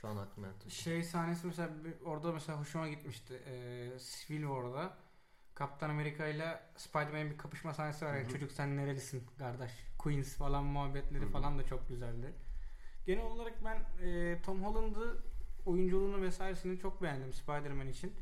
Şu 0.00 0.08
an 0.08 0.16
aklıma. 0.16 0.48
Şey 0.68 1.02
sahnesi 1.02 1.46
mesela 1.46 1.70
orada 2.04 2.32
mesela 2.32 2.60
hoşuma 2.60 2.88
gitmişti. 2.88 3.42
Ee, 3.46 3.90
Civil 3.98 4.42
War'da 4.42 4.96
Kaptan 5.54 5.90
Amerika 5.90 6.26
ile 6.26 6.60
Spider-Man'in 6.76 7.30
bir 7.30 7.38
kapışma 7.38 7.74
sahnesi 7.74 8.04
var 8.04 8.14
ya 8.14 8.22
Hı 8.22 8.26
hı. 8.26 8.28
çocuk 8.32 8.52
sen 8.52 8.76
nerelisin 8.76 9.26
kardeş 9.38 9.72
Queens 9.98 10.36
falan 10.36 10.64
muhabbetleri 10.64 11.22
Hı 11.22 11.26
hı. 11.26 11.30
falan 11.30 11.58
da 11.58 11.66
çok 11.66 11.88
güzeldi. 11.88 12.34
Genel 13.06 13.24
olarak 13.24 13.64
ben 13.64 14.06
e, 14.06 14.42
Tom 14.42 14.64
Holland'ı 14.64 15.22
oyunculuğunu 15.66 16.22
vesairesini 16.22 16.78
çok 16.78 17.02
beğendim 17.02 17.32
Spider-Man 17.32 17.88
için. 17.88 18.12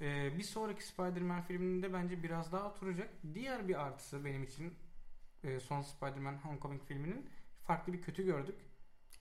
E, 0.00 0.38
bir 0.38 0.42
sonraki 0.42 0.86
Spider-Man 0.86 1.42
filminde 1.42 1.92
bence 1.92 2.22
biraz 2.22 2.52
daha 2.52 2.70
oturacak. 2.70 3.10
Diğer 3.34 3.68
bir 3.68 3.82
artısı 3.86 4.24
benim 4.24 4.42
için 4.44 4.74
e, 5.44 5.60
son 5.60 5.82
Spider-Man 5.82 6.34
Homecoming 6.34 6.82
filminin 6.82 7.30
farklı 7.62 7.92
bir 7.92 8.02
kötü 8.02 8.24
gördük. 8.24 8.56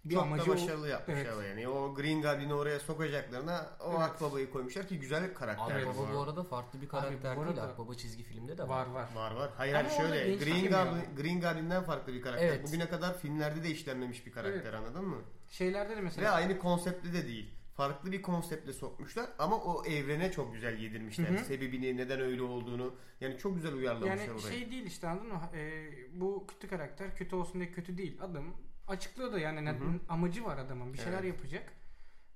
Bir 0.09 0.13
Çok 0.13 0.23
da 0.23 0.27
amacı 0.27 0.51
o- 0.51 0.53
başarılı 0.53 0.87
yapmışlar 0.87 1.33
Evet. 1.37 1.49
yani. 1.49 1.67
O 1.67 1.95
Green 1.95 2.21
Goblin'i 2.21 2.53
oraya 2.53 2.79
sokacaklarına 2.79 3.69
o 3.79 3.89
Evet. 3.91 3.99
Akbaba'yı 4.01 4.51
koymuşlar 4.51 4.87
ki 4.87 4.99
güzel 4.99 5.29
bir 5.29 5.33
karakter. 5.33 5.75
Akbaba 5.81 6.13
bu 6.13 6.19
arada. 6.21 6.43
farklı 6.43 6.81
bir 6.81 6.85
Abi 6.85 6.91
karakter 6.91 7.37
bu 7.37 7.45
değil. 7.45 7.63
Akbaba 7.63 7.93
çizgi 7.95 8.23
filmde 8.23 8.57
de 8.57 8.67
var. 8.67 8.85
var 8.85 8.93
var. 8.93 9.09
Var 9.15 9.31
var. 9.31 9.49
Hayır 9.57 9.73
Ama 9.73 9.89
şöyle 9.89 10.35
Green. 10.35 10.61
Goblin, 10.65 11.15
Green 11.15 11.41
Goblin'den 11.41 11.83
farklı 11.83 12.13
bir 12.13 12.21
karakter. 12.21 12.47
Evet. 12.47 12.67
Bugüne 12.67 12.89
kadar 12.89 13.17
filmlerde 13.17 13.63
de 13.63 13.69
işlenmemiş 13.69 14.25
bir 14.25 14.31
karakter 14.31 14.73
anladın 14.73 15.05
mı? 15.05 15.21
Şeylerde 15.49 15.91
de 15.91 15.97
Ve 15.97 16.01
mesela 16.01 16.33
aynı 16.33 16.59
konseptli 16.59 17.13
de 17.13 17.27
değil. 17.27 17.53
Farklı 17.75 18.11
bir 18.11 18.21
konseptle 18.21 18.73
sokmuşlar 18.73 19.29
ama 19.39 19.55
o 19.57 19.85
evrene 19.85 20.31
çok 20.31 20.53
güzel 20.53 20.77
yedirmişler. 20.79 21.29
Hı 21.29 21.33
hı. 21.39 21.45
Sebebini, 21.45 21.97
neden 21.97 22.19
öyle 22.21 22.41
olduğunu. 22.41 22.95
Yani 23.21 23.37
çok 23.37 23.55
güzel 23.55 23.73
uyarlamışlar 23.73 24.17
yani 24.17 24.31
orayı. 24.31 24.53
şey 24.59 24.71
değil 24.71 24.85
işte 24.85 25.07
anladın 25.07 25.27
mı? 25.27 25.41
Ee, 25.55 25.89
bu 26.13 26.47
kötü 26.47 26.67
karakter 26.67 27.15
kötü 27.15 27.35
olsun 27.35 27.61
diye 27.61 27.71
kötü 27.71 27.97
değil. 27.97 28.17
Adam 28.21 28.43
açıklıyor 28.87 29.31
da 29.33 29.39
yani 29.39 29.59
Hı 29.59 29.65
ne- 29.65 29.69
hı. 29.71 29.99
amacı 30.09 30.45
var 30.45 30.57
adamın. 30.57 30.93
Bir 30.93 30.97
şeyler 30.97 31.23
Evet. 31.23 31.25
yapacak. 31.35 31.73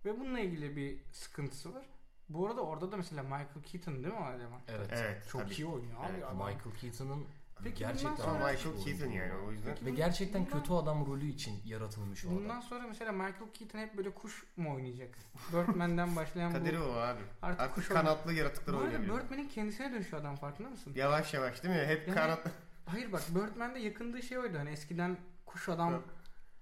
Ve 0.05 0.19
bununla 0.19 0.39
ilgili 0.39 0.75
bir 0.75 0.99
sıkıntısı 1.11 1.73
var. 1.75 1.85
Bu 2.29 2.47
arada 2.47 2.61
orada 2.61 2.91
da 2.91 2.97
mesela 2.97 3.23
Michael 3.23 3.63
Keaton 3.71 3.93
değil 3.93 4.13
mi 4.13 4.19
o 4.19 4.31
eleman? 4.33 4.59
Evet. 4.67 4.89
Evet. 4.93 5.27
Çok 5.29 5.41
tabii. 5.41 5.53
iyi 5.53 5.65
oynuyor 5.65 5.99
abi 6.03 6.11
Evet, 6.13 6.23
adam. 6.23 6.37
Michael 6.37 6.75
Keaton'ın 6.81 7.25
Peki 7.63 7.79
gerçekten 7.79 8.15
sonra- 8.15 8.33
Michael 8.51 8.83
Keaton 8.85 9.11
yani 9.11 9.33
o 9.47 9.51
yüzden. 9.51 9.73
Peki 9.73 9.85
ve 9.85 9.89
gerçekten 9.91 10.45
bundan- 10.45 10.59
kötü 10.59 10.73
adam 10.73 11.05
rolü 11.05 11.25
için 11.27 11.61
yaratılmış 11.65 12.25
o 12.25 12.27
adam. 12.27 12.37
Bundan 12.37 12.61
sonra 12.61 12.87
mesela 12.87 13.11
Michael 13.11 13.51
Keaton 13.53 13.79
hep 13.79 13.97
böyle 13.97 14.09
kuş 14.09 14.43
mu 14.57 14.75
oynayacak? 14.75 15.09
Birdman'den 15.53 16.15
başlayan 16.15 16.51
Kaderi 16.51 16.79
bu. 16.79 16.83
o 16.83 16.91
abi. 16.91 17.19
Artık 17.41 17.59
Artık 17.61 17.75
kuş 17.75 17.87
kanatlı 17.87 18.33
yaratıklar 18.33 18.75
Bu 18.75 18.79
arada 18.79 18.87
oynayabiliyor. 18.87 19.23
Birdman'in 19.23 19.47
kendisine 19.47 19.91
dönüşüyor 19.91 20.21
adam 20.21 20.35
farkında 20.35 20.69
mısın? 20.69 20.93
Yavaş 20.95 21.33
yavaş 21.33 21.63
değil 21.63 21.75
mi? 21.75 21.85
Hep 21.87 22.07
Yani- 22.07 22.15
kanatlı. 22.17 22.51
Hayır 22.85 23.11
bak 23.11 23.21
Birdman'de 23.29 23.79
yakındığı 23.79 24.21
şey 24.23 24.37
oydu. 24.37 24.57
Hani 24.57 24.69
eskiden 24.69 25.17
kuş 25.45 25.69
adam. 25.69 26.01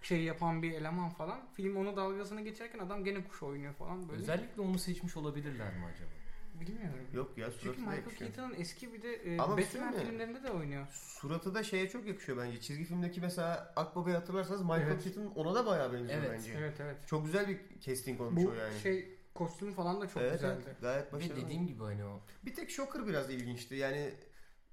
Şey 0.02 0.24
yapan 0.24 0.64
bir 0.64 0.72
eleman 0.72 1.10
falan. 1.10 1.40
Film 1.54 1.76
onu 1.76 1.96
dalgasını 1.96 2.42
geçerken 2.42 2.80
adam 2.80 3.04
gene 3.04 3.24
kuş 3.24 3.44
oynuyor 3.44 3.74
falan 3.74 4.10
böyle. 4.10 4.22
Özellikle 4.22 4.62
onu 4.62 4.80
seçmiş 4.80 5.18
olabilirler 5.18 5.74
mi 5.78 5.86
acaba? 5.94 6.10
Bilmiyorum. 6.62 7.00
Yok 7.14 7.38
ya 7.38 7.48
Çünkü 7.52 7.60
suratı 7.64 7.78
da 7.78 7.82
Michael 7.86 7.98
yakışıyor. 7.98 8.32
Keaton'ın 8.34 8.56
eski 8.60 8.94
bir 8.94 9.02
de 9.02 9.14
e, 9.14 9.38
Ama 9.40 9.58
bir 9.58 9.66
şey 9.66 9.82
Batman 9.82 9.96
mi? 9.96 10.06
filmlerinde 10.10 10.44
de 10.44 10.52
oynuyor. 10.52 10.88
Suratı 10.92 11.56
da 11.56 11.64
şeye 11.64 11.90
çok 11.90 12.06
yakışıyor 12.08 12.38
bence. 12.38 12.62
Çizgi 12.62 12.84
filmdeki 12.84 13.22
mesela 13.22 13.74
Akbaba'yı 13.76 14.16
hatırlarsanız 14.16 14.62
Michael 14.62 14.82
Evet. 14.88 15.04
Keaton 15.04 15.26
ona 15.36 15.56
da 15.56 15.66
bayağı 15.66 15.94
benziyor 15.94 16.20
Evet, 16.20 16.32
bence. 16.34 16.54
Evet 16.58 16.80
evet. 16.80 16.98
Çok 17.08 17.26
güzel 17.26 17.48
bir 17.48 17.60
casting 17.82 18.22
olmuş 18.22 18.44
Bu 18.44 18.50
o 18.50 18.54
yani. 18.54 18.80
şey 18.80 19.18
kostümü 19.36 19.74
falan 19.74 20.02
da 20.02 20.08
çok 20.08 20.22
evet, 20.22 20.34
güzeldi. 20.34 20.62
evet, 20.68 20.82
gayet 20.82 21.08
Ve 21.08 21.12
başarılı. 21.18 21.42
dediğim 21.46 21.68
gibi 21.68 21.84
hani 21.84 22.06
o 22.06 22.20
Bir 22.46 22.56
tek 22.56 22.70
Shocker 22.70 23.08
biraz 23.08 23.30
ilginçti. 23.30 23.76
Yani 23.76 24.14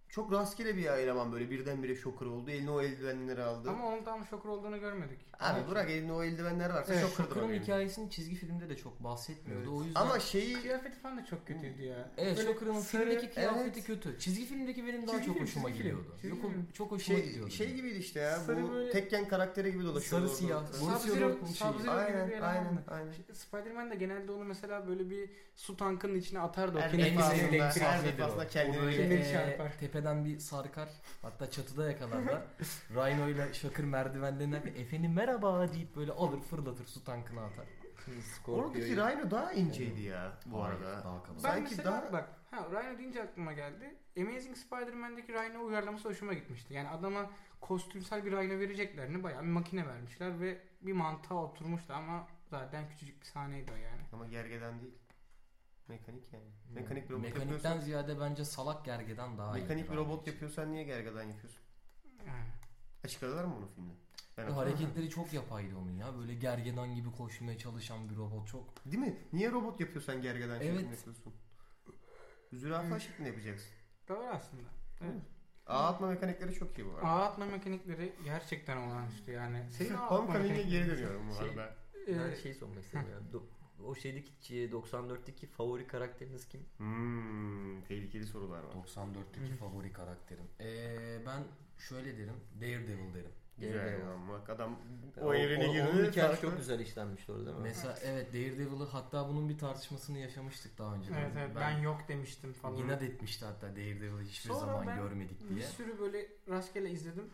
çok 0.09 0.33
rastgele 0.33 0.77
bir 0.77 0.85
eleman 0.85 1.33
böyle 1.33 1.51
birdenbire 1.51 1.97
Shocker 1.97 2.27
oldu. 2.27 2.51
Eline 2.51 2.71
o 2.71 2.81
eldivenleri 2.83 3.43
aldı. 3.43 3.71
Ama 3.71 3.87
onun 3.87 4.05
tam 4.05 4.27
şokur 4.27 4.49
olduğunu 4.49 4.81
görmedik. 4.81 5.19
Abi 5.41 5.71
bırak 5.71 5.91
elinde 5.91 6.13
o 6.13 6.23
eldivenler 6.23 6.71
varsa 6.71 6.95
Evet, 6.95 7.15
Shocker'ın 7.17 7.49
benim. 7.49 7.63
hikayesini 7.63 8.11
çizgi 8.11 8.35
filmde 8.37 8.69
de 8.69 8.77
çok 8.77 9.05
bahsetmiyordu. 9.05 9.69
Evet. 9.69 9.81
O 9.81 9.85
yüzden 9.85 10.01
Ama 10.01 10.21
şeyi 10.21 10.61
Kıyafeti 10.63 10.99
falan 10.99 11.19
da 11.19 11.25
çok 11.25 11.47
kötüydü 11.47 11.83
ya. 11.83 12.11
Evet 12.17 12.37
Böyle 12.39 12.49
Shocker'ın 12.53 12.81
sarı- 12.81 13.03
filmdeki 13.05 13.35
kıyafeti 13.35 13.71
evet. 13.79 13.87
kötü. 13.87 14.19
Çizgi 14.19 14.45
filmdeki 14.47 14.87
benim 14.87 15.07
daha 15.07 15.13
Çizgi 15.17 15.27
çok 15.27 15.35
film, 15.37 15.47
hoşuma 15.47 15.69
çizgi 15.69 15.83
film. 15.83 15.97
gidiyordu. 15.99 16.17
Çizgi 16.21 16.29
Yok, 16.37 16.53
film. 16.53 16.67
çok 16.75 16.91
hoşuma 16.91 17.19
şey, 17.19 17.29
gidiyordu. 17.29 17.51
şey 17.51 17.75
gibiydi 17.75 17.99
işte 17.99 18.21
ya. 18.21 18.37
Sarı 18.37 18.63
bu 18.63 18.71
böyle- 18.71 18.91
Tekken 18.93 19.29
karakteri 19.29 19.73
gibi 19.73 19.85
dolaşıyordu. 19.85 20.29
Sarı 20.29 20.37
siyah. 20.37 20.63
Sub-Zero. 20.73 21.33
Sub-Zero 21.47 21.79
gibi 21.83 21.91
Aynen, 21.91 22.29
bir 22.29 22.33
eleman 22.33 22.49
aynen, 22.49 22.75
mı? 22.75 22.83
aynen. 22.89 23.13
Spider-Man 23.33 23.91
de 23.91 23.95
genelde 23.95 24.33
onu 24.33 24.45
mesela 24.45 24.89
böyle 24.89 25.11
bir 25.11 25.31
su 25.57 25.77
tankının 25.77 26.15
içine 26.15 26.41
atardı. 26.41 26.79
O 26.79 26.81
Her 26.81 26.91
kendisini 26.91 27.17
defasında- 27.19 27.57
elektrik- 27.57 27.81
her 27.81 28.05
defasında 28.05 28.45
o. 28.45 28.49
kendini 28.49 28.83
O 28.83 28.89
e, 28.89 29.33
çarpar. 29.33 29.73
tepeden 29.81 30.25
bir 30.25 30.39
sarkar. 30.39 30.89
Hatta 31.23 31.51
çatıda 31.51 31.91
yakalarlar. 31.91 32.43
Rhino 32.91 33.29
ile 33.29 33.55
Shocker 33.55 33.85
merdivenlerinden 33.85 34.65
bir 34.65 34.77
efendim 34.77 35.13
merhaba 35.13 35.73
deyip 35.73 35.97
böyle 35.97 36.13
alır 36.13 36.41
fırlatır 36.41 36.85
su 36.85 37.05
tankına 37.05 37.45
atar. 37.45 37.67
Oradaki 38.49 38.97
Rhino 38.97 39.31
daha 39.31 39.53
inceydi 39.53 40.01
ya 40.03 40.33
bu 40.47 40.65
Hayır, 40.65 40.75
arada. 40.81 41.05
daha 41.05 41.23
kaba. 41.23 41.35
Ben 41.37 41.41
Sanki 41.41 41.63
mesela 41.63 41.93
daha- 41.93 42.13
bak 42.13 42.29
ha 42.51 42.67
Rhino 42.71 42.99
deyince 42.99 43.23
aklıma 43.23 43.53
geldi. 43.53 43.95
Amazing 44.21 44.57
Spider-Man'deki 44.57 45.33
Rhino 45.33 45.65
uyarlaması 45.65 46.09
hoşuma 46.09 46.33
gitmişti. 46.33 46.75
Yani 46.75 46.89
adama 46.89 47.31
kostümsel 47.61 48.25
bir 48.25 48.33
Rhino 48.33 48.59
vereceklerini 48.61 49.23
bayağı 49.23 49.43
bir 49.43 49.47
makine 49.49 49.87
vermişler 49.87 50.41
ve 50.41 50.59
bir 50.83 50.93
mantığa 50.93 51.39
oturmuştu 51.45 51.93
ama 51.95 52.29
zaten 52.51 52.89
küçücük 52.89 53.21
bir 53.21 53.27
sahneydi 53.27 53.73
o 53.73 53.77
yani. 53.77 54.01
Ama 54.13 54.27
gergeden 54.27 54.81
değil. 54.81 54.95
Mekanik 55.89 56.33
yani. 56.33 56.45
Hmm. 56.67 56.75
Mekanik 56.75 57.05
bir 57.09 57.15
robot 57.15 57.23
Mekanikten 57.23 57.53
yapıyorsan, 57.53 57.81
ziyade 57.81 58.21
bence 58.21 58.45
salak 58.45 58.85
gergeden 58.85 59.39
daha 59.39 59.59
iyi. 59.59 59.63
mekanik 59.63 59.91
bir 59.91 59.97
robot 59.97 60.27
yapıyorsan 60.27 60.73
niye 60.73 60.85
gergeden 60.85 61.23
yapıyorsun? 61.23 61.61
Açıkladılar 63.05 63.45
mı 63.45 63.55
bunu 63.57 63.67
filmde? 63.75 63.93
Ben 64.39 64.51
hareketleri 64.51 65.11
çok 65.11 65.33
yapaydı 65.33 65.77
onun 65.77 65.97
ya. 65.97 66.19
Böyle 66.19 66.35
gergedan 66.35 66.95
gibi 66.95 67.13
koşmaya 67.13 67.59
çalışan 67.59 68.11
bir 68.11 68.17
robot 68.17 68.49
çok. 68.49 68.87
Değil 68.87 69.03
mi? 69.03 69.17
Niye 69.33 69.51
robot 69.53 69.81
yapıyorsan 69.81 70.23
gergeden 70.23 70.61
Evet. 70.61 70.63
şeklinde 70.63 70.95
yapıyorsun? 70.95 71.35
Zürafa 72.53 72.99
şeklinde 73.01 73.29
yapacaksın. 73.29 73.69
Doğru 74.09 74.25
aslında. 74.27 74.63
Evet. 75.01 75.23
Ağ 75.67 75.87
atma 75.89 76.07
mekanikleri 76.07 76.55
çok 76.55 76.79
iyi 76.79 76.87
bu 76.87 76.91
arada. 76.95 77.07
Ağ 77.09 77.25
atma 77.25 77.47
mekanikleri 77.47 78.13
gerçekten 78.25 78.77
olağanüstü 78.77 79.31
yani. 79.33 79.63
Senin 79.71 79.95
ağ 79.95 80.01
atma 80.05 80.19
Homecoming'e 80.19 80.63
geri 80.63 80.87
dönüyorum 80.91 81.29
bu 81.31 81.35
Şey- 81.35 81.49
arada. 81.49 81.75
Ben 82.09 82.31
Ee, 82.33 82.37
şey 82.37 82.55
sormak 82.55 82.85
istedim 82.85 83.07
ya. 83.11 83.33
O 83.85 83.95
şeydeki 83.95 84.71
94'teki 84.73 85.47
favori 85.47 85.87
karakteriniz 85.87 86.49
kim? 86.49 86.61
Hmm, 86.77 87.83
tehlikeli 87.83 88.27
sorular 88.27 88.63
var. 88.65 88.73
94'teki 88.75 89.55
favori 89.57 89.93
karakterim. 89.93 90.45
Ee, 90.61 91.19
ben 91.27 91.45
şöyle 91.79 92.19
derim. 92.19 92.37
Daredevil 92.61 93.15
derim. 93.15 93.31
Güzel. 93.59 94.01
Bak 94.29 94.51
adam 94.51 94.79
o, 95.21 95.25
O- 95.27 95.35
evrene 95.35 95.69
o- 95.69 95.73
girdi. 95.73 95.89
Onun 95.95 96.11
hikayesi 96.11 96.43
çok 96.43 96.57
güzel 96.57 96.81
işlenmişti 96.81 97.33
orada 97.33 97.47
değil 97.47 97.57
mi? 97.57 97.63
Mesela 97.63 97.99
evet 98.05 98.33
Daredevil'ı 98.33 98.85
hatta 98.85 99.29
bunun 99.29 99.49
bir 99.49 99.59
tartışmasını 99.59 100.19
yaşamıştık 100.19 100.79
daha 100.79 100.95
önce. 100.95 101.11
Evet 101.19 101.33
evet 101.39 101.51
ben, 101.57 101.79
yok 101.79 102.01
demiştim 102.09 102.53
falan. 102.53 102.77
inat 102.77 103.03
etmişti 103.03 103.45
hatta 103.45 103.67
Daredevil'ı 103.77 104.23
hiçbir 104.23 104.49
Sonra 104.51 104.61
zaman 104.61 104.87
ben 104.87 104.97
görmedik 104.97 105.51
Bir 105.51 105.55
diye. 105.57 105.67
sürü 105.67 105.99
böyle 106.01 106.27
rastgele 106.49 106.91
izledim. 106.91 107.31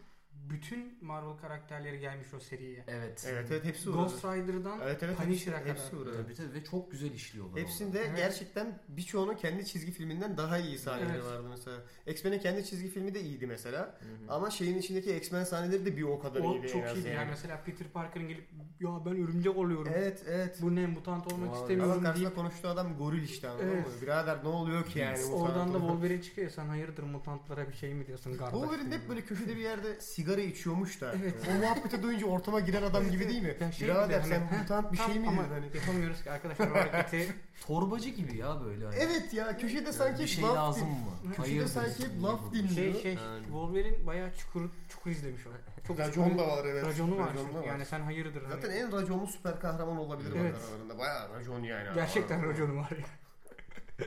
Bütün 0.51 0.99
Marvel 1.01 1.37
karakterleri 1.37 1.99
gelmiş 2.01 2.35
o 2.35 2.41
seriye. 2.41 2.85
Evet. 2.89 3.27
Evet 3.31 3.47
evet 3.51 3.65
hepsi 3.65 3.91
uğradı. 3.91 4.03
Ghost 4.03 4.25
Rider'dan 4.25 4.81
Evet 4.83 5.03
evet 5.03 5.17
Punisher'a 5.17 5.59
hepsi, 5.59 5.71
hepsi 5.71 5.91
kadar. 5.91 6.03
uğradı. 6.03 6.23
Tabii 6.23 6.35
tabii 6.35 6.53
ve 6.55 6.65
çok 6.65 6.91
güzel 6.91 7.11
işliyorlar. 7.13 7.61
Hepsinde 7.61 8.01
Evet. 8.01 8.17
gerçekten 8.17 8.79
birçoğunun 8.89 9.35
kendi 9.35 9.67
çizgi 9.67 9.93
filminden 9.93 10.37
daha 10.37 10.59
iyi 10.59 10.79
sahneleri 10.79 11.13
Evet. 11.13 11.25
vardı 11.25 11.47
mesela. 11.51 11.77
X-Men'in 12.07 12.39
kendi 12.39 12.65
çizgi 12.67 12.89
filmi 12.89 13.15
de 13.15 13.21
iyiydi 13.21 13.47
mesela. 13.47 13.79
Hı 13.79 13.85
hı. 13.85 14.33
Ama 14.35 14.51
şeyin 14.51 14.79
içindeki 14.79 15.17
X-Men 15.17 15.45
sahneleri 15.45 15.87
de 15.87 15.97
bir 15.97 16.03
o 16.03 16.19
kadar 16.21 16.41
O 16.41 16.53
iyiydi 16.53 16.67
en 16.67 16.73
çok 16.73 16.97
iyiydi 16.97 17.09
yani. 17.09 17.17
yani. 17.17 17.31
Mesela 17.31 17.61
Peter 17.65 17.89
Parker'ın 17.89 18.29
gelip 18.29 18.49
ya 18.81 18.91
ben 19.07 19.13
örümcek 19.25 19.57
oluyorum. 19.57 19.93
Evet 19.97 20.23
evet. 20.29 20.59
Bu 20.63 20.75
ne 20.75 20.87
mutant 20.87 21.33
olmak. 21.33 21.49
Ama 21.49 21.57
istemiyorum 21.61 22.03
karşısında 22.03 22.15
deyip 22.25 22.35
konuştuğu 22.37 22.69
adam 22.69 22.97
goril 22.99 23.23
işte 23.23 23.49
anladın 23.49 23.67
Evet. 23.69 23.87
mı? 23.87 23.93
Birader 24.03 24.45
ne 24.45 24.49
oluyor 24.49 24.87
ki 24.87 24.99
yani? 24.99 25.19
bu 25.31 25.43
oradan 25.43 25.75
da. 25.75 25.79
Wolverine 25.79 26.23
çıkıyor. 26.23 26.51
Sen 26.51 26.67
hayırdır 26.67 27.03
mutantlara 27.03 27.69
bir 27.69 27.75
şey 27.75 27.95
mi 27.95 28.07
diyorsun? 28.07 28.31
Wolverine 28.33 28.95
hep 28.95 29.09
böyle 29.09 29.21
köşede 29.21 29.57
bir 29.57 29.61
yerde 29.63 30.01
sigara 30.23 30.41
içiyormuş 30.41 31.01
da. 31.01 31.15
Evet. 31.23 31.35
O 31.51 31.55
muhabbeti 31.61 32.03
duyunca 32.03 32.27
ortama 32.27 32.61
giren 32.61 32.83
adam 32.83 33.11
gibi 33.11 33.29
değil 33.29 33.43
mi? 33.43 33.57
Ya 33.61 33.73
şey 33.73 33.89
Birader 33.89 34.23
sen 34.23 34.41
hani, 34.47 34.59
mutant 34.61 34.93
bir 34.93 34.97
şey 34.99 35.19
mi 35.19 35.29
ama 35.29 35.43
hani? 35.51 35.67
yapamıyoruz 35.77 36.23
ki 36.23 36.31
arkadaşlar 36.31 36.69
hareketi. 36.69 37.35
Torbacı 37.67 38.09
gibi 38.09 38.37
ya 38.37 38.65
böyle. 38.65 38.85
hani. 38.85 38.95
Evet 38.97 39.35
ya 39.35 39.57
köşede 39.59 39.93
sanki 39.93 40.23
bir 40.23 40.29
şey 40.29 40.45
laf 40.45 40.57
lazım 40.57 40.89
din- 40.89 40.95
mı? 41.29 41.35
Köşede 41.37 41.43
Hayırdır? 41.43 41.69
sanki 41.69 42.23
laf 42.23 42.53
dinliyor. 42.53 42.75
şey 42.75 43.03
şey 43.03 43.15
Yani. 43.15 43.43
Wolverine 43.45 44.07
bayağı 44.07 44.35
çukur 44.35 44.71
çukur 44.89 45.11
izlemiş 45.11 45.47
o. 45.47 45.51
Çok 45.87 45.99
Racon 45.99 46.29
çukur- 46.29 46.39
da 46.39 46.49
var 46.49 46.65
evet. 46.65 46.85
Raconu 46.85 47.19
var. 47.19 47.31
Racon 47.31 47.45
da 47.49 47.53
çünkü. 47.53 47.69
Yani 47.69 47.87
sen 47.87 48.01
hayırdır. 48.01 48.43
Zaten 48.51 48.69
hani. 48.69 48.79
en 48.79 48.93
raconlu 48.93 49.27
süper 49.27 49.61
kahraman 49.61 49.97
olabilir 49.97 50.33
Evet. 50.37 50.55
aralarında. 50.55 50.99
Bayağı 50.99 51.35
racon 51.35 51.61
yani. 51.63 51.89
Gerçekten 51.95 52.49
raconu 52.49 52.77
var 52.77 52.91
ya. 52.91 53.07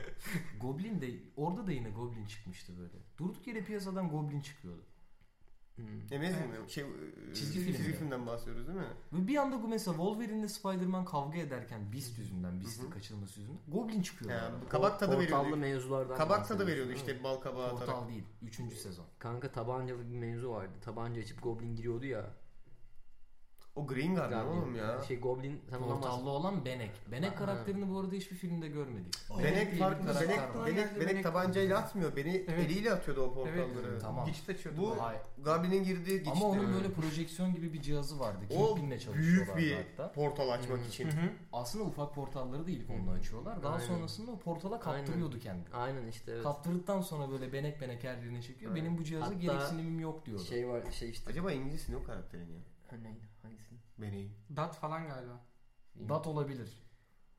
Goblin 0.60 1.00
de 1.00 1.06
orada 1.36 1.66
da 1.66 1.72
yine 1.72 1.90
Goblin 1.90 2.26
çıkmıştı 2.26 2.72
böyle. 2.78 2.92
Durduk 3.18 3.46
yere 3.46 3.60
piyasadan 3.60 4.08
Goblin 4.08 4.40
çıkıyordu. 4.40 4.82
Amazing 6.14 6.46
mi? 6.46 6.70
Şey, 6.70 6.84
Çizgi 7.34 7.52
çizgi, 7.54 7.72
filmde. 7.72 7.96
filmden 7.98 8.26
bahsediyoruz 8.26 8.66
değil 8.66 8.78
mi? 8.78 9.28
Bir 9.28 9.36
anda 9.36 9.62
bu 9.62 9.68
mesela 9.68 9.96
Wolverine 9.96 10.38
ile 10.40 10.48
Spider-Man 10.48 11.04
kavga 11.04 11.38
ederken 11.38 11.92
Beast 11.92 12.18
yüzünden, 12.18 12.60
Beast'in 12.60 12.90
kaçırılması 12.90 13.40
yüzünden 13.40 13.60
Goblin 13.68 14.02
çıkıyor. 14.02 14.30
Ya, 14.30 14.42
arada. 14.42 14.62
bu 14.64 14.68
kabak 14.68 15.00
tadı 15.00 15.16
Portallı 15.16 15.42
veriyordu. 15.42 15.56
mevzulardan 15.60 16.16
Kabak 16.16 16.48
tadı 16.48 16.66
veriyordu 16.66 16.92
işte 16.92 17.24
bal 17.24 17.36
kabağı 17.36 17.64
atarak. 17.66 17.78
Portal 17.86 18.08
değil. 18.08 18.24
3. 18.42 18.54
sezon. 18.78 19.04
Kanka 19.18 19.52
tabancalı 19.52 20.10
bir 20.10 20.16
mevzu 20.16 20.50
vardı. 20.50 20.72
Tabanca 20.80 21.20
açıp 21.22 21.42
Goblin 21.42 21.76
giriyordu 21.76 22.06
ya. 22.06 22.30
O 23.76 23.86
Green 23.86 24.14
Goblin 24.14 24.30
Goblin. 24.30 24.50
oğlum 24.50 24.76
ya. 24.76 25.02
Şey 25.08 25.20
Goblin 25.20 25.60
sen 25.70 25.76
ondan 25.76 26.00
Portallı 26.00 26.30
olan 26.30 26.64
Benek. 26.64 26.90
Benek 27.12 27.30
Aha. 27.30 27.36
karakterini 27.38 27.90
bu 27.90 27.98
arada 28.00 28.14
hiçbir 28.14 28.36
filmde 28.36 28.68
görmedik. 28.68 29.14
Benek 29.42 29.70
diye 29.70 29.80
farklı. 29.80 30.00
bir 30.00 30.12
karakter 30.12 30.28
Benek, 30.28 30.54
var. 30.56 30.66
Benek, 30.66 30.96
Benek, 30.96 31.08
Benek. 31.08 31.22
tabancayla 31.22 31.78
atmıyor. 31.78 32.16
Beni 32.16 32.44
Evet. 32.48 32.70
eliyle 32.70 32.92
atıyordu 32.92 33.20
o 33.22 33.34
portalları. 33.34 33.88
Evet. 33.90 34.00
Tamam. 34.02 34.26
Geçit 34.26 34.48
açıyordu. 34.50 34.80
Bu-. 34.80 35.02
Hayır. 35.02 35.20
Goblin'in 35.44 35.84
girdiği 35.84 36.16
geçti. 36.16 36.30
Ama 36.32 36.46
onun 36.46 36.74
böyle 36.74 36.92
projeksiyon 36.92 37.54
gibi 37.54 37.72
bir 37.72 37.82
cihazı 37.82 38.20
vardı. 38.20 38.38
o 38.50 38.66
Kingpin'le 38.74 38.90
büyük 38.90 39.00
çalışıyorlardı 39.02 39.58
bir 39.60 39.76
hatta. 39.76 40.12
portal 40.12 40.50
açmak 40.50 40.86
için. 40.86 41.08
Aslında 41.52 41.84
ufak 41.84 42.14
portalları 42.14 42.66
değil 42.66 42.84
onunla 42.94 43.10
açıyorlar. 43.12 43.62
Daha 43.62 43.74
Aynen. 43.74 43.86
sonrasında 43.86 44.30
o 44.30 44.38
portala 44.38 44.80
kaptırıyordu 44.80 45.38
kendini. 45.38 45.74
Aynen 45.74 46.06
işte 46.06 46.32
evet. 46.32 46.42
Kaptırdıktan 46.42 47.00
sonra 47.00 47.30
böyle 47.30 47.52
benek 47.52 47.80
benek 47.80 48.04
her 48.04 48.16
yerine 48.18 48.42
çekiyor. 48.42 48.74
Benim 48.74 48.98
bu 48.98 49.04
cihaza 49.04 49.26
Hatta 49.26 49.34
gereksinimim 49.38 50.00
yok 50.00 50.26
diyordu. 50.26 50.44
Şey 50.44 50.68
var 50.68 50.82
şey 50.92 51.10
işte. 51.10 51.30
Acaba 51.30 51.52
İngilizcesi 51.52 51.92
ne 51.92 51.96
o 51.96 52.02
karakterin 52.04 52.48
ya? 52.52 52.58
Ha, 52.90 52.96
neydi? 52.96 53.20
Hangisi? 53.42 53.65
Beneğin. 53.98 54.32
Dat 54.56 54.76
falan 54.76 55.08
galiba. 55.08 55.40
Dat 56.08 56.26
olabilir. 56.26 56.86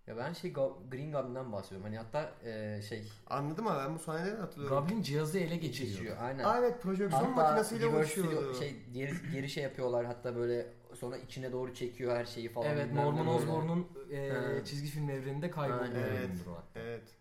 Ya 0.07 0.17
ben 0.17 0.33
şey 0.33 0.51
Go- 0.51 0.89
Green 0.89 1.11
Goblin'den 1.11 1.51
bahsediyorum. 1.51 1.83
Hani 1.85 1.97
hatta 1.97 2.33
e, 2.43 2.81
şey 2.89 3.11
Anladım 3.27 3.67
ama 3.67 3.79
ben 3.79 3.95
bu 3.95 3.99
sahneleri 3.99 4.35
hatırlıyorum. 4.37 4.77
Goblin 4.79 5.01
cihazı 5.01 5.39
ele 5.39 5.57
geçiriyor. 5.57 5.93
geçiyor. 5.97 6.17
Aynen. 6.19 6.43
Aa, 6.43 6.57
evet 6.57 6.81
projeksiyon 6.81 7.23
Hatta 7.23 7.29
makinesiyle 7.41 7.85
reverse 7.85 7.97
uğraşıyordu. 8.21 8.53
şey 8.59 8.83
geri, 8.93 9.31
geri 9.31 9.49
şey 9.49 9.63
yapıyorlar 9.63 10.05
hatta 10.05 10.35
böyle 10.35 10.73
sonra 10.95 11.17
içine 11.17 11.51
doğru 11.51 11.73
çekiyor 11.73 12.15
her 12.15 12.25
şeyi 12.25 12.49
falan. 12.49 12.67
Evet 12.69 12.85
bilmem 12.89 13.03
ne 13.03 13.05
Norman 13.05 13.27
böyle. 13.27 13.29
Osborn'un 13.37 13.87
e, 14.11 14.29
Ha. 14.29 14.65
çizgi 14.65 14.87
film 14.89 15.09
evreninde 15.09 15.51
kaybolduğu 15.51 15.81
Aynen. 15.83 15.95
Evet. 15.95 16.19
bölümdür 16.29 16.45
o 16.45 16.55
hatta. 16.55 16.79
Evet. 16.79 17.15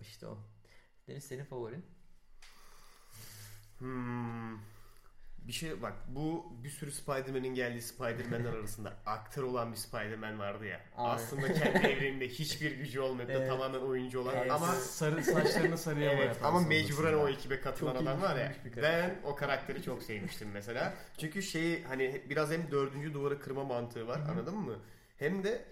İşte 0.00 0.26
o. 0.26 0.38
Deniz 1.08 1.24
senin 1.24 1.44
favorin? 1.44 1.84
Hmm. 3.78 4.56
Bir 5.48 5.52
şey 5.52 5.82
bak 5.82 5.92
bu 6.08 6.52
bir 6.64 6.70
sürü 6.70 6.92
Spider-Man'in 6.92 7.54
geldiği 7.54 7.82
Spider-Man'ler 7.82 8.52
arasında 8.52 8.96
aktör 9.06 9.42
olan 9.42 9.72
bir 9.72 9.76
Spider-Man 9.76 10.38
vardı 10.38 10.66
ya. 10.66 10.80
Aynen. 10.96 11.14
Aslında 11.14 11.52
kendi 11.52 11.86
evreninde 11.86 12.28
hiçbir 12.28 12.76
gücü 12.76 13.00
olmadı 13.00 13.28
da 13.28 13.32
Evet. 13.32 13.48
tamamen 13.48 13.80
oyuncu 13.80 14.20
olan 14.20 14.34
Evet. 14.36 14.50
ama 14.50 14.66
sarı 14.66 15.24
saçlarını 15.24 15.78
sarıya 15.78 16.12
Evet 16.12 16.36
ama 16.42 16.60
mecburen 16.60 17.14
o 17.14 17.28
ekibe 17.28 17.60
katılan 17.60 17.92
Çok 17.92 18.02
adam 18.02 18.22
var 18.22 18.36
ya. 18.36 18.54
Ben 18.76 19.20
o 19.24 19.36
karakteri 19.36 19.82
çok 19.82 20.02
sevmiştim 20.02 20.50
mesela. 20.50 20.94
Çünkü 21.18 21.42
şeyi 21.42 21.84
hani 21.84 22.22
biraz 22.30 22.50
hem 22.50 22.70
dördüncü 22.70 23.14
duvarı 23.14 23.40
kırma 23.40 23.64
mantığı 23.64 24.06
var 24.08 24.20
anladın 24.30 24.56
mı? 24.56 24.78
Hem 25.18 25.44
de 25.44 25.64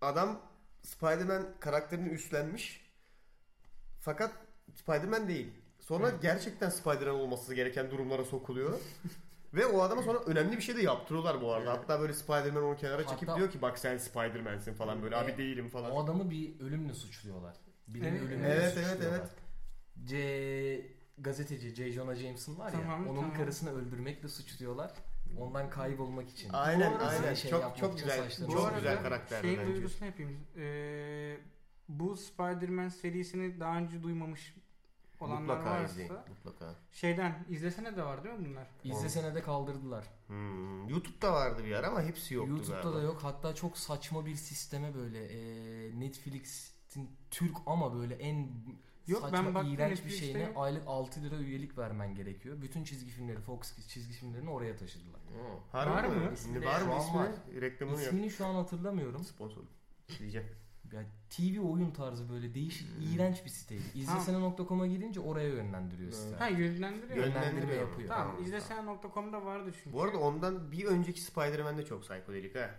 adam 0.00 0.40
Spider-Man 0.82 1.46
karakterini 1.60 2.08
üstlenmiş. 2.08 2.82
Fakat 4.00 4.32
Spider-Man 4.74 5.28
değil. 5.28 5.52
Sonra 5.82 6.10
gerçekten 6.22 6.68
Spider-Man 6.68 7.14
olması 7.20 7.54
gereken 7.54 7.90
durumlara 7.90 8.24
sokuluyor. 8.24 8.78
Ve 9.54 9.66
o 9.66 9.80
adama 9.80 10.02
sonra 10.02 10.18
önemli 10.18 10.56
bir 10.56 10.62
şey 10.62 10.76
de 10.76 10.82
yaptırıyorlar 10.82 11.40
bu 11.42 11.52
arada. 11.52 11.72
Hatta 11.72 12.00
böyle 12.00 12.12
Spider-Man 12.12 12.62
onu 12.62 12.76
kenara 12.76 13.06
çekip 13.06 13.28
Hatta- 13.28 13.38
diyor 13.38 13.50
ki 13.50 13.62
bak 13.62 13.78
sen 13.78 13.98
Spider-Man'sin 13.98 14.74
falan 14.74 15.02
böyle. 15.02 15.16
Abi 15.16 15.24
Evet. 15.28 15.38
değilim 15.38 15.68
falan. 15.68 15.90
O 15.90 16.04
adamı 16.04 16.30
bir 16.30 16.60
ölümle 16.60 16.94
suçluyorlar. 16.94 17.56
Birini 17.88 18.08
Evet. 18.08 18.22
ölümle 18.22 18.48
Evet, 18.48 18.74
evet, 18.76 18.86
suçluyorlar. 18.88 19.18
evet. 19.18 19.30
C 20.04 20.86
gazeteci 21.18 21.74
J. 21.74 21.92
Jonah 21.92 22.14
Jameson 22.14 22.58
var 22.58 22.72
ya. 22.72 22.80
Tamam, 22.82 23.06
onun 23.08 23.16
tamam. 23.20 23.34
karısını 23.36 23.70
öldürmekle 23.74 24.28
suçluyorlar. 24.28 24.90
Ondan 25.38 25.70
kaybolmak 25.70 26.28
için. 26.30 26.50
Aynen 26.52 26.92
aynen. 26.98 27.34
şey 27.34 27.50
çok 27.50 27.76
çok 27.76 27.98
güzel. 27.98 28.30
Çok 28.52 28.74
güzel 28.76 29.02
karakter 29.02 29.42
Şeyin 29.42 29.58
bence. 29.58 29.72
duyurusunu 29.72 30.06
yapayım. 30.06 30.36
Ee, 30.56 31.36
bu 31.88 32.16
Spider-Man 32.16 32.88
serisini 32.88 33.60
daha 33.60 33.78
önce 33.78 34.02
duymamış 34.02 34.54
olanlar 35.22 35.40
Mutlaka 35.40 35.70
varsa 35.70 35.92
izleyin. 35.92 36.12
Mutlaka. 36.28 36.74
şeyden 36.92 37.44
izlesene 37.48 37.96
de 37.96 38.02
var 38.04 38.24
değil 38.24 38.34
mi 38.38 38.48
bunlar? 38.50 38.66
İzlesene 38.84 39.34
de 39.34 39.42
kaldırdılar. 39.42 40.04
Hmm. 40.26 40.88
YouTube'da 40.88 41.32
vardı 41.32 41.64
bir 41.64 41.72
ara 41.72 41.88
ama 41.88 42.02
hepsi 42.02 42.34
yoktu 42.34 42.50
YouTube'da 42.52 42.80
galiba. 42.82 42.98
da 42.98 43.02
yok. 43.02 43.18
Hatta 43.22 43.54
çok 43.54 43.78
saçma 43.78 44.26
bir 44.26 44.34
sisteme 44.34 44.94
böyle 44.94 45.24
e, 45.26 46.00
Netflix'in 46.00 47.10
Türk 47.30 47.56
ama 47.66 47.94
böyle 47.94 48.14
en 48.14 48.48
Yok, 49.06 49.20
saçma 49.20 49.38
ben 49.38 49.54
baktım 49.54 49.74
iğrenç 49.74 50.04
bir 50.04 50.10
şeyine 50.10 50.42
yok. 50.42 50.52
aylık 50.56 50.82
6 50.86 51.22
lira 51.22 51.36
üyelik 51.36 51.78
vermen 51.78 52.14
gerekiyor. 52.14 52.62
Bütün 52.62 52.84
çizgi 52.84 53.10
filmleri 53.10 53.40
Fox 53.40 53.88
çizgi 53.88 54.12
filmlerini 54.14 54.50
oraya 54.50 54.76
taşıdılar. 54.76 55.20
Harbi 55.72 55.90
Var 55.90 56.04
mi? 56.04 56.16
mı? 56.24 56.30
İsmi 56.34 56.64
var 56.64 56.82
mı? 56.82 56.94
İsmi 57.00 57.14
var. 57.20 57.28
reklamını 57.60 57.96
yap. 58.02 58.12
İsmini 58.12 58.30
şu 58.30 58.46
an 58.46 58.54
hatırlamıyorum. 58.54 59.24
Sponsor. 59.24 59.62
Diyeceğim. 60.18 60.48
Ya 60.92 61.02
TV 61.30 61.60
oyun 61.60 61.90
tarzı 61.90 62.28
böyle 62.30 62.54
değişik 62.54 62.88
iğrenç 63.14 63.44
bir 63.44 63.50
siteydi. 63.50 63.82
İzlesene.com'a 63.94 64.86
girince 64.86 65.20
oraya 65.20 65.48
yönlendiriyor 65.48 66.12
sizi. 66.12 66.34
Ha 66.34 66.48
yönlendiriyor. 66.48 67.16
Yön- 67.16 67.26
Yönlendirme 67.34 67.74
yapıyor. 67.74 68.08
Tamam, 68.08 68.26
Tamam, 68.28 68.44
izlesene.com'da 68.44 69.44
vardı 69.44 69.70
çünkü. 69.82 69.92
Bu 69.92 70.02
arada 70.02 70.18
ondan 70.18 70.72
bir 70.72 70.84
önceki 70.84 71.20
Spider-Man 71.22 71.78
de 71.78 71.84
çok 71.84 72.02
psikodelik 72.02 72.54
ha. 72.56 72.70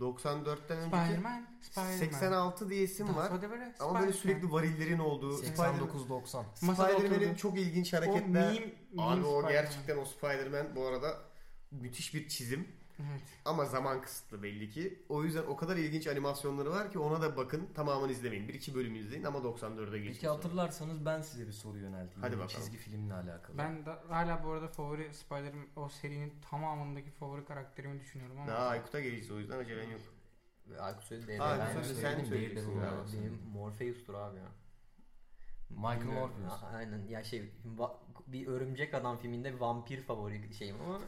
94'ten 0.00 0.78
önceki 0.78 0.96
Spider-Man, 0.96 1.46
Spider-Man. 1.60 1.96
86 1.96 2.70
diye 2.70 2.82
isim 2.82 3.06
That's 3.06 3.18
var. 3.18 3.40
were, 3.40 3.72
Ama 3.80 4.00
böyle 4.00 4.12
sürekli 4.12 4.52
varillerin 4.52 4.98
olduğu 4.98 5.32
Spider- 5.38 5.78
89-90. 5.78 6.44
Masada 6.62 6.88
Spider-Man'in 6.92 7.24
oturdu. 7.28 7.36
çok 7.38 7.58
ilginç 7.58 7.94
O 7.94 7.96
hareketler. 7.96 8.28
meme, 8.28 8.50
meme 8.92 9.02
Abi 9.02 9.24
o 9.24 9.48
gerçekten 9.48 9.98
o 9.98 10.04
Spider-Man 10.04 10.76
bu 10.76 10.86
arada 10.86 11.18
müthiş 11.70 12.14
bir 12.14 12.28
çizim. 12.28 12.68
Evet. 13.10 13.22
Ama 13.44 13.64
zaman 13.64 14.02
kısıtlı 14.02 14.42
belli 14.42 14.70
ki. 14.70 15.02
O 15.08 15.24
yüzden 15.24 15.42
o 15.42 15.56
kadar 15.56 15.76
ilginç 15.76 16.06
animasyonları 16.06 16.70
var 16.70 16.92
ki 16.92 16.98
ona 16.98 17.22
da 17.22 17.36
bakın. 17.36 17.68
Tamamını 17.74 18.12
izlemeyin. 18.12 18.48
Bir 18.48 18.54
iki 18.54 18.74
bölüm 18.74 18.94
izleyin 18.94 19.24
ama 19.24 19.38
94'e 19.38 19.98
geçin. 19.98 20.12
Peki 20.14 20.28
hatırlarsanız 20.28 21.04
ben 21.04 21.20
size 21.20 21.46
bir 21.46 21.52
soru 21.52 21.78
yönelteyim. 21.78 22.22
Hadi 22.22 22.38
bakalım. 22.38 22.48
Çizgi 22.48 22.76
filmle 22.76 23.14
alakalı. 23.14 23.58
Ben 23.58 23.86
da, 23.86 24.02
hala 24.08 24.44
bu 24.44 24.50
arada 24.50 24.68
favori 24.68 25.14
Spider-Man 25.14 25.66
o 25.76 25.88
serinin 25.88 26.32
tamamındaki 26.50 27.10
favori 27.10 27.44
karakterimi 27.44 28.00
düşünüyorum 28.00 28.38
ama. 28.38 28.48
Daha 28.48 28.66
Aykut'a 28.68 29.00
geleceğiz 29.00 29.30
o 29.30 29.38
yüzden 29.38 29.58
acelen 29.58 29.90
yok. 29.90 30.00
Aykut 30.80 31.04
söyledi. 31.04 31.42
Abi, 31.42 31.60
ben 31.60 31.66
sen- 31.66 31.80
de 31.82 31.84
sen 32.00 32.24
söyleyeceksin 32.24 32.80
Benim- 33.12 33.40
Morpheus'tur 33.52 34.14
abi 34.14 34.36
ya. 34.38 34.48
Michael. 35.70 36.04
Morpheus. 36.04 36.62
Aynen 36.74 37.06
ya 37.08 37.24
şey 37.24 37.52
bir 38.32 38.46
örümcek 38.46 38.94
adam 38.94 39.18
filminde 39.18 39.60
vampir 39.60 40.00
favori 40.00 40.54
şeyim 40.58 40.76
ama 40.86 41.00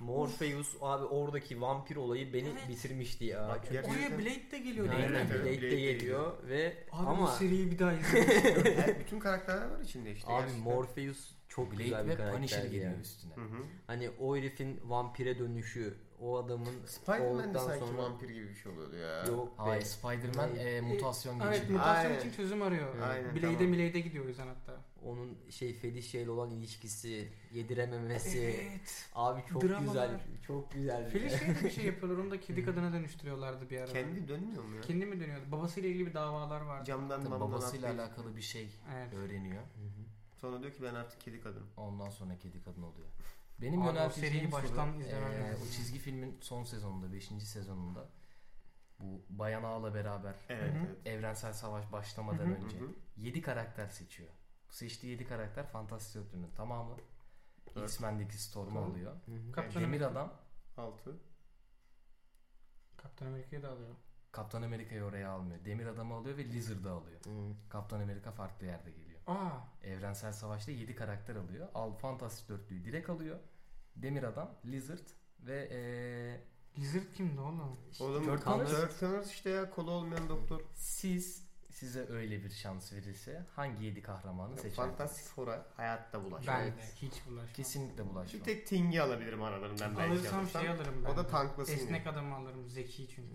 Morpheus 0.00 0.76
abi 0.80 1.04
oradaki 1.04 1.60
vampir 1.60 1.96
olayı 1.96 2.32
beni 2.32 2.48
Evet. 2.48 2.68
bitirmişti 2.68 3.24
ya. 3.24 3.48
Bak, 3.48 3.60
Çünkü 3.62 3.72
gerçekten- 3.72 3.98
Oraya 4.12 4.18
Blade 4.18 4.50
de 4.50 4.58
geliyor 4.58 4.88
Aynen, 4.88 5.00
değil 5.02 5.10
mi? 5.10 5.18
Evet. 5.32 5.44
Blade 5.44 5.56
de 5.56 5.62
Blade 5.62 5.70
de 5.70 5.80
geliyor 5.80 6.32
ve 6.48 6.76
Abi 6.92 7.06
ama 7.06 7.22
bu 7.22 7.30
seriyi 7.30 7.70
bir 7.70 7.78
daha 7.78 7.92
izlemek 7.92 8.66
Her- 8.78 9.00
bütün 9.00 9.18
karakterler 9.20 9.66
var 9.70 9.80
içinde 9.80 10.12
işte. 10.12 10.32
abi 10.32 10.40
gerçekten. 10.40 10.62
Morpheus 10.64 11.30
çok 11.48 11.72
Blade 11.72 11.82
güzel 11.82 12.04
bir 12.04 12.10
ve 12.10 12.14
karakter 12.16 12.36
Punisher 12.36 12.64
geliyor 12.64 12.98
üstüne. 13.00 13.34
Hı 13.34 13.40
hı. 13.40 13.62
Hani 13.86 14.10
o 14.20 14.36
herifin 14.36 14.80
vampire 14.84 15.38
dönüşü, 15.38 15.94
o 16.20 16.36
adamın 16.38 16.86
Spider-Man 16.86 17.38
de 17.38 17.42
olduktan 17.42 17.66
sanki 17.66 17.86
sonra 17.86 18.02
vampir 18.02 18.28
gibi 18.28 18.48
bir 18.48 18.54
şey 18.54 18.72
oluyordu 18.72 18.96
ya. 18.96 19.24
yok 19.24 19.48
be. 19.48 19.62
Hayır 19.62 19.82
Spider-Man 19.82 20.56
e, 20.56 20.80
mutasyon 20.80 21.40
Evet 21.40 21.54
geçiriyor. 21.54 21.78
mutasyon 21.80 22.10
Aynen. 22.10 22.20
için 22.20 22.30
çözüm 22.32 22.62
arıyor. 22.62 22.98
Aynen, 23.10 23.34
Blade'e 23.34 23.56
tamam. 23.56 23.72
Blade'e 23.72 24.00
gidiyor 24.00 24.24
o 24.24 24.28
yüzden 24.28 24.46
hatta. 24.46 24.80
Onun 25.04 25.38
şey 25.50 25.74
Felicia 25.74 26.20
ile 26.20 26.30
olan 26.30 26.50
ilişkisi, 26.50 27.28
yedirememesi. 27.52 28.38
Evet. 28.38 29.08
Abi 29.14 29.42
çok 29.52 29.62
Dramalar. 29.62 29.80
güzel, 29.84 30.20
çok 30.46 30.72
güzel. 30.72 31.10
Felicia'ya 31.10 31.54
bir 31.64 31.70
şey 31.70 31.84
yapıyorlar. 31.84 32.22
Onu 32.24 32.30
da 32.30 32.40
kedi 32.40 32.64
kadına 32.64 32.92
dönüştürüyorlardı 32.92 33.70
bir 33.70 33.78
ara. 33.80 33.92
Kendi 33.92 34.28
dönmüyor 34.28 34.64
mu 34.64 34.74
ya? 34.76 34.80
Kendi 34.82 35.06
mi 35.06 35.20
dönüyordu? 35.20 35.52
Babasıyla 35.52 35.88
ilgili 35.88 36.06
bir 36.06 36.14
davalar 36.14 36.60
vardı. 36.60 36.84
Camdan 36.84 37.20
Tabii 37.24 37.40
babasıyla 37.40 37.88
atlayıp- 37.88 38.00
alakalı 38.00 38.36
bir 38.36 38.42
şey 38.42 38.68
Evet. 38.94 39.14
öğreniyor. 39.14 39.62
Hı 39.62 39.84
hı. 39.84 40.02
Sonra 40.36 40.60
diyor 40.62 40.72
ki 40.72 40.82
ben 40.82 40.94
artık 40.94 41.20
kedi 41.20 41.40
kadınım. 41.40 41.68
Ondan 41.76 42.10
sonra 42.10 42.38
kedi 42.38 42.62
kadın 42.62 42.82
oluyor. 42.82 43.08
Benim 43.60 43.82
Abi 43.82 43.98
o 44.00 44.10
seriyi 44.10 44.52
baştan 44.52 44.92
soru, 44.92 45.00
izlemem 45.00 45.32
e, 45.32 45.54
o 45.56 45.70
çizgi 45.72 45.98
filmin 45.98 46.38
son 46.40 46.64
sezonunda, 46.64 47.12
5. 47.12 47.24
sezonunda 47.44 48.08
bu 49.00 49.22
Bayan 49.30 49.62
Ağa'la 49.62 49.94
beraber 49.94 50.34
Evet 50.48 50.72
evet. 50.76 51.06
evrensel 51.06 51.52
savaş 51.52 51.92
başlamadan 51.92 52.46
Hı 52.46 52.48
hı. 52.50 52.54
önce 52.64 52.78
Hı 52.78 52.84
hı. 52.84 52.88
7 53.16 53.42
karakter 53.42 53.88
seçiyor. 53.88 54.28
Bu 54.72 54.76
seçtiği 54.76 55.12
7 55.12 55.24
karakter 55.26 55.66
Fantastik 55.66 56.14
Dörtlü'nün 56.22 56.50
tamamı. 56.56 56.96
Evet. 57.76 57.88
X-Men'deki 57.90 58.42
Storm'u 58.42 58.74
Tamam. 58.74 58.90
alıyor. 58.90 59.12
Hı 59.26 59.32
hı. 59.32 59.52
Kaptan 59.52 59.82
Demir 59.82 60.00
Amerika. 60.00 60.08
Adam 60.20 60.32
Altı. 60.76 61.16
Kaptan 62.96 63.26
Amerika'yı 63.26 63.62
da 63.62 63.68
alıyor. 63.70 63.94
Kaptan 64.32 64.62
Amerika'yı 64.62 65.02
oraya 65.04 65.30
almıyor. 65.30 65.64
Demir 65.64 65.86
Adam'ı 65.86 66.14
alıyor 66.14 66.36
ve 66.36 66.44
Lizard'ı 66.44 66.90
alıyor. 66.90 67.20
Hı. 67.24 67.54
Kaptan 67.68 68.00
Amerika 68.00 68.32
farklı 68.32 68.66
yerde 68.66 68.90
geliyor. 68.90 69.20
Aa, 69.26 69.50
Evrensel 69.82 70.32
Savaş'ta 70.32 70.70
7 70.72 70.94
karakter 70.94 71.36
alıyor. 71.36 71.68
Al 71.74 71.92
Fantastik 71.92 72.48
Dörtlüğü 72.48 72.84
direkt 72.84 73.10
alıyor. 73.10 73.38
Demir 73.96 74.22
Adam, 74.22 74.54
Lizard 74.64 75.08
ve 75.40 75.68
eee, 75.70 76.44
Lizard 76.82 77.12
kimdi 77.14 77.40
oğlum? 77.40 77.76
Oğlum 78.00 78.24
Kurt 78.24 78.44
Kurt 78.44 78.44
Connors. 78.44 79.00
Connors 79.00 79.30
işte 79.30 79.50
ya 79.50 79.70
kolu 79.70 79.90
olmayan 79.90 80.28
doktor. 80.28 80.60
siz 80.74 81.51
size 81.72 82.06
öyle 82.08 82.44
bir 82.44 82.50
şans 82.50 82.92
verilse 82.92 83.42
hangi 83.56 83.84
7 83.84 84.02
kahramanı 84.02 84.56
seçerdiniz? 84.56 84.76
Fantastik 84.76 85.26
Four'a 85.26 85.66
hayatta 85.76 86.24
bulaşmam. 86.24 86.56
Ben 86.60 86.66
de 86.66 86.72
hiç 86.96 87.26
bulaşmam. 87.26 87.52
Kesinlikle 87.54 88.04
Bir 88.04 88.10
bulaşmam. 88.10 88.42
tek 88.42 88.66
Thing'i 88.66 89.00
alabilirim 89.02 89.42
aralarından 89.42 89.96
belki 89.98 90.12
Alırsam 90.12 90.40
alırsam. 90.40 90.62
şey 90.62 90.70
alırım 90.70 90.94
ben. 91.04 91.10
O 91.10 91.16
da 91.16 91.24
de. 91.24 91.28
tanklasın 91.28 91.72
Esnek 91.72 92.04
diye. 92.04 92.12
adamı 92.12 92.34
alırım. 92.34 92.68
Zeki 92.68 93.08
çünkü. 93.08 93.32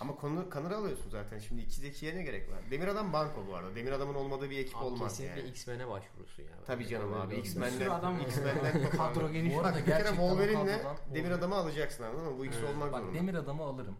Ama 0.00 0.14
konu, 0.16 0.50
kanır 0.50 0.70
alıyorsun 0.70 1.10
zaten. 1.10 1.38
Şimdi 1.38 1.62
iki 1.62 1.74
zekiye 1.80 2.16
ne 2.16 2.22
gerek 2.22 2.50
var? 2.50 2.58
Demir 2.70 2.88
Adam 2.88 3.12
banko 3.12 3.46
bu 3.46 3.54
arada. 3.54 3.74
Demir 3.76 3.92
Adam'ın 3.92 4.14
olmadığı 4.14 4.50
bir 4.50 4.58
ekip 4.58 4.76
Abi 4.76 4.84
olmaz 4.84 5.12
kesinlikle 5.12 5.40
yani. 5.40 5.50
X-Men'e 5.50 5.88
başvurursun 5.88 6.42
ya. 6.42 6.48
Tabii 6.66 6.88
canım 6.88 7.12
abi. 7.12 7.30
Bir 7.36 7.44
sürü 7.44 7.66
X-Men'den. 7.68 8.20
X-Men'den 8.20 8.90
Kadro 8.90 9.28
geniş. 9.32 9.54
Bu 9.54 9.60
arada 9.60 9.78
bir 9.78 9.84
kere 9.84 10.08
Wolverine'le 10.08 10.80
Demir 11.14 11.30
Adam'ı 11.30 11.54
alacaksın 11.54 12.04
anladın 12.04 12.32
mı? 12.32 12.38
Bu 12.38 12.44
ikisi 12.46 12.60
Evet. 12.60 12.74
olmak 12.74 12.92
Bak 12.92 13.00
zorunda. 13.00 13.18
Demir 13.18 13.34
Adam'ı 13.34 13.62
alırım. 13.62 13.96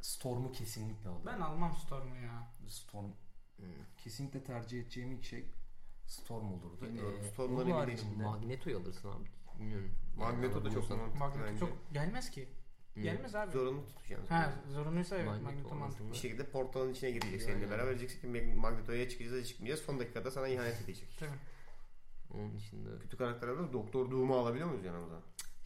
Storm'u 0.00 0.52
kesinlikle 0.52 1.08
alırım. 1.08 1.26
Ben 1.26 1.40
almam 1.40 1.76
Storm'u 1.76 2.16
ya. 2.16 2.50
Storm 2.68 3.10
Hı. 3.56 3.62
kesinlikle 3.96 4.44
tercih 4.44 4.80
edeceğim 4.80 5.12
ilk 5.12 5.24
şey 5.24 5.44
Storm 6.06 6.52
olurdu. 6.52 6.78
Bilmiyorum, 6.82 7.18
Ee, 7.22 7.24
Storm'ları 7.30 7.60
bilmiyorum. 7.66 7.80
haricinde 7.88 8.24
Magneto'yu 8.24 8.78
alırsın 8.78 9.08
abi. 9.08 9.24
Bilmiyorum. 9.60 9.90
Magneto 10.16 10.64
da 10.64 10.70
çok 10.70 10.76
Bulursan. 10.76 10.98
mantıklı 10.98 11.18
Magneto 11.18 11.46
bence. 11.46 11.60
çok 11.60 11.92
gelmez 11.92 12.30
ki. 12.30 12.48
Hı. 12.94 13.00
Gelmez 13.00 13.34
abi. 13.34 13.52
Zorunlu 13.52 13.86
tutacaksın. 13.86 14.26
Ha 14.34 14.52
zorunluysa 14.72 15.16
evet 15.16 15.26
Magneto 15.26 15.44
Magneto 15.52 15.74
mantıklı. 15.74 16.12
Bir 16.12 16.16
şekilde 16.16 16.44
portalın 16.50 16.92
içine 16.92 17.10
girecek 17.10 17.42
seninle 17.42 17.60
Yani. 17.62 17.70
beraber. 17.70 17.98
Diyeceksin 17.98 18.20
ki 18.34 18.54
Magneto'ya 18.56 19.08
çıkacağız 19.08 19.36
ya 19.38 19.44
çıkmayacağız. 19.44 19.80
Son 19.80 19.98
dakikada 20.00 20.30
sana 20.30 20.48
ihanet 20.48 20.80
edecek. 20.84 21.08
Tabii. 21.20 21.30
Onun 22.34 22.54
dışında 22.54 22.98
Kötü 22.98 23.16
karakter 23.16 23.48
alıyoruz. 23.48 23.72
Doktor 23.72 24.10
Doom'u 24.10 24.36
alabiliyor 24.36 24.68
muyuz 24.68 24.84
yanımıza? 24.84 25.22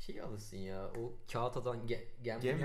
Şey 0.07 0.21
alırsın 0.21 0.57
ya. 0.57 0.91
O 0.99 1.13
kağıt 1.33 1.57
atan 1.57 1.87
ge 1.87 2.09
gem 2.23 2.41
Gem 2.41 2.59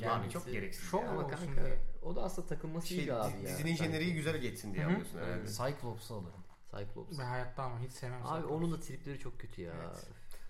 Gem- 0.00 0.28
çok 0.28 0.46
gereksiz. 0.46 0.84
Şov. 0.90 1.04
Ama 1.04 1.26
kanka 1.28 1.64
diye. 1.64 1.78
o 2.02 2.16
da 2.16 2.22
aslında 2.22 2.48
takılması 2.48 2.86
Şey, 2.86 2.98
iyi 2.98 3.14
abi 3.14 3.32
ya. 3.36 3.42
dizinin 3.42 3.76
jeneriği 3.76 4.14
güzel 4.14 4.36
geçsin 4.36 4.74
diye 4.74 4.84
Hı 4.84 4.88
hı. 4.88 4.92
alıyorsun 4.92 5.18
herhalde. 5.18 5.34
Evet. 5.40 5.56
Cyclops'u 5.56 6.14
alırım. 6.14 6.40
Cyclops. 6.70 7.18
Ben 7.18 7.24
hayatta 7.24 7.62
ama 7.62 7.80
hiç 7.80 7.92
sevmem. 7.92 8.26
Abi 8.26 8.40
Cyclops. 8.42 8.52
onun 8.52 8.72
da 8.72 8.80
tripleri 8.80 9.18
çok 9.18 9.40
kötü 9.40 9.62
ya. 9.62 9.72
Evet. 9.84 10.06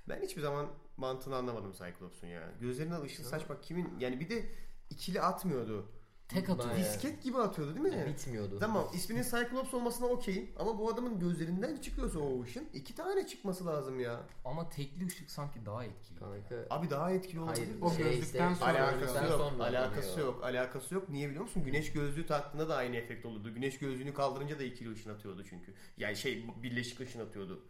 Ben 0.08 0.20
hiçbir 0.22 0.42
zaman 0.42 0.66
mantığını 0.96 1.36
anlamadım 1.36 1.72
Cyclops'un 1.72 2.26
ya. 2.26 2.52
Gözlerinden 2.60 3.00
ışıl 3.02 3.24
saçma 3.24 3.60
kimin 3.60 3.98
yani 3.98 4.20
bir 4.20 4.28
de 4.28 4.46
ikili 4.90 5.20
atmıyordu. 5.20 5.88
Tek 6.30 6.50
atıyor. 6.50 6.74
Bayağı. 6.74 6.78
Disket 6.94 7.22
gibi 7.22 7.38
atıyordu 7.38 7.74
değil 7.74 7.86
mi? 7.86 7.98
Yani 7.98 8.08
bitmiyordu. 8.08 8.58
Tamam 8.58 8.88
isminin 8.94 9.22
Cyclops 9.22 9.74
olmasına 9.74 10.06
okeyim 10.06 10.50
ama 10.58 10.78
bu 10.78 10.90
adamın 10.90 11.20
gözlerinden 11.20 11.76
çıkıyorsa 11.76 12.18
o 12.18 12.42
ışın 12.42 12.68
iki 12.74 12.94
tane 12.94 13.26
çıkması 13.26 13.66
lazım 13.66 14.00
ya. 14.00 14.20
Ama 14.44 14.68
tekli 14.68 15.06
ışık 15.06 15.30
sanki 15.30 15.66
daha 15.66 15.84
etkili. 15.84 16.18
Kanka. 16.18 16.66
Abi 16.70 16.90
daha 16.90 17.10
etkili 17.12 17.40
olabilir. 17.40 17.66
Hayır, 17.66 17.82
O 17.82 17.90
şey 17.90 18.04
gözlükten 18.04 18.52
işte- 18.52 18.64
sonra 18.64 18.88
Alakası 18.88 19.24
yok. 19.24 19.40
sonra 19.40 19.64
Alakası 19.64 20.20
yok. 20.20 20.44
Alakası 20.44 20.94
yok. 20.94 21.08
Niye 21.08 21.28
biliyor 21.28 21.42
musun? 21.44 21.64
Güneş 21.64 21.92
gözlüğü 21.92 22.26
taktığında 22.26 22.68
da 22.68 22.76
aynı 22.76 22.96
efekt 22.96 23.26
oluyordu. 23.26 23.54
Güneş 23.54 23.78
gözlüğünü 23.78 24.14
kaldırınca 24.14 24.58
da 24.58 24.62
ikili 24.62 24.92
ışın 24.92 25.10
atıyordu 25.14 25.44
çünkü. 25.50 25.74
Yani 25.96 26.16
şey 26.16 26.46
birleşik 26.62 27.00
ışın 27.00 27.20
atıyordu. 27.20 27.62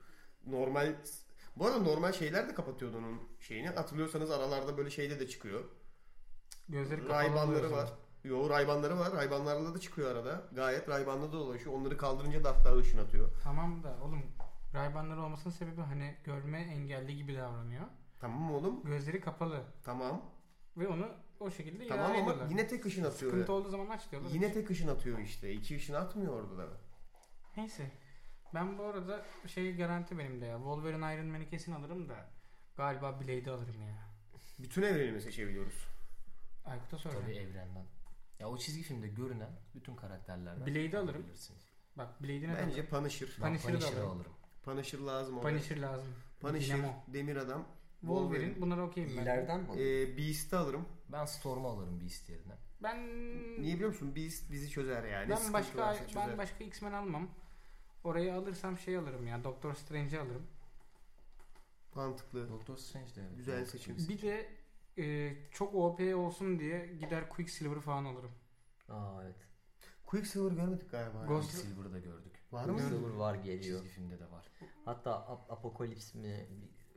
Normal 0.46 0.94
bu 1.56 1.66
arada 1.66 1.78
normal 1.78 2.12
şeyler 2.12 2.48
de 2.48 2.54
kapatıyordu 2.54 2.96
onun 2.98 3.20
şeyini. 3.40 3.68
Hatırlıyorsanız 3.68 4.30
aralarda 4.30 4.76
böyle 4.78 4.90
şeyde 4.90 5.20
de 5.20 5.28
çıkıyor. 5.28 5.64
Gözleri 6.68 7.00
kapalı 7.00 7.18
Raybanları 7.18 7.72
var. 7.72 7.92
Yo 8.24 8.50
raybanları 8.50 8.98
var. 8.98 9.12
Raybanlarla 9.12 9.74
da 9.74 9.78
çıkıyor 9.80 10.16
arada. 10.16 10.42
Gayet 10.52 10.88
raybanla 10.88 11.28
da 11.28 11.32
dolaşıyor. 11.32 11.74
Onları 11.74 11.96
kaldırınca 11.96 12.44
da 12.44 12.50
hatta 12.50 12.76
ışın 12.76 12.98
atıyor. 12.98 13.28
Tamam 13.44 13.82
da 13.82 13.96
oğlum 14.02 14.22
Raybanları 14.74 15.22
olmasının 15.22 15.52
sebebi 15.54 15.80
hani 15.80 16.16
görme 16.24 16.60
engelli 16.60 17.16
gibi 17.16 17.36
davranıyor. 17.36 17.84
Tamam 18.20 18.54
oğlum. 18.54 18.84
Gözleri 18.84 19.20
kapalı. 19.20 19.64
Tamam. 19.84 20.22
Ve 20.76 20.88
onu 20.88 21.08
o 21.40 21.50
şekilde 21.50 21.86
Tamam 21.86 22.06
ama 22.06 22.16
ediyorlar. 22.16 22.50
yine 22.50 22.68
tek 22.68 22.86
ışın 22.86 23.04
atıyor. 23.04 23.32
Sıkıntı 23.32 23.52
olduğu 23.52 23.68
zaman 23.68 23.86
aç 23.86 24.10
diyorlar. 24.10 24.30
Yine 24.30 24.52
tek 24.52 24.70
ışın 24.70 24.88
atıyor 24.88 25.18
işte. 25.18 25.52
İki 25.52 25.76
ışın 25.76 25.94
atmıyor 25.94 26.32
orada 26.32 26.58
da. 26.58 26.66
Neyse. 27.56 27.90
Ben 28.54 28.78
bu 28.78 28.84
arada 28.84 29.24
şey 29.46 29.76
garanti 29.76 30.18
benim 30.18 30.40
de 30.40 30.46
ya. 30.46 30.56
Wolverine 30.56 31.14
Iron 31.14 31.26
Man'i 31.26 31.48
kesin 31.48 31.72
alırım 31.72 32.08
da 32.08 32.26
galiba 32.76 33.20
Blade'i 33.20 33.50
alırım 33.50 33.82
ya. 33.82 34.10
Bütün 34.58 34.82
evreni 34.82 35.12
mi 35.12 35.22
seçebiliyoruz? 35.22 35.86
Aykut'a 36.64 36.98
söyle. 36.98 37.16
Tabii 37.20 37.36
evrenden. 37.36 37.86
Ya 38.40 38.48
o 38.48 38.58
çizgi 38.58 38.82
filmde 38.82 39.08
görünen 39.08 39.50
bütün 39.74 39.96
karakterlerden. 39.96 40.66
Blade'i 40.66 40.98
alırım. 40.98 41.22
bilirsiniz. 41.24 41.70
Bak 41.96 42.22
Blade'i 42.22 42.48
ne 42.48 42.54
Bence 42.58 42.86
Punisher. 42.86 43.28
Ben 43.42 43.48
Punisher'ı 43.48 43.74
da 43.74 43.78
Punisher'ı 43.78 44.00
alırım. 44.00 44.16
alırım. 44.16 44.32
Punisher 44.62 44.98
lazım 44.98 45.38
oraya. 45.38 45.42
Punisher 45.50 45.76
lazım. 45.76 46.12
Punisher, 46.40 46.76
Dinamo. 46.78 46.94
Demir 47.08 47.36
Adam, 47.36 47.64
Wolverine. 48.00 48.60
Bunlar 48.60 48.78
okeyim 48.78 49.10
ben. 49.10 49.14
İyilerden 49.14 49.60
mi? 49.60 49.82
Ee, 49.82 50.16
Beast'i 50.18 50.56
alırım. 50.56 50.88
Ben 51.08 51.24
Storm'u 51.24 51.68
alırım 51.68 52.00
Beast 52.00 52.28
yerine. 52.28 52.54
Ben 52.82 53.06
Niye 53.62 53.74
biliyor 53.74 53.88
musun? 53.88 54.16
Beast 54.16 54.50
bizi 54.50 54.70
çözer 54.70 55.04
yani. 55.04 55.30
ben 55.30 55.34
Sıkıntı 55.34 55.52
başka 55.52 55.78
varsa 55.78 56.06
çözer. 56.06 56.28
ben 56.28 56.38
başka 56.38 56.64
X-Men 56.64 56.92
almam. 56.92 57.28
Orayı 58.04 58.34
alırsam 58.34 58.78
şey 58.78 58.96
alırım 58.96 59.26
ya. 59.26 59.44
Doctor 59.44 59.74
Strange'i 59.74 60.20
alırım. 60.20 60.46
Mantıklı. 61.94 62.48
Doctor 62.50 62.76
Strange 62.76 63.14
de 63.14 63.20
evet. 63.20 63.36
Güzel 63.36 63.64
seçim. 63.64 63.96
Bir 64.08 64.22
de 64.22 64.48
e, 65.00 65.36
çok 65.50 65.74
OP 65.74 66.14
olsun 66.14 66.58
diye 66.58 66.86
gider 66.86 67.28
Quicksilver 67.28 67.80
falan 67.80 68.04
alırım. 68.04 68.30
Aa 68.88 69.22
evet. 69.24 69.36
Quicksilver 70.06 70.50
görmedik 70.56 70.90
galiba. 70.90 71.24
Ghost- 71.26 71.50
Silver'ı 71.50 71.92
da 71.92 71.98
gördük. 71.98 72.32
Var 72.52 72.64
mı? 72.64 72.76
Quicksilver 72.76 73.10
var 73.10 73.34
geliyor. 73.34 73.78
Çizgi 73.82 73.88
filmde 73.88 74.20
de 74.20 74.30
var. 74.30 74.46
Hatta 74.84 75.14
Ap- 75.26 75.50
Apokalips 75.52 76.14
mi 76.14 76.46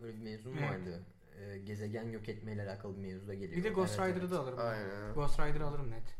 öyle 0.01 0.17
bir 0.17 0.21
mevzu 0.23 0.49
Evet. 0.49 0.61
vardı? 0.61 1.03
Ee, 1.39 1.57
gezegen 1.57 2.03
yok 2.09 2.29
etmeyle 2.29 2.63
alakalı 2.63 2.95
bir 2.97 3.01
mevzu 3.01 3.27
da 3.27 3.33
geliyor. 3.33 3.57
Bir 3.57 3.63
de 3.63 3.69
Ghost 3.69 3.99
Evet, 3.99 4.09
Rider'ı 4.09 4.19
evet. 4.25 4.31
da 4.31 4.39
alırım. 4.39 4.59
Aynen. 4.61 5.13
Ghost 5.13 5.39
Rider'ı 5.39 5.65
alırım 5.65 5.91
net. 5.91 6.15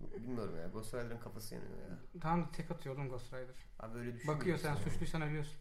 Bilmiyorum 0.00 0.56
ya. 0.56 0.66
Ghost 0.68 0.94
Rider'ın 0.94 1.18
kafası 1.18 1.54
yanıyor 1.54 1.78
ya. 1.78 1.98
Tamam 2.20 2.46
da 2.46 2.50
tek 2.52 2.70
atıyor 2.70 2.94
oğlum 2.94 3.08
Ghost 3.08 3.26
Rider. 3.32 3.54
Abi 3.78 3.98
öyle 3.98 4.14
düşünmeyeceksin. 4.14 4.28
Bakıyor 4.38 4.58
sen 4.58 4.70
ya. 4.70 4.76
suçluysan 4.76 5.22
ölüyorsun. 5.22 5.56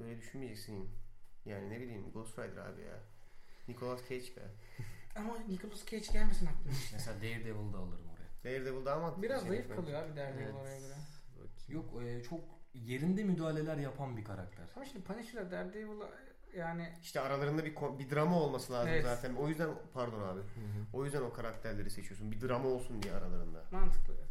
Öyle 0.00 0.18
düşünmeyeceksin. 0.18 0.88
Yani 1.44 1.70
ne 1.70 1.80
bileyim 1.80 2.10
Ghost 2.12 2.38
Rider 2.38 2.56
abi 2.66 2.82
ya. 2.82 3.00
Nicolas 3.72 4.00
Cage 4.08 4.36
be. 4.36 4.40
Ama 5.16 5.38
Nicolas 5.48 5.84
Cage 5.86 6.06
gelmesin 6.12 6.46
aklıma. 6.46 6.76
Mesela 6.92 7.16
Daredevil'ı 7.16 7.72
da 7.72 7.78
alırım 7.78 8.06
oraya. 8.14 8.44
Daredevil 8.44 8.84
daha 8.84 8.98
mantıklı. 8.98 9.22
Biraz 9.22 9.42
seçenek 9.42 9.58
zayıf 9.66 9.70
bence. 9.70 9.80
kalıyor 9.82 10.02
abi 10.08 10.16
Daredevil 10.16 10.42
Evet. 10.44 10.54
oraya 10.54 10.80
göre. 10.80 10.94
Bakayım. 11.36 11.82
Yok 11.82 12.02
e, 12.02 12.22
çok 12.22 12.40
yerinde 12.74 13.24
müdahaleler 13.24 13.76
yapan 13.76 14.16
bir 14.16 14.24
karakter. 14.24 14.64
Ama 14.76 14.84
şimdi 14.84 15.04
Punisher'la 15.04 15.50
Daredevil'a 15.50 16.10
yani 16.56 16.92
İşte 17.02 17.20
aralarında 17.20 17.64
bir 17.64 17.74
bir 17.98 18.10
drama 18.10 18.40
olması 18.40 18.72
lazım 18.72 18.88
Evet. 18.92 19.04
zaten. 19.04 19.34
O 19.34 19.48
yüzden 19.48 19.70
pardon 19.94 20.20
abi. 20.22 20.40
Hı 20.40 20.44
hı. 20.44 20.86
O 20.92 21.04
yüzden 21.04 21.22
o 21.22 21.32
karakterleri 21.32 21.90
seçiyorsun. 21.90 22.32
Bir 22.32 22.40
drama 22.40 22.68
olsun 22.68 23.02
diye 23.02 23.14
aralarında. 23.14 23.64
mantıklı 23.70 24.14
evet. 24.18 24.30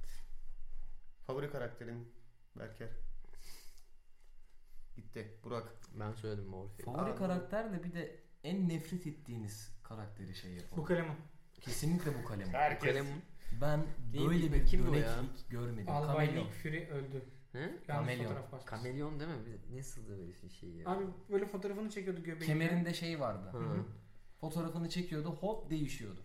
Favori 1.28 1.52
karakterin 1.52 2.14
Berker. 2.60 2.90
Gitti. 4.96 5.40
Burak. 5.44 5.68
Ben 6.00 6.12
söyledim 6.14 6.46
Morpheus. 6.46 6.86
Favori 6.86 7.12
Abi. 7.12 7.18
karakter 7.20 7.74
de 7.74 7.84
bir 7.84 7.94
de 7.94 8.21
en 8.44 8.70
nefret 8.70 9.08
ettiğiniz 9.08 9.72
karakteri 9.84 10.36
şey 10.36 10.52
yapalım. 10.52 10.78
Bu 10.84 10.86
kalemin. 10.86 11.16
Kesinlikle 11.62 12.24
bu 12.24 12.26
kalem. 12.28 12.52
Kalem 12.52 13.06
Ben 13.62 13.84
Değil 14.14 14.30
böyle 14.30 14.52
bir 14.54 14.68
ya? 14.98 15.18
döneklik 15.18 15.50
görmedim. 15.50 15.90
Albay. 15.90 16.36
Nick 16.36 16.52
Fury 16.52 16.88
öldü. 16.88 17.26
Hı? 17.52 17.72
Basmış. 18.52 18.66
Kamelyon 18.66 19.20
değil 19.20 19.32
mi? 19.32 19.46
Bir- 19.46 19.78
Nasıl 19.78 20.06
da 20.06 20.10
böyle 20.18 20.28
bir 20.44 20.50
şey 20.50 20.70
ya? 20.70 20.90
Abi 20.90 21.04
böyle 21.32 21.46
fotoğrafını 21.46 21.90
çekiyordu 21.90 22.20
göbeğiyle. 22.20 22.46
Kemerinde 22.46 22.94
şey 22.94 23.20
vardı. 23.20 23.50
Hı. 23.52 23.58
hı. 23.58 23.86
Fotoğrafını 24.42 24.90
çekiyordu 24.90 25.30
hop 25.30 25.70
değişiyordu. 25.70 26.22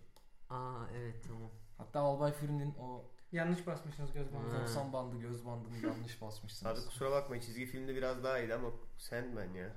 Aa 0.50 0.84
evet 0.96 1.24
tamam. 1.28 1.50
Hatta 1.78 2.00
Albay 2.00 2.32
Fury'nin 2.32 2.74
o 2.74 3.10
Yanlış 3.32 3.66
basmışsınız 3.66 4.12
göz 4.12 4.32
bandı. 4.34 4.54
Ha. 4.56 4.60
90 4.62 4.92
bandı 4.92 5.16
göz 5.18 5.46
bandını 5.46 5.76
yanlış 5.86 6.16
Abi 6.16 6.20
basmışsınız. 6.20 6.86
kusura 6.86 7.10
bakmayın 7.10 7.42
çizgi 7.42 7.66
filmde 7.66 7.96
biraz 7.96 8.24
daha 8.24 8.38
iyiydi 8.38 8.54
ama 8.54 8.70
Sandman 8.98 9.54
ya. 9.54 9.72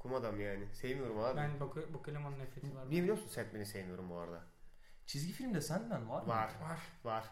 Kum 0.00 0.14
adam 0.14 0.40
yani. 0.40 0.64
Sevmiyorum 0.74 1.18
abi. 1.18 1.36
Ben 1.36 1.60
bu, 1.60 1.74
bu 1.92 2.02
kalemanın 2.02 2.38
nefreti 2.38 2.76
var. 2.76 2.90
Niye 2.90 3.02
biliyor 3.02 3.16
musun 3.16 3.28
Sandman'i 3.30 3.66
sevmiyorum 3.66 4.10
bu 4.10 4.16
arada? 4.16 4.42
Çizgi 5.06 5.32
filmde 5.32 5.60
Sandman 5.60 6.08
var 6.10 6.22
mı? 6.22 6.28
Var. 6.28 6.50
Var. 6.62 6.78
Var. 7.04 7.24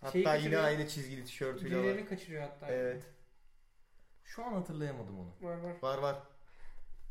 Hatta 0.00 0.12
Şeyi 0.12 0.22
yine 0.22 0.32
kaçırıyor. 0.32 0.64
aynı 0.64 0.88
çizgili 0.88 1.24
tişörtüyle 1.24 1.76
var. 1.76 1.82
Birilerini 1.84 2.08
kaçırıyor 2.08 2.42
hatta. 2.42 2.66
Evet. 2.68 3.06
Şu 4.24 4.44
an 4.44 4.52
hatırlayamadım 4.52 5.18
onu. 5.18 5.28
Var 5.40 5.56
var. 5.58 5.74
Var 5.82 5.98
var. 5.98 6.16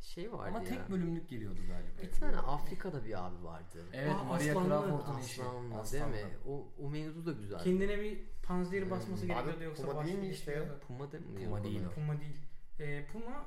Şey 0.01 0.33
vardı 0.33 0.47
Ama 0.47 0.59
ya. 0.59 0.65
tek 0.65 0.89
bölümlük 0.89 1.29
geliyordu 1.29 1.59
galiba. 1.67 2.01
Bir 2.01 2.11
tane 2.19 2.37
Afrika'da 2.37 3.05
bir 3.05 3.25
abi 3.27 3.43
vardı. 3.43 3.85
Evet 3.93 4.15
Aa, 4.15 4.23
Maria 4.23 4.49
aslanlı. 4.51 4.67
Crawford'un 4.69 5.19
eşi. 5.19 5.41
Aslanlı 5.43 5.69
değil 5.69 5.81
Aslanlı. 5.81 6.15
mi? 6.15 6.37
O, 6.47 6.67
o 6.79 6.89
mevzu 6.89 7.25
da 7.25 7.31
güzel. 7.31 7.59
Kendine 7.59 7.99
bir 8.01 8.21
panzehir 8.43 8.91
basması 8.91 9.21
Hmm. 9.21 9.27
gerekiyordu 9.29 9.63
yoksa 9.63 9.83
Puma 9.85 10.05
değil 10.05 10.17
mi 10.19 10.27
işte 10.29 10.45
şey 10.45 10.55
ya? 10.63 10.79
Puma 10.87 11.11
değil 11.11 11.25
mi? 11.25 11.43
Puma 11.45 11.63
değil 11.63 11.85
o. 11.85 11.89
Puma 11.89 12.19
değil. 12.19 12.37
Ee, 12.79 13.05
Puma 13.11 13.45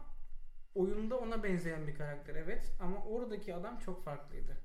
oyunda 0.75 1.19
ona 1.19 1.43
benzeyen 1.43 1.87
bir 1.87 1.95
karakter 1.95 2.35
evet 2.35 2.73
ama 2.81 3.05
oradaki 3.05 3.55
adam 3.55 3.79
çok 3.79 4.05
farklıydı. 4.05 4.57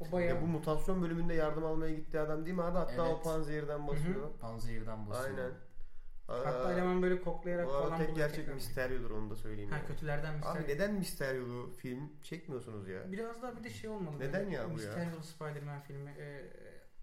O 0.00 0.12
bayağı 0.12 0.36
Ya 0.36 0.42
bu 0.42 0.46
mutasyon 0.46 1.02
bölümünde 1.02 1.34
yardım 1.34 1.64
almaya 1.64 1.94
gitti 1.94 2.20
adam 2.20 2.46
değil 2.46 2.56
mi 2.56 2.62
abi? 2.62 2.78
Hatta 2.78 3.06
Evet. 3.06 3.16
o 3.20 3.22
panzehirden 3.22 3.88
basıyor. 3.88 4.38
Panzehir'den 4.40 5.08
basıyor. 5.08 5.38
Aynen. 5.38 5.52
hatta 6.26 6.72
eleman 6.72 7.02
böyle 7.02 7.20
koklayarak 7.20 7.68
falan 7.68 7.98
tek 7.98 8.16
gerçek 8.16 8.36
tekrar. 8.36 8.54
Mysterio'dur 8.54 9.10
onu 9.10 9.30
da 9.30 9.36
söyleyeyim. 9.36 9.70
Ha 9.70 9.76
yani. 9.76 9.86
kötülerden 9.86 10.38
bir 10.38 10.46
Abi 10.46 10.62
neden 10.68 10.94
Mysterio'lu 10.94 11.72
film 11.72 12.12
çekmiyorsunuz 12.22 12.88
ya? 12.88 13.12
Biraz 13.12 13.42
daha 13.42 13.56
bir 13.56 13.64
de 13.64 13.70
şey 13.70 13.90
olmalı. 13.90 14.18
Neden 14.18 14.44
böyle, 14.44 14.56
ya 14.56 14.64
bu 14.64 14.68
ya? 14.68 14.74
Mysterio'lu 14.74 15.22
Spider-Man 15.22 15.80
filmi. 15.80 16.10
E, 16.10 16.50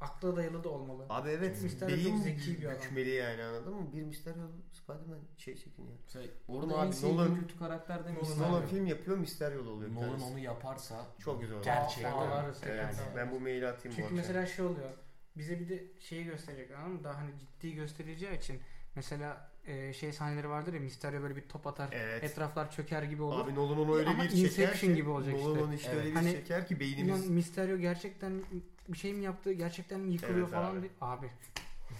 akla 0.02 0.36
dayalı 0.36 0.64
da 0.64 0.70
olmalı. 0.70 1.06
Abi 1.10 1.30
evet 1.30 1.62
Mysterio 1.64 1.96
beyin 1.98 2.16
çok 2.16 2.24
zeki 2.24 2.62
bir 2.62 2.66
adam. 2.66 2.82
bükmeli 2.82 3.10
yani 3.10 3.44
anladın 3.44 3.74
mı? 3.76 3.94
Bir 3.94 4.04
Mysterio'lu 4.04 4.52
Spider-Man 4.72 5.20
şey 5.38 5.56
çekin 5.56 5.84
ya. 5.86 5.94
Mesela 6.06 6.26
Oğlum 6.48 6.72
orada 6.72 6.82
abi, 6.82 6.96
Nolan- 7.02 7.40
kötü 7.40 7.60
karakter 7.60 8.00
de 8.00 8.10
Nolan 8.10 8.20
Mysterio. 8.20 8.52
Nolan 8.52 8.66
film 8.66 8.86
yapıyor 8.86 9.18
Mysterio'lu 9.18 9.70
oluyor. 9.70 9.94
Nolan 9.96 10.22
onu 10.22 10.40
yaparsa 10.40 11.06
Çok 11.20 11.42
güzel 11.42 11.56
olur. 11.56 11.66
Gerçekten. 11.66 12.12
Ağlarız 12.12 12.62
Evet, 12.66 12.96
ben 13.16 13.32
bu 13.32 13.40
maili 13.40 13.68
atayım 13.68 13.82
bu 13.98 14.02
Çünkü 14.02 14.02
akşam. 14.04 14.18
mesela 14.18 14.46
şey 14.46 14.66
oluyor. 14.66 14.90
Bize 15.38 15.60
bir 15.60 15.70
de 15.70 15.84
şeyi 16.00 16.24
gösterecek 16.26 16.72
anladın 16.72 16.94
mı? 16.94 17.04
Daha 17.04 17.18
hani 17.18 17.32
ciddi 17.40 17.74
göstereceği 17.76 18.38
için 18.38 18.62
mesela 18.96 19.51
e, 19.68 19.94
şey 19.94 20.12
sahneleri 20.14 20.50
vardır 20.50 20.74
ya 20.74 20.80
Mysterio 20.80 21.22
böyle 21.22 21.36
bir 21.36 21.42
top 21.42 21.68
atar. 21.68 21.90
Evet. 21.92 22.24
Etraflar 22.24 22.72
çöker 22.72 23.04
gibi 23.04 23.22
olur. 23.24 23.46
Abi 23.46 23.56
Nolan 23.56 23.80
onu 23.80 23.96
öyle 23.98 24.10
Ama 24.10 24.24
bir 24.24 24.30
çeker 24.30 24.44
Inception 24.46 24.90
ki. 24.90 24.96
gibi 24.96 25.10
olacak 25.10 25.34
Nolan 25.34 25.52
işte. 25.54 25.64
onu 25.64 25.74
işte 25.74 25.90
Evet. 25.94 26.00
öyle 26.00 26.10
bir 26.10 26.16
Hani 26.16 26.32
çeker 26.32 26.68
ki 26.68 26.74
Ulan 26.74 26.80
beynimiz... 26.80 27.30
Mysterio 27.30 27.78
gerçekten 27.78 28.42
bir 28.90 28.98
şey 28.98 29.14
mi 29.14 29.24
yaptı? 29.24 29.54
Gerçekten 29.54 30.00
mi 30.00 30.14
yıkılıyor 30.14 30.40
Evet 30.40 30.52
falan 30.52 30.76
abi. 30.76 30.90
Abi. 31.02 31.28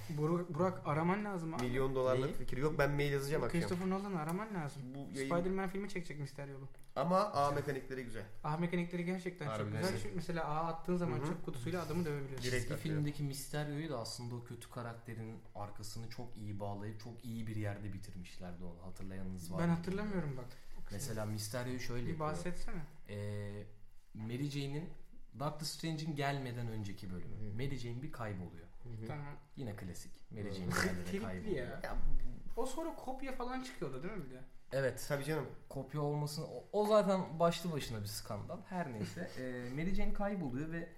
Burak, 0.10 0.54
Burak 0.54 0.82
araman 0.86 1.26
lazım 1.26 1.54
abi. 1.54 1.64
Milyon 1.64 1.96
dolarlık 1.96 2.26
Neyi? 2.26 2.34
fikir 2.34 2.58
yok. 2.58 2.76
Ben 2.80 2.92
mail 2.92 3.12
yazacağım 3.12 3.44
akşam. 3.44 3.62
Christopher 3.62 3.90
Nolan'ı 3.90 4.20
araman 4.20 4.54
lazım. 4.54 4.82
Bu 4.96 5.18
yayın... 5.18 5.30
Spider-Man 5.36 5.70
filmi 5.70 5.90
çekecek 5.90 6.20
Mysterio'lu. 6.20 6.68
Ama 6.96 7.20
A 7.20 7.52
mekanikleri 7.52 8.04
güzel. 8.04 8.24
A 8.44 8.58
mekanikleri 8.58 9.06
gerçekten 9.06 9.46
Harbiden 9.48 9.82
çok 9.82 9.82
güzel. 9.90 10.00
Çünkü 10.04 10.16
mesela 10.16 10.46
A 10.46 10.68
attığın 10.68 10.98
zaman 10.98 11.18
Hı 11.18 11.22
hı. 11.22 11.28
çöp 11.28 11.46
kutusuyla 11.46 11.82
adamı 11.86 12.06
dövebiliyorsun. 12.06 12.44
Direkt 12.52 12.62
Çizgi 12.62 12.74
atıyor. 12.74 12.96
filmdeki 12.96 13.24
Mysterio'yu 13.24 13.90
da 13.90 14.00
aslında 14.00 14.36
o 14.36 14.44
kötü 14.44 14.70
karakterin 14.70 15.40
arkasını 15.56 16.10
çok 16.10 16.38
iyi 16.38 16.60
bağlayıp 16.60 17.00
çok 17.00 17.26
iyi 17.26 17.48
bir 17.48 17.56
yerde 17.56 17.94
bitirmişlerdi 17.94 18.64
onu. 18.64 18.86
Hatırlayanınız 18.86 19.54
var 19.54 19.60
Ben 19.62 19.70
mı? 19.70 19.76
hatırlamıyorum 19.76 20.38
bak. 20.38 20.46
Mesela 20.92 21.26
Mysterio'yu 21.26 21.80
şöyle 21.80 22.06
Bir 22.06 22.10
yapıyor. 22.10 22.30
bahsetsene. 22.30 22.82
Ee, 23.10 23.64
Mary 24.14 24.50
Jane'in 24.50 24.90
Doctor 25.40 25.66
Strange'in 25.66 26.16
gelmeden 26.16 26.68
önceki 26.68 27.12
bölümü. 27.12 27.36
Hı. 27.36 27.54
Mary 27.54 27.76
Jane 27.78 28.02
bir 28.02 28.12
kayboluyor. 28.12 28.68
Tamam. 29.08 29.36
Yine 29.56 29.76
klasik. 29.76 30.32
Mary 30.32 30.50
Hı. 30.50 30.54
Jane 30.54 30.68
bir 30.72 30.76
yerlere 30.76 31.06
Tripli 31.06 31.22
kayboluyor. 31.26 31.68
ya. 31.68 31.98
O 32.56 32.66
sonra 32.66 32.96
kopya 32.96 33.36
falan 33.36 33.64
çıkıyordu 33.64 34.04
değil 34.04 34.14
mi 34.14 34.26
bir 34.26 34.30
de? 34.32 34.42
Evet. 34.72 35.06
Tabii 35.08 35.24
canım. 35.24 35.48
Kopya 35.70 36.02
olmasın. 36.02 36.46
O, 36.52 36.80
o 36.82 36.86
zaten 36.86 37.40
başlı 37.40 37.72
başına 37.72 38.02
bir 38.02 38.08
skandal. 38.08 38.58
Her 38.70 38.94
neyse. 38.94 39.32
Ee, 39.40 39.70
Mary 39.76 39.94
Jane 39.96 40.14
kayboluyor 40.14 40.72
ve 40.72 40.90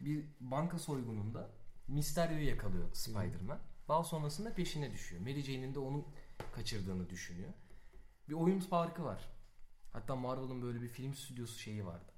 bir 0.00 0.24
banka 0.40 0.78
soygununda 0.78 1.50
Mysterio'yu 1.88 2.48
yakalıyor 2.48 2.92
Spider-Man. 2.92 3.58
Daha 3.88 4.04
sonrasında 4.04 4.54
peşine 4.54 4.92
düşüyor. 4.92 5.22
Mary 5.22 5.40
Jane'in 5.42 5.74
de 5.74 5.78
onu 5.78 6.08
kaçırdığını 6.52 7.10
düşünüyor. 7.10 7.52
Bir 8.28 8.34
oyun 8.34 8.60
farkı 8.60 9.04
var. 9.04 9.28
Hatta 9.92 10.16
Marvel'ın 10.16 10.62
böyle 10.62 10.82
bir 10.82 10.88
film 10.88 11.14
stüdyosu 11.14 11.58
şeyi 11.58 11.86
vardı. 11.86 12.12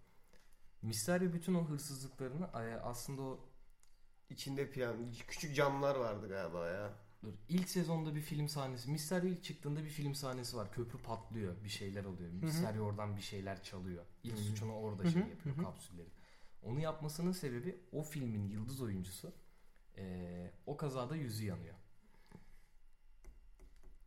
Mysterio 0.83 1.33
bütün 1.33 1.55
o 1.55 1.65
hırsızlıklarını 1.69 2.45
e, 2.47 2.81
aslında 2.81 3.23
o 3.23 3.46
İçinde 4.31 4.71
plan, 4.71 4.97
küçük 5.29 5.57
camlar 5.57 5.97
vardı 5.97 6.29
galiba 6.29 6.67
ya. 6.71 6.93
Dur. 7.23 7.33
İlk 7.49 7.69
sezonda 7.69 8.15
bir 8.15 8.21
film 8.21 8.49
sahnesi. 8.49 8.91
Mysterio 8.91 9.27
ilk 9.29 9.45
çıktığında 9.45 9.85
bir 9.85 9.89
film 9.89 10.15
sahnesi 10.15 10.57
var. 10.57 10.73
Köprü 10.73 10.99
patlıyor. 10.99 11.65
Bir 11.65 11.69
şeyler 11.69 12.05
oluyor. 12.05 12.31
Mysterio 12.33 12.85
oradan 12.85 13.17
bir 13.17 13.23
şeyler 13.23 13.63
çalıyor. 13.63 14.05
İlk 14.23 14.33
Hı 14.37 14.41
hı. 14.41 14.45
suçunu 14.45 14.73
orada 14.73 15.11
şey 15.11 15.23
yapıyor 15.23 15.57
hı 15.57 15.61
hı. 15.61 15.65
kapsülleri. 15.65 16.09
Onu 16.63 16.81
yapmasının 16.81 17.33
sebebi 17.33 17.81
o 17.93 18.03
filmin 18.03 18.49
yıldız 18.49 18.81
oyuncusu 18.83 19.33
eee, 19.99 20.53
o 20.67 20.77
kazada 20.77 21.17
yüzü 21.17 21.47
yanıyor. 21.47 21.75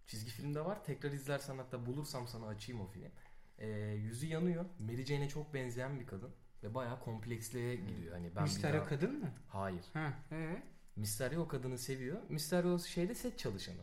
Çizgi 0.07 0.31
filmde 0.31 0.65
var. 0.65 0.83
Tekrar 0.83 1.11
izlersen 1.11 1.57
hatta 1.57 1.85
bulursam 1.85 2.27
sana 2.27 2.47
açayım 2.47 2.81
o 2.81 2.87
film. 2.87 3.11
Ee, 3.57 3.67
yüzü 4.03 4.27
yanıyor. 4.27 4.65
Mary 4.79 5.05
Jane'e 5.05 5.29
çok 5.29 5.53
benzeyen 5.53 5.99
bir 5.99 6.07
kadın. 6.07 6.31
Ve 6.63 6.73
bayağı 6.73 6.99
kompleksliğe 6.99 7.75
gidiyor. 7.75 8.13
Hani 8.13 8.25
ben 8.25 8.35
bir 8.35 8.41
Mysterio 8.41 8.79
daha... 8.79 8.87
kadın 8.87 9.19
mı? 9.19 9.31
Hayır. 9.47 9.85
Ha, 9.93 10.13
ee? 10.31 10.63
Mysterio 10.95 11.41
o 11.41 11.47
kadını 11.47 11.77
seviyor. 11.77 12.21
Mysterio 12.29 12.79
şeyde 12.79 13.15
set 13.15 13.39
çalışanı. 13.39 13.81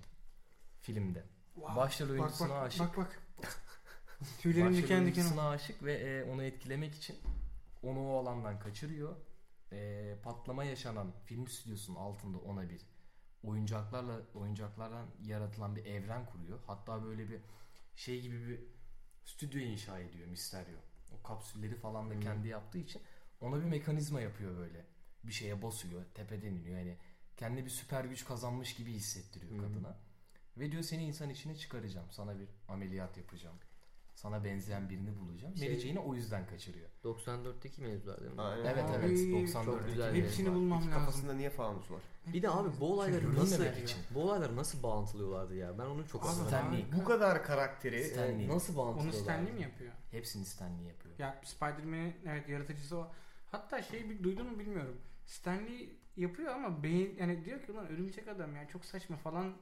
Filmde. 0.81 1.25
Başrol 1.57 2.09
Bak 2.09 2.15
oyuncusuna 2.15 2.49
bak 2.49 2.67
aşık. 2.67 2.81
bak 2.81 2.97
bak. 2.97 3.23
Tüylerim 4.41 4.67
Başrol 4.67 4.83
diken 4.83 5.07
diken 5.07 5.37
aşık 5.37 5.83
ve 5.83 5.93
e, 5.93 6.25
onu 6.25 6.43
etkilemek 6.43 6.95
için 6.95 7.17
onu 7.83 8.13
o 8.13 8.19
alandan 8.19 8.59
kaçırıyor. 8.59 9.17
E, 9.73 10.19
patlama 10.23 10.65
yaşanan 10.65 11.13
film 11.25 11.49
stüdyosunun 11.49 11.97
altında 11.97 12.39
ona 12.39 12.69
bir 12.69 12.81
oyuncaklarla 13.43 14.21
oyuncaklardan 14.35 15.07
yaratılan 15.23 15.77
bir 15.77 15.85
evren 15.85 16.27
kuruyor. 16.27 16.59
Hatta 16.67 17.05
böyle 17.05 17.29
bir 17.29 17.41
şey 17.95 18.21
gibi 18.21 18.49
bir 18.49 18.61
stüdyo 19.25 19.61
inşa 19.61 19.99
ediyor 19.99 20.29
Mysterio. 20.29 20.79
O 21.13 21.23
kapsülleri 21.23 21.75
falan 21.75 22.11
da 22.11 22.15
Hmm. 22.15 22.21
kendi 22.21 22.49
yaptığı 22.49 22.79
için 22.79 23.03
ona 23.41 23.61
bir 23.61 23.65
mekanizma 23.65 24.21
yapıyor 24.21 24.57
böyle. 24.59 24.87
Bir 25.25 25.33
şeye 25.33 25.63
basıyor, 25.63 26.05
tepeden 26.15 26.53
iniyor. 26.55 26.79
Yani 26.79 26.97
kendi 27.37 27.65
bir 27.65 27.71
süper 27.71 28.05
güç 28.05 28.25
kazanmış 28.25 28.75
gibi 28.75 28.93
hissettiriyor 28.93 29.53
hı. 29.59 29.63
kadına. 29.63 29.99
Ve 30.57 30.73
diyor 30.73 30.83
seni 30.83 31.05
insan 31.05 31.31
içine 31.31 31.57
çıkaracağım. 31.57 32.11
Sana 32.11 32.39
bir 32.39 32.49
ameliyat 32.69 33.17
yapacağım. 33.17 33.57
Sana 34.17 34.45
benzeyen 34.45 34.91
birini 34.91 35.19
bulacağım. 35.19 35.57
Şey- 35.57 35.69
Mary 35.69 35.79
Jane'i 35.79 35.99
o 35.99 36.15
yüzden 36.15 36.47
kaçırıyor. 36.47 36.89
94'teki 37.05 37.83
mevzular 37.83 38.21
değil 38.21 38.33
mi? 38.33 38.43
Aynen. 38.43 38.65
Evet 38.65 38.85
Abi, 38.85 39.07
evet 39.07 39.19
çok 39.19 39.33
94 39.33 39.87
güzel. 39.87 40.15
Hepsini 40.15 40.55
bulmam 40.55 40.79
lazım. 40.79 40.93
kafasında 40.93 41.35
niye 41.35 41.51
fanus 41.51 41.91
var? 41.91 42.01
Bir 42.27 42.43
de 42.43 42.51
abi 42.51 42.69
bu 42.81 42.93
olayları 42.93 43.37
nasıl 43.37 43.65
için. 43.65 43.99
bu 44.15 44.23
olayları 44.23 44.57
nasıl 44.57 44.83
bağıntılıyorlardı 44.83 45.55
ya? 45.55 45.79
Ben 45.79 45.85
onu 45.85 46.09
çok. 46.09 46.27
Stanley. 46.27 46.87
Bu 47.01 47.05
kadar 47.05 47.45
karakteri 47.45 48.05
Stanley. 48.05 48.45
Evet, 48.45 48.55
nasıl 48.55 48.77
Onu 48.77 48.87
bağıntılıyorlar? 48.87 49.21
Stanley 49.21 49.53
mi 49.53 49.63
yapıyor? 49.63 49.93
Hepsini 50.11 50.45
Stanley 50.45 50.87
yapıyor. 50.87 51.15
Ya 51.19 51.41
Spider-Man'in 51.45 52.15
evet 52.27 52.49
yaratıcısı 52.49 52.97
o. 52.97 53.13
Hatta 53.51 53.83
şey 53.83 54.11
bir 54.11 54.23
duydun 54.23 54.47
mu 54.47 54.59
bilmiyorum. 54.59 55.01
Stanley 55.27 55.99
yapıyor 56.17 56.55
ama 56.55 56.83
beyin 56.83 57.17
yani 57.21 57.45
diyor 57.45 57.63
ki 57.63 57.73
ulan 57.73 57.87
örümcek 57.87 58.29
adam 58.29 58.57
ya 58.57 58.69
çok 58.69 58.85
saçma 58.85 59.17
falan 59.17 59.53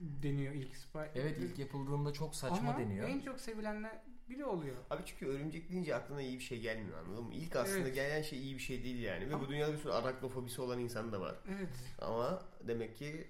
deniyor 0.00 0.54
ilk 0.54 0.76
Spider. 0.76 1.10
Evet 1.14 1.38
ilk 1.38 1.58
yapıldığında 1.58 2.12
çok 2.12 2.34
saçma 2.34 2.70
ama 2.70 2.78
deniyor. 2.78 3.08
en 3.08 3.20
çok 3.20 3.40
sevilenler 3.40 3.98
biri 4.28 4.44
oluyor. 4.44 4.76
Abi 4.90 5.02
çünkü 5.06 5.26
örümcek 5.26 5.70
deyince 5.70 5.94
aklına 5.96 6.22
iyi 6.22 6.38
bir 6.38 6.44
şey 6.44 6.60
gelmiyor 6.60 6.98
anladın 6.98 7.24
mı? 7.24 7.34
İlk 7.34 7.56
aslında 7.56 7.78
Evet. 7.78 7.94
gelen 7.94 8.22
şey 8.22 8.38
iyi 8.38 8.54
bir 8.54 8.62
şey 8.62 8.84
değil 8.84 9.02
yani. 9.02 9.30
Ve 9.30 9.34
Ama- 9.34 9.44
bu 9.44 9.48
dünyada 9.48 9.72
bir 9.72 9.78
sürü 9.78 9.92
arachnofobisi 9.92 10.60
olan 10.60 10.78
insan 10.78 11.12
da 11.12 11.20
var. 11.20 11.34
Evet. 11.48 11.68
Ama 12.00 12.42
demek 12.68 12.96
ki 12.96 13.26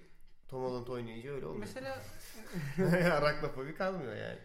Tom 0.47 0.63
Holland 0.63 0.87
oynayınca 0.87 1.31
öyle 1.31 1.45
olmuyor. 1.45 1.59
Mesela 1.67 2.01
Arachnofobi 3.17 3.75
kalmıyor 3.75 4.15
yani. 4.15 4.39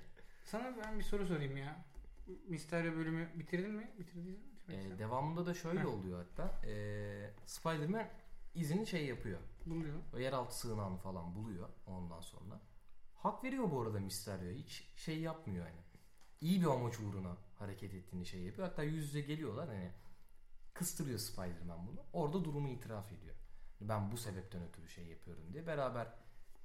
sana 0.45 0.75
ben 0.85 0.99
bir 0.99 1.05
soru 1.05 1.27
sorayım 1.27 1.57
ya. 1.57 1.85
Mysterio 2.49 2.97
bölümü 2.97 3.29
bitirdin 3.35 3.71
mi? 3.71 3.91
Bitirdin 3.99 4.31
mi? 4.31 4.37
Ee, 4.69 4.99
devamında 4.99 5.47
da 5.47 5.55
şöyle 5.55 5.81
Heh. 5.81 5.87
oluyor 5.87 6.25
hatta. 6.25 6.67
Ee, 6.67 7.31
Spider-Man 7.47 8.09
izini 8.57 8.87
şey 8.87 9.07
yapıyor. 9.07 9.41
Buluyor. 9.67 9.99
O 10.15 10.19
yeraltı 10.19 10.59
sığınağını 10.59 10.97
falan 10.97 11.35
buluyor 11.35 11.69
ondan 11.87 12.21
sonra. 12.21 12.61
Hak 13.15 13.45
veriyor 13.45 13.71
bu 13.71 13.83
arada 13.83 14.01
Mysterio'ya. 14.01 14.55
Hiç 14.55 14.93
şey 14.97 15.21
yapmıyor 15.21 15.67
yani. 15.67 15.81
İyi 16.41 16.61
bir 16.61 16.67
amaç 16.67 17.01
uğruna 17.01 17.37
hareket 17.59 17.95
ettiğini 17.95 18.27
şey 18.27 18.41
yapıyor. 18.43 18.69
Hatta 18.69 18.83
yüz 18.83 19.05
yüze 19.05 19.21
geliyorlar 19.21 19.69
hani 19.69 19.91
kıstırıyor 20.75 21.19
Spider-Man 21.19 21.87
bunu. 21.87 22.01
Orada 22.13 22.45
durumu 22.45 22.69
itiraf 22.69 23.13
ediyor. 23.13 23.37
Ben 23.81 24.13
bu 24.13 24.17
sebepten 24.17 24.63
ötürü 24.63 24.89
şey 24.89 25.07
yapıyorum 25.07 25.53
diye. 25.53 25.67
Beraber 25.67 26.09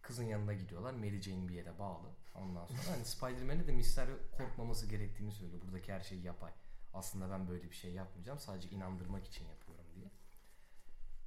kızın 0.02 0.24
yanına 0.24 0.54
gidiyorlar. 0.54 0.94
Mary 0.94 1.22
Jane 1.22 1.48
bir 1.48 1.54
yere 1.54 1.80
bağlı. 1.80 2.08
Ondan 2.36 2.66
sonra 2.66 2.96
hani 2.96 3.06
Spider-Man'e 3.06 3.68
de 3.68 3.72
Mysterio 3.72 4.16
korkmaması 4.38 4.88
gerektiğini 4.88 5.32
söylüyor. 5.32 5.62
Buradaki 5.62 5.94
her 5.94 6.02
şey 6.02 6.20
yapay. 6.20 6.52
Aslında 6.94 7.30
ben 7.30 7.48
böyle 7.48 7.64
bir 7.64 7.76
şey 7.76 7.94
yapmayacağım. 7.94 8.40
Sadece 8.40 8.70
inandırmak 8.70 9.28
için 9.28 9.44
yapıyorum. 9.44 9.61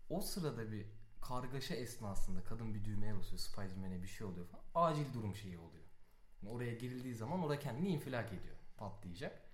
O 0.09 0.21
sırada 0.21 0.73
bir 0.73 0.87
kargaşa 1.21 1.75
esnasında 1.75 2.45
kadın 2.45 2.75
bir 2.75 2.85
düğmeye 2.85 3.17
basıyor. 3.17 3.39
Spider-Man'e 3.39 4.03
bir 4.03 4.09
şey 4.09 4.27
oluyor 4.27 4.47
falan. 4.47 4.65
Acil 4.75 5.13
durum 5.15 5.35
şeyi 5.35 5.59
oluyor. 5.59 5.85
Yani 6.43 6.53
oraya 6.55 6.75
girildiği 6.75 7.15
zaman 7.15 7.43
orada 7.43 7.59
kendini 7.59 7.89
infilak 7.89 8.33
ediyor. 8.33 8.57
Patlayacak. 8.77 9.45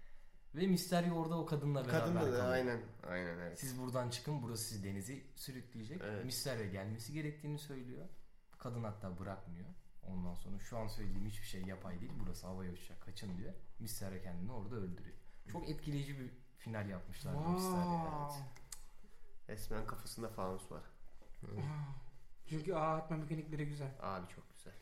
Ve 0.55 0.67
Mysterio 0.67 1.15
orada 1.15 1.39
o 1.39 1.47
kadınla 1.47 1.85
beraber 1.85 2.01
Kadın 2.01 2.15
da 2.15 2.21
kalıyor. 2.21 2.49
aynen. 2.53 2.81
Aynen 3.09 3.39
evet. 3.39 3.61
Siz 3.61 3.81
buradan 3.81 4.11
çıkın 4.11 4.43
burası 4.43 4.65
sizi 4.65 4.85
denizi 4.85 5.27
sürükleyecek. 5.37 6.01
Evet. 6.05 6.25
Mysterio 6.25 6.71
gelmesi 6.73 7.13
gerektiğini 7.13 7.59
söylüyor. 7.59 8.09
Kadın 8.59 8.85
hatta 8.85 9.19
bırakmıyor. 9.19 9.69
Ondan 10.03 10.35
sonra 10.35 10.59
şu 10.59 10.79
an 10.79 10.87
söylediğim 10.87 11.27
hiçbir 11.27 11.47
şey 11.47 11.63
yapay 11.63 12.01
değil. 12.01 12.13
Burası 12.21 12.47
havaya 12.47 12.73
uçacak 12.73 13.03
kaçın 13.03 13.39
diyor. 13.39 13.55
Mysterio 13.79 14.23
kendini 14.23 14.53
orada 14.53 14.75
öldürüyor. 14.77 15.17
Çok 15.53 15.69
etkileyici 15.69 16.19
bir 16.19 16.31
final 16.59 16.89
yapmışlar 16.89 17.35
bu 17.37 17.49
Mysterio'ya. 17.51 18.21
Evet. 18.23 18.45
Resmen 19.51 19.87
kafasında 19.87 20.29
fanus 20.29 20.73
var. 20.73 20.83
Çünkü 22.49 22.75
ağ 22.75 22.97
atma 22.97 23.17
mekanikleri 23.17 23.67
güzel. 23.67 23.91
Abi 24.03 24.27
çok 24.35 24.45
güzel. 24.57 24.73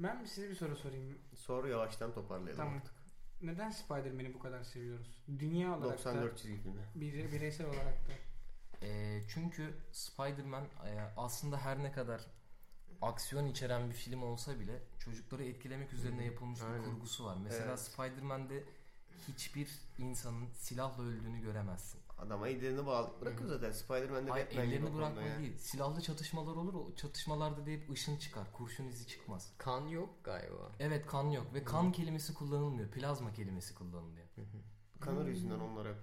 Ben 0.00 0.24
size 0.24 0.50
bir 0.50 0.54
soru 0.54 0.76
sorayım. 0.76 1.18
Soru 1.34 1.68
yavaştan 1.68 2.12
toparlayalım 2.14 2.56
Tamam. 2.56 2.74
artık. 2.76 2.92
Neden 3.42 3.70
Spider-Man'i 3.70 4.34
bu 4.34 4.38
kadar 4.38 4.62
seviyoruz? 4.64 5.20
Dünya 5.38 5.78
olarak 5.78 5.98
94 5.98 6.32
da, 6.32 6.36
çizgi 6.36 6.56
filmi. 6.56 6.80
bire- 6.96 7.32
bireysel 7.32 7.66
olarak 7.66 8.08
da. 8.08 8.12
Ee, 8.86 9.22
çünkü 9.28 9.74
Spider-Man 9.92 10.64
e, 10.64 11.00
aslında 11.16 11.58
her 11.58 11.82
ne 11.82 11.92
kadar 11.92 12.20
aksiyon 13.02 13.46
içeren 13.46 13.88
bir 13.90 13.94
film 13.94 14.22
olsa 14.22 14.60
bile 14.60 14.82
çocukları 14.98 15.44
etkilemek 15.44 15.92
üzerine 15.92 16.24
yapılmış 16.24 16.60
bir 16.60 16.66
Aynen. 16.66 16.84
kurgusu 16.84 17.24
var. 17.24 17.36
Mesela 17.42 17.64
Evet. 17.68 17.80
Spider-Man'de 17.80 18.64
hiçbir 19.28 19.68
insanın 19.98 20.48
silahla 20.54 21.02
öldüğünü 21.02 21.40
göremezsin. 21.40 22.00
Adam 22.18 22.44
ellerini 22.46 22.86
bağlı 22.86 23.10
bırakıyor 23.20 23.48
zaten. 23.50 23.72
Spider-Man'de 23.72 24.30
Hayır 24.30 24.46
Batman 24.46 24.64
gibi 24.66 24.74
ellerini 24.76 24.94
bırakma 24.96 25.22
yani. 25.22 25.42
değil. 25.42 25.58
Silahlı 25.58 26.00
çatışmalar 26.00 26.56
olur. 26.56 26.74
O 26.74 26.94
çatışmalarda 26.94 27.66
da 27.66 27.70
hep 27.70 27.90
ışın 27.90 28.16
çıkar. 28.18 28.52
Kurşun 28.52 28.84
izi 28.88 29.06
çıkmaz. 29.06 29.52
Kan 29.58 29.86
yok 29.86 30.24
galiba. 30.24 30.72
Evet 30.80 31.06
kan 31.06 31.30
yok 31.30 31.54
ve 31.54 31.64
kan 31.64 31.92
kelimesi 31.92 32.34
kullanılmıyor. 32.34 32.90
Plazma 32.90 33.32
kelimesi 33.32 33.74
kullanılıyor. 33.74 34.26
Kanır 35.00 35.26
yüzünden 35.26 35.58
onlara. 35.60 35.94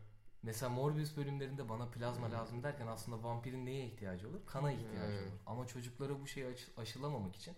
Mesela 0.44 0.70
Morbius 0.70 1.18
bölümlerinde 1.18 1.70
bana 1.70 1.88
plazma 1.90 2.32
lazım 2.32 2.64
derken 2.64 2.88
aslında 2.88 3.24
vampirin 3.24 3.66
neye 3.66 3.86
ihtiyacı 3.86 4.30
olur? 4.30 4.40
Kana 4.46 4.72
ihtiyacı 4.72 5.18
Hmm. 5.18 5.28
olur. 5.28 5.40
Ama 5.46 5.68
çocuklara 5.68 6.22
bu 6.22 6.28
şeyi 6.28 6.48
aşı- 6.48 6.72
aşılamamak 6.78 7.36
için 7.36 7.56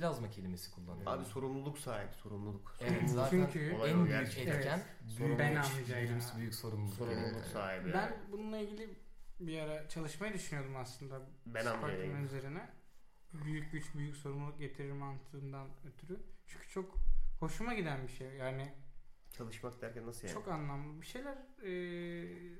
plazma 0.00 0.30
kelimesi 0.30 0.70
kullanıyor. 0.70 1.12
Abi 1.12 1.24
sorumluluk 1.24 1.78
sahibi 1.78 2.12
sorumluluk. 2.12 2.76
Evet 2.80 3.10
zaten 3.10 3.30
Çünkü- 3.52 3.70
en 3.86 3.94
büyük 3.96 4.08
gerçekten. 4.08 4.56
etken 4.58 4.82
Sorumluluk. 5.08 5.38
Ben 5.38 5.56
anlayacağım 5.56 6.20
büyük, 6.38 6.54
sorumluluk. 6.54 6.94
Sorumluluk 6.94 7.32
Evet. 7.36 7.46
sahibi. 7.46 7.92
Ben 7.92 8.16
bununla 8.32 8.58
ilgili 8.58 8.94
bir 9.40 9.58
ara 9.60 9.88
çalışmayı 9.88 10.32
düşünüyordum 10.34 10.76
aslında. 10.76 11.20
Ben 11.46 11.66
amcayım. 11.66 12.24
üzerine. 12.24 12.68
Büyük 13.32 13.72
güç 13.72 13.94
büyük 13.94 14.16
sorumluluk 14.16 14.58
getirir 14.58 14.92
mantığından 14.92 15.68
ötürü. 15.88 16.20
Çünkü 16.46 16.68
çok 16.68 16.94
hoşuma 17.40 17.74
giden 17.74 18.02
bir 18.02 18.12
şey. 18.12 18.28
Yani 18.34 18.74
Çalışmak 19.32 19.80
derken 19.82 20.06
nasıl 20.06 20.26
yani? 20.28 20.34
çok 20.34 20.48
anlamlı 20.48 21.00
bir 21.00 21.06
şeyler 21.06 21.38
eee, 21.62 22.58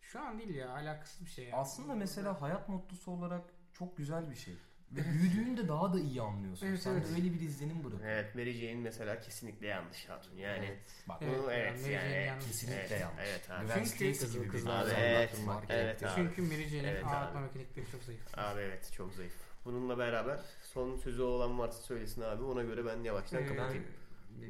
şu 0.00 0.20
an 0.20 0.38
değil 0.38 0.54
ya 0.54 0.70
alakasız 0.70 1.24
bir 1.26 1.30
şey. 1.30 1.44
Yani. 1.44 1.56
Aslında 1.56 1.94
mesela 1.94 2.40
hayat 2.42 2.68
mottosu 2.68 3.10
olarak 3.10 3.44
çok 3.72 3.96
güzel 3.96 4.30
bir 4.30 4.36
şey. 4.36 4.54
Ve 4.96 5.04
büyüdüğünde 5.12 5.68
daha 5.68 5.92
da 5.94 6.00
iyi 6.00 6.20
anlıyorsun. 6.22 6.66
Evet, 6.66 6.80
Sen 6.82 6.92
evet. 6.92 7.08
de 7.08 7.12
öyle 7.12 7.32
bir 7.34 7.40
izlenim 7.40 7.84
bırakıyor. 7.84 8.10
Evet 8.10 8.34
Mary 8.34 8.52
Jane 8.52 8.74
mesela 8.80 9.20
kesinlikle 9.20 9.66
yanlış 9.66 10.08
hatun 10.08 10.36
yani. 10.36 10.66
Evet. 10.68 10.78
Bak 11.08 11.18
Evet, 11.22 11.38
Bunu 11.38 11.52
evet 11.52 11.86
yani. 11.86 12.12
Evet, 12.14 12.26
yanlış. 12.28 12.46
kesinlikle 12.46 12.80
evet, 12.80 13.00
yanlış. 13.00 13.24
Evet 13.28 13.50
abi. 13.50 13.68
Çünkü- 13.74 13.98
gibi 14.32 14.48
Kızıl 14.48 14.70
Abi 14.70 14.84
kızıl 14.84 14.96
evet. 14.96 15.34
Evet 15.68 16.02
abi. 16.02 16.10
Çünkü 16.14 16.42
Mary 16.42 16.68
Jane'in 16.68 16.84
Evet 16.84 17.04
ağ 17.04 17.08
abi. 17.08 17.16
atma 17.16 17.40
mekanikleri 17.40 17.86
çok 17.92 18.02
zayıf. 18.02 18.38
Abi 18.38 18.60
evet 18.60 18.92
çok 18.96 19.12
zayıf. 19.14 19.32
Bununla 19.64 19.98
beraber 19.98 20.40
son 20.62 20.96
sözü 20.96 21.22
olan 21.22 21.58
varsa 21.58 21.82
söylesin 21.82 22.20
abi. 22.22 22.42
Ona 22.42 22.62
göre 22.62 22.86
ben 22.86 23.02
yavaştan 23.02 23.42
Ee, 23.42 23.46
kapatayım. 23.46 23.84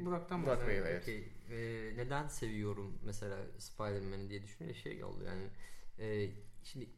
Burak'tan 0.05 0.43
Burak. 0.45 0.67
Bey, 0.67 0.77
evet. 0.77 1.01
Okey. 1.03 1.27
Ee, 1.51 1.97
neden 1.97 2.27
seviyorum 2.27 2.99
mesela 3.05 3.37
Spider-Man'i 3.57 4.29
diye 4.29 4.43
düşününce 4.43 4.73
şey 4.73 5.03
oldu 5.03 5.23
yani. 5.23 5.47
e, 5.99 6.29
şimdi 6.63 6.89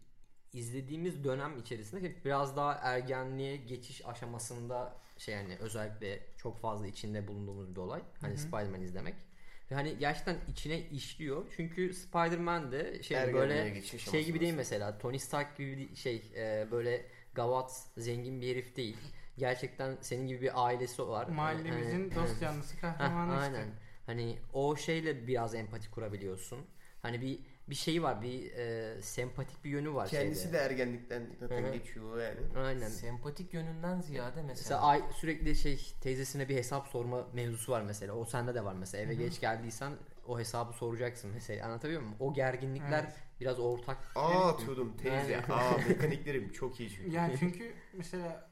izlediğimiz 0.56 1.24
dönem 1.24 1.58
içerisinde 1.58 2.02
hep 2.02 2.26
biraz 2.26 2.58
daha 2.58 2.74
ergenliğe 2.74 3.56
geçiş 3.56 4.06
aşamasında 4.06 4.94
şey 5.18 5.36
yani 5.36 5.58
özellikle 5.60 6.20
çok 6.38 6.60
fazla 6.60 6.88
içinde 6.88 7.28
bulunduğumuz 7.28 7.76
bir 7.76 7.82
olay. 7.82 8.02
Hani 8.22 8.32
Hı 8.34 8.38
hı. 8.38 8.42
Spider-Man 8.42 8.82
izlemek. 8.82 9.16
Ve 9.72 9.76
hani 9.76 9.98
gerçekten 9.98 10.38
içine 10.52 10.82
işliyor. 10.82 11.46
Çünkü 11.56 11.94
Spider-Man 11.94 12.72
de 12.72 13.04
şey 13.04 13.18
Ergenliğe 13.18 13.42
böyle 13.42 13.82
şey 13.82 14.26
gibi 14.26 14.40
değil 14.40 14.54
mesela. 14.54 14.98
Tony 14.98 15.20
Stark 15.20 15.58
gibi 15.58 15.78
bir 15.78 15.96
şey 15.96 16.32
e, 16.36 16.68
böyle 16.72 17.06
gavat 17.34 17.88
zengin 17.98 18.42
bir 18.42 18.52
herif 18.52 18.76
değil. 18.76 18.98
Gerçekten 19.38 19.98
senin 20.02 20.28
gibi 20.28 20.42
bir 20.42 20.66
ailesi 20.66 21.08
var. 21.08 21.28
Mahallemizin 21.28 22.10
Hani- 22.10 22.16
dost 22.16 22.42
Heh, 22.42 22.82
kahramanı 22.82 23.32
işte. 23.44 23.58
aynen. 23.58 23.70
Hani 24.06 24.38
o 24.54 24.76
şeyle 24.76 25.28
biraz 25.28 25.56
empati 25.56 25.92
kurabiliyorsun. 25.92 26.60
Hani 27.02 27.22
bir 27.22 27.40
bir 27.70 27.76
şeyi 27.76 28.04
var. 28.04 28.22
Bir 28.22 28.52
e, 28.52 29.02
sempatik 29.02 29.64
bir 29.64 29.70
yönü 29.70 29.94
var 29.94 30.08
Kendisi 30.10 30.42
şeyde. 30.42 30.54
de 30.54 30.58
ergenlikten 30.58 31.28
zaten 31.40 31.74
geçiyor 31.74 32.22
yani. 32.22 32.66
Aynen. 32.66 32.88
Sempatik 32.88 33.54
yönünden 33.54 34.02
ziyade 34.02 34.42
mesela, 34.42 34.48
Mesela 34.48 34.82
ay, 34.82 35.02
sürekli 35.16 35.56
şey 35.56 35.94
teyzesine 36.02 36.50
bir 36.50 36.56
hesap 36.56 36.88
sorma 36.88 37.28
mevzusu 37.34 37.72
var 37.72 37.82
mesela. 37.82 38.14
O 38.14 38.26
sende 38.26 38.56
de 38.56 38.66
var 38.66 38.74
mesela. 38.74 39.04
Eve 39.04 39.14
Hı 39.14 39.18
hı. 39.18 39.22
geç 39.22 39.40
geldiysen 39.42 39.94
o 40.28 40.40
hesabı 40.40 40.74
soracaksın 40.74 41.32
mesela. 41.34 41.66
Anlatabiliyor 41.66 42.02
muyum? 42.02 42.16
O 42.20 42.34
gerginlikler 42.34 43.04
Evet. 43.04 43.14
biraz 43.42 43.60
ortak. 43.60 43.98
Aa 44.16 44.50
atıyordum 44.50 44.98
teyze. 44.98 45.42
Aynen. 45.50 45.50
Aa 45.50 45.78
mekaniklerim 45.90 46.52
çok 46.52 46.80
iyi 46.80 46.90
çünkü. 46.90 47.12
Yani 47.12 47.36
çünkü 47.40 47.74
mesela 47.94 48.45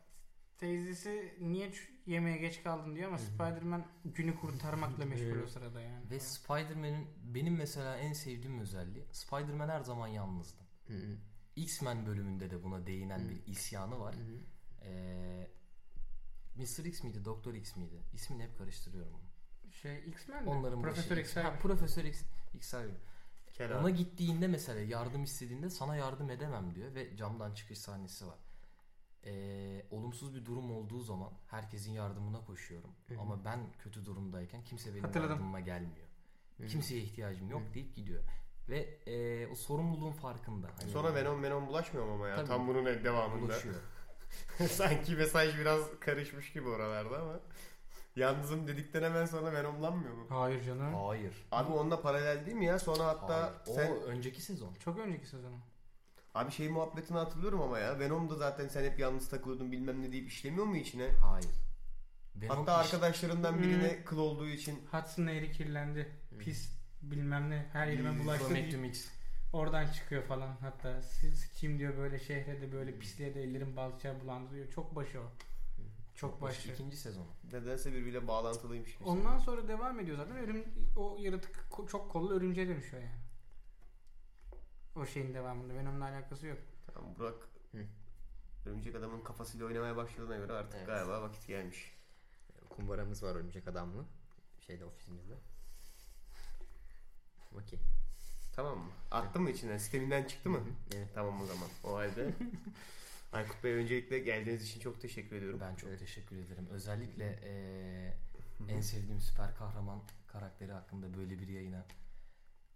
teyzesi 0.68 1.34
niye 1.39 1.72
yemeğe 2.05 2.38
geç 2.38 2.64
kaldın 2.64 2.95
diyor 2.95 3.07
ama 3.07 3.18
Spider-Man 3.18 3.86
günü 4.05 4.36
kurtarmakla 4.36 5.05
meşgul 5.05 5.43
o 5.43 5.47
sırada 5.47 5.82
yani. 5.82 6.09
ve 6.11 6.20
Spider-Man'in 6.20 7.07
benim 7.24 7.55
mesela 7.55 7.97
en 7.97 8.14
sevdiğim 8.14 8.59
özelliği 8.59 9.05
Spider-Man 9.11 9.70
her 9.70 9.82
zaman 9.82 10.07
yalnızdı. 10.07 10.64
Hı 10.88 10.93
hı. 10.93 11.18
X-Men 11.55 12.05
bölümünde 12.05 12.49
de 12.51 12.64
buna 12.64 12.88
değinen 12.88 13.30
bir 13.30 13.51
isyanı 13.51 13.99
var. 13.99 14.16
Hı 14.16 14.20
hı. 14.20 14.38
Ee, 14.82 15.47
Mr. 16.55 16.86
X 16.86 17.03
miydi, 17.03 17.26
Doktor 17.26 17.53
X 17.53 17.76
miydi? 17.76 18.01
İsmini 18.14 18.43
hep 18.43 18.57
karıştırıyorum. 18.57 19.20
Şey 19.82 19.99
X-Men 20.07 20.43
mi? 20.43 20.49
Onların 20.49 20.82
Profesör 20.82 21.11
başı- 21.18 21.22
Xavier. 21.22 21.51
Ha, 21.51 21.59
Profesör 21.59 22.03
X, 22.05 22.22
Xavier. 22.53 22.95
Kenan. 23.53 23.80
Ona 23.82 23.89
gittiğinde 23.89 24.47
mesela 24.47 24.80
yardım 24.80 25.24
istediğinde 25.24 25.70
sana 25.70 25.95
yardım 25.95 26.30
edemem 26.30 26.76
diyor 26.76 26.95
ve 26.95 27.18
camdan 27.18 27.53
çıkış 27.53 27.80
sahnesi 27.80 28.28
var. 28.28 28.38
Ee, 29.26 29.86
olumsuz 29.91 30.36
bir 30.36 30.45
durum 30.45 30.71
olduğu 30.76 30.99
zaman 30.99 31.32
herkesin 31.47 31.91
yardımına 31.91 32.45
koşuyorum. 32.45 32.89
Hı 33.07 33.15
hı. 33.15 33.19
Ama 33.19 33.45
ben 33.45 33.59
kötü 33.80 34.05
durumdayken 34.05 34.63
kimse 34.63 34.91
benim 34.93 35.03
Hatırladım. 35.03 35.32
yardımıma 35.32 35.59
gelmiyor. 35.59 36.07
Hı 36.57 36.63
hı. 36.63 36.67
Kimseye 36.67 37.01
ihtiyacım 37.01 37.49
yok 37.49 37.61
Hı. 37.69 37.74
deyip 37.74 37.95
gidiyor. 37.95 38.24
Ve 38.69 38.78
e, 39.07 39.47
o 39.47 39.55
sorumluluğun 39.55 40.11
farkında. 40.11 40.67
Hani 40.80 40.91
Sonra 40.91 41.15
Venom 41.15 41.43
Venom 41.43 41.67
bulaşmıyor 41.67 42.07
ama 42.07 42.28
ya. 42.28 42.36
Tabii. 42.36 42.47
Tam 42.47 42.67
bunun 42.67 42.86
devamında. 42.86 43.41
bulaşıyor. 43.41 43.76
Sanki 44.69 45.15
mesaj 45.15 45.59
biraz 45.59 45.99
karışmış 45.99 46.53
gibi 46.53 46.69
oralarda 46.69 47.21
ama. 47.21 47.39
Yalnızım 48.15 48.67
dedikten 48.67 49.03
hemen 49.03 49.26
sonra 49.26 49.53
Venomlanmıyor 49.53 50.13
mu? 50.13 50.26
Hayır 50.30 50.63
canım. 50.63 50.93
Hayır. 50.93 51.47
Abi 51.51 51.74
onunla 51.74 52.01
paralel 52.01 52.45
değil 52.45 52.57
mi 52.57 52.65
ya? 52.65 52.80
Sonra 52.80 53.05
hatta 53.05 53.41
Hayır. 53.43 53.55
sen 53.65 53.91
O 53.91 53.95
önceki 53.95 54.41
sezon. 54.41 54.74
Çok 54.74 54.99
önceki 54.99 55.28
sezonu. 55.28 55.55
Abi 56.34 56.52
şey 56.52 56.70
muhabbetini 56.70 57.18
hatırlıyorum 57.18 57.62
ama 57.62 57.80
ya. 57.80 58.00
Venom'da 58.00 58.36
zaten 58.36 58.68
sen 58.68 58.84
hep 58.92 59.00
yalnız 59.00 59.30
takılıyordun 59.30 59.72
bilmem 59.72 60.02
ne 60.02 60.12
deyip 60.12 60.28
işlemiyor 60.28 60.66
mu 60.66 60.78
içine? 60.78 61.08
Hayır. 61.10 61.48
Venom 62.36 62.58
Hatta 62.58 62.84
iş- 62.84 62.94
arkadaşlarından 62.94 63.54
Hmm. 63.54 63.64
birine 63.64 64.04
kıl 64.04 64.18
olduğu 64.18 64.48
için 64.48 64.80
Hudson 64.92 65.26
Nehri 65.26 65.52
kirlendi. 65.52 66.12
Hı. 66.30 66.38
Pis 66.38 66.70
bilmem 67.02 67.50
ne 67.50 67.66
her 67.74 67.88
yerime 67.88 68.10
Hmm, 68.12 68.20
bulaştı 68.24 68.50
deyip 68.50 68.96
oradan 69.54 69.92
çıkıyor 69.92 70.24
falan. 70.24 70.56
Hatta 70.62 71.02
siz 71.02 71.52
kim 71.52 71.80
diyor 71.80 71.98
böyle 71.98 72.20
şehre 72.20 72.62
de 72.62 72.72
böyle 72.72 73.00
pisliğe 73.00 73.36
de 73.36 73.44
ellerim 73.44 73.76
balçağa 73.76 74.22
bulandı 74.22 74.56
diyor. 74.56 74.72
Çok 74.72 74.96
başı 74.96 75.20
o. 75.20 75.24
Çok 76.16 76.42
başı. 76.42 76.72
İkinci 76.72 76.98
sezon. 76.98 77.26
nedense 77.54 77.94
birbiriyle 77.94 78.28
bağlantılıymış 78.28 78.98
gibi. 78.98 79.04
Ondan 79.10 79.38
sonra 79.40 79.68
devam 79.68 80.00
ediyor 80.00 80.18
zaten. 80.18 80.38
Örüm, 80.38 80.66
o 80.96 81.18
yaratık 81.20 81.56
ko- 81.72 81.88
çok 81.88 82.12
kollu 82.12 82.34
örümceğe 82.34 82.68
dönüşüyor 82.68 83.04
yani. 83.04 83.22
O 84.96 85.06
şeyin 85.06 85.34
devamında. 85.34 85.74
Venom'la 85.76 86.06
alakası 86.06 86.48
yok. 86.48 86.58
Tamam 86.94 87.16
Burak 87.20 87.36
Hı. 87.72 87.78
Örümcek 88.66 88.96
adamın 88.96 89.22
kafasıyla 89.24 89.66
oynamaya 89.66 89.96
başladığına 89.96 90.36
göre 90.38 90.54
artık 90.54 90.76
Evet. 90.78 90.88
galiba 90.88 91.22
vakit 91.22 91.48
gelmiş. 91.48 91.94
Kumbaramız 92.70 93.24
var 93.24 93.36
örümcek 93.36 93.68
adamlı. 93.68 94.06
Şeyde 94.68 94.86
ofisimizde. 94.86 95.34
Okey. 97.56 97.80
Tamam 98.56 98.78
mı? 98.78 98.91
Attın 99.12 99.41
mı 99.41 99.50
içinden? 99.50 99.78
Sisteminden 99.78 100.24
çıktı 100.24 100.50
mı? 100.50 100.60
Evet. 100.96 101.08
Tamam 101.16 101.41
o 101.41 101.46
zaman. 101.46 101.70
O 101.84 101.96
halde 101.96 102.34
Aykut 103.34 103.64
Bey 103.64 103.74
öncelikle 103.74 104.20
geldiğiniz 104.20 104.64
için 104.64 104.80
çok 104.80 105.02
teşekkür 105.02 105.36
ediyorum. 105.36 105.60
Ben 105.62 105.76
çok 105.76 105.89
Evet. 105.89 106.00
teşekkür 106.00 106.36
ederim. 106.38 106.68
Özellikle 106.72 107.39
eee, 107.44 108.18
en 108.76 108.82
sevdiğim 108.82 109.22
süper 109.22 109.56
kahraman 109.56 110.00
karakteri 110.28 110.72
hakkında 110.72 111.18
böyle 111.18 111.39
bir 111.39 111.48
yayına 111.48 111.86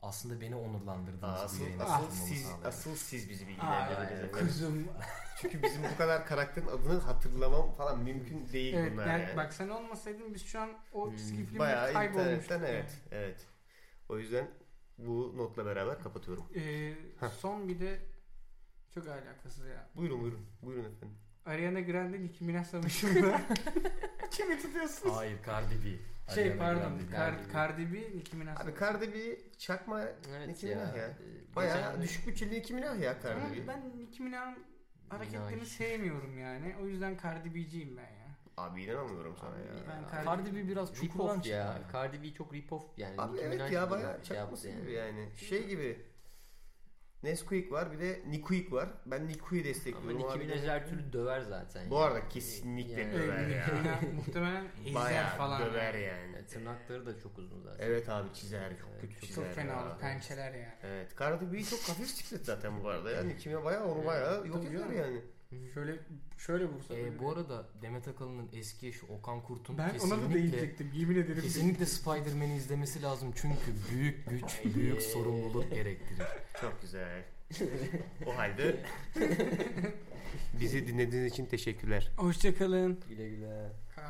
aslında 0.02 0.42
beni 0.42 0.56
onurlandırdınız 0.56 1.24
Aa, 1.24 1.38
bu 1.38 1.42
asıl, 1.46 1.64
yayına 1.64 1.84
asıl, 1.84 2.12
siz, 2.12 2.48
asıl 2.66 2.96
siz 2.96 3.30
bizi 3.30 3.48
bilgilendirdiniz. 3.48 4.32
Kuzum. 4.40 4.88
Çünkü 5.42 5.64
bizim 5.64 5.84
bu 5.94 5.98
kadar 5.98 6.26
karakterin 6.26 6.68
adını 6.68 7.00
hatırlamam 7.00 7.76
falan 7.76 8.00
mümkün 8.00 8.48
değil 8.54 8.74
evet 8.74 8.92
bunlar 8.94 9.08
yani, 9.08 9.22
yani. 9.24 9.38
bak 9.38 9.54
sen 9.54 9.70
olmasaydın 9.70 10.34
biz 10.34 10.46
şu 10.46 10.60
an 10.60 10.70
o 10.94 11.06
Hmm. 11.10 11.16
çizgi 11.18 11.44
filmde 11.46 11.60
Bayağı 11.60 11.94
kaybolmuştuk. 11.94 12.52
yani. 12.52 12.66
evet. 12.68 12.92
Evet. 13.12 13.48
O 14.10 14.18
yüzden 14.18 14.48
bu 14.98 15.34
notla 15.38 15.66
beraber 15.66 16.00
kapatıyorum. 16.04 16.44
Ee, 16.56 16.94
Heh. 17.20 17.30
son 17.40 17.68
bir 17.70 17.80
de 17.80 18.00
çok 18.94 19.08
alakasız 19.08 19.66
ya. 19.66 19.90
Buyurun 19.96 20.22
buyurun. 20.22 20.46
Buyurun 20.62 20.84
efendim. 20.92 21.18
Ariana 21.46 21.80
Grande 21.80 22.22
Nicki 22.22 22.44
Minaj 22.44 22.68
savaşında 22.68 23.42
kimi 24.32 24.62
tutuyorsunuz? 24.62 25.16
Hayır 25.16 25.38
Cardi 25.46 25.76
B. 25.86 26.17
Şey 26.36 26.58
pardon 26.58 27.00
Cardi 27.12 27.50
B. 27.50 27.54
Cardi 27.54 27.94
B 27.94 28.18
Nicki 28.18 28.36
Minaj 28.36 28.58
Abi. 28.62 28.74
Cardi 28.80 29.14
B 29.14 29.18
çakma 29.58 30.02
Evet 30.02 30.48
Nicki 30.48 30.68
ya. 30.68 30.78
Minaj 30.78 30.96
ya. 30.96 31.08
Ee, 31.08 31.56
Bayağı 31.56 31.78
geçen- 31.78 32.02
düşük 32.02 32.28
bütçeli 32.28 32.52
Nicki 32.52 32.74
Minaj 32.74 33.02
ya 33.02 33.16
Cardi 33.24 33.62
B. 33.62 33.68
ben 33.68 33.82
Nicki 33.98 34.24
Minaj'ın 34.24 34.64
hareketlerini 35.10 35.56
Minaj. 35.56 35.68
sevmiyorum 35.68 36.38
yani. 36.40 36.76
O 36.82 36.86
yüzden 36.88 37.18
Cardi 37.24 37.56
B'ciyim 37.56 37.98
ben 37.98 38.02
ya. 38.04 38.28
Abi 38.58 38.84
inanamıyorum 38.84 39.38
sana 39.42 39.58
ya. 39.58 39.66
Ben 39.90 40.18
Cardi- 40.18 40.26
Cardi 40.26 40.56
B 40.56 40.68
biraz 40.68 40.94
çukurdan 40.94 41.36
çıktı. 41.36 41.50
ya. 41.50 41.58
ya. 41.58 41.82
Cardi 41.94 42.24
B 42.24 42.34
çok 42.34 42.54
rip-off 42.54 42.84
yani. 42.98 43.16
Abi 43.18 43.32
Nicki 43.34 43.46
evet 43.46 43.58
Minaj 43.58 43.72
ya 43.72 43.92
bayağı 43.92 44.26
şey 44.26 44.38
çakması 44.38 44.70
gibi 44.70 44.92
yani. 44.92 45.30
Şey 45.36 45.68
gibi. 45.68 46.06
Nesquik 47.28 47.72
var 47.72 47.92
bir 47.92 48.00
de 48.00 48.22
Nikuik 48.30 48.72
var. 48.72 48.90
Ben 49.06 49.28
Nikuik'i 49.28 49.62
Ama 49.68 49.74
destekliyorum 49.76 50.18
Nicki 50.20 50.32
abi. 50.32 50.46
Minaj 50.46 50.64
her 50.68 50.88
türlü 50.90 51.14
döver 51.14 51.42
zaten. 51.42 51.90
Bu 51.90 51.96
yani. 51.96 52.04
arada 52.06 52.28
kesinlikle 52.30 53.02
Yani- 53.02 53.14
döver 53.14 53.48
ya. 53.48 53.66
Nicki 53.66 54.06
muhtemelen 54.16 54.66
ezer 54.86 55.30
falan. 55.38 55.62
döver 55.66 55.94
yani. 55.94 56.04
yani. 56.04 56.36
Yani 56.36 56.46
tırnakları 56.48 57.06
da 57.06 57.20
çok 57.20 57.38
uzun 57.38 57.62
zaten. 57.64 57.86
Evet 57.88 58.10
abi 58.10 58.34
çizer 58.34 58.70
çok 58.80 58.90
Evet, 58.92 59.02
kötü 59.02 59.14
çok- 59.14 59.24
çizer 59.24 59.44
Çok 59.46 59.54
fena 59.54 59.84
olur. 59.84 60.00
Pençeler 60.00 60.54
yani. 60.54 60.74
Evet. 60.84 61.20
Cardi 61.20 61.54
B 61.54 61.64
çok 61.64 61.80
hafif 61.80 62.08
siklet 62.08 62.46
zaten 62.46 62.84
bu 62.84 62.90
arada. 62.90 63.12
Yani 63.12 63.30
Nicki 63.30 63.64
bayağı 63.64 63.86
onu 63.88 64.06
bayağı 64.06 64.48
yok 64.48 64.64
canım. 64.64 64.98
yani. 64.98 65.22
Şöyle 65.74 66.00
şöyle 66.38 66.66
vursa. 66.66 66.94
Ee, 66.96 67.20
bu 67.20 67.32
arada 67.32 67.66
Demet 67.82 68.08
Akalın'ın 68.08 68.50
eski 68.54 68.88
eşi 68.88 69.06
Okan 69.06 69.42
Kurt'un 69.42 69.78
ben 69.78 69.84
ona 69.84 69.92
da 69.92 69.94
kesinlikle 69.94 70.34
değinecektim. 70.34 70.92
Yemin 70.94 71.16
ederim. 71.16 71.42
kesinlikle 71.42 71.86
Spider-Man'i 71.86 72.56
izlemesi 72.56 73.02
lazım 73.02 73.34
çünkü 73.36 73.74
büyük 73.92 74.30
güç, 74.30 74.76
büyük 74.76 75.02
sorumluluk 75.02 75.70
gerektirir. 75.72 76.28
Çok 76.62 76.82
güzel. 76.82 77.24
o 78.26 78.38
halde 78.38 78.84
bizi 80.60 80.88
dinlediğiniz 80.88 81.34
için 81.34 81.46
teşekkürler. 81.46 82.12
Hoşçakalın. 82.18 83.00
Güle 83.10 83.30
güle. 83.30 83.72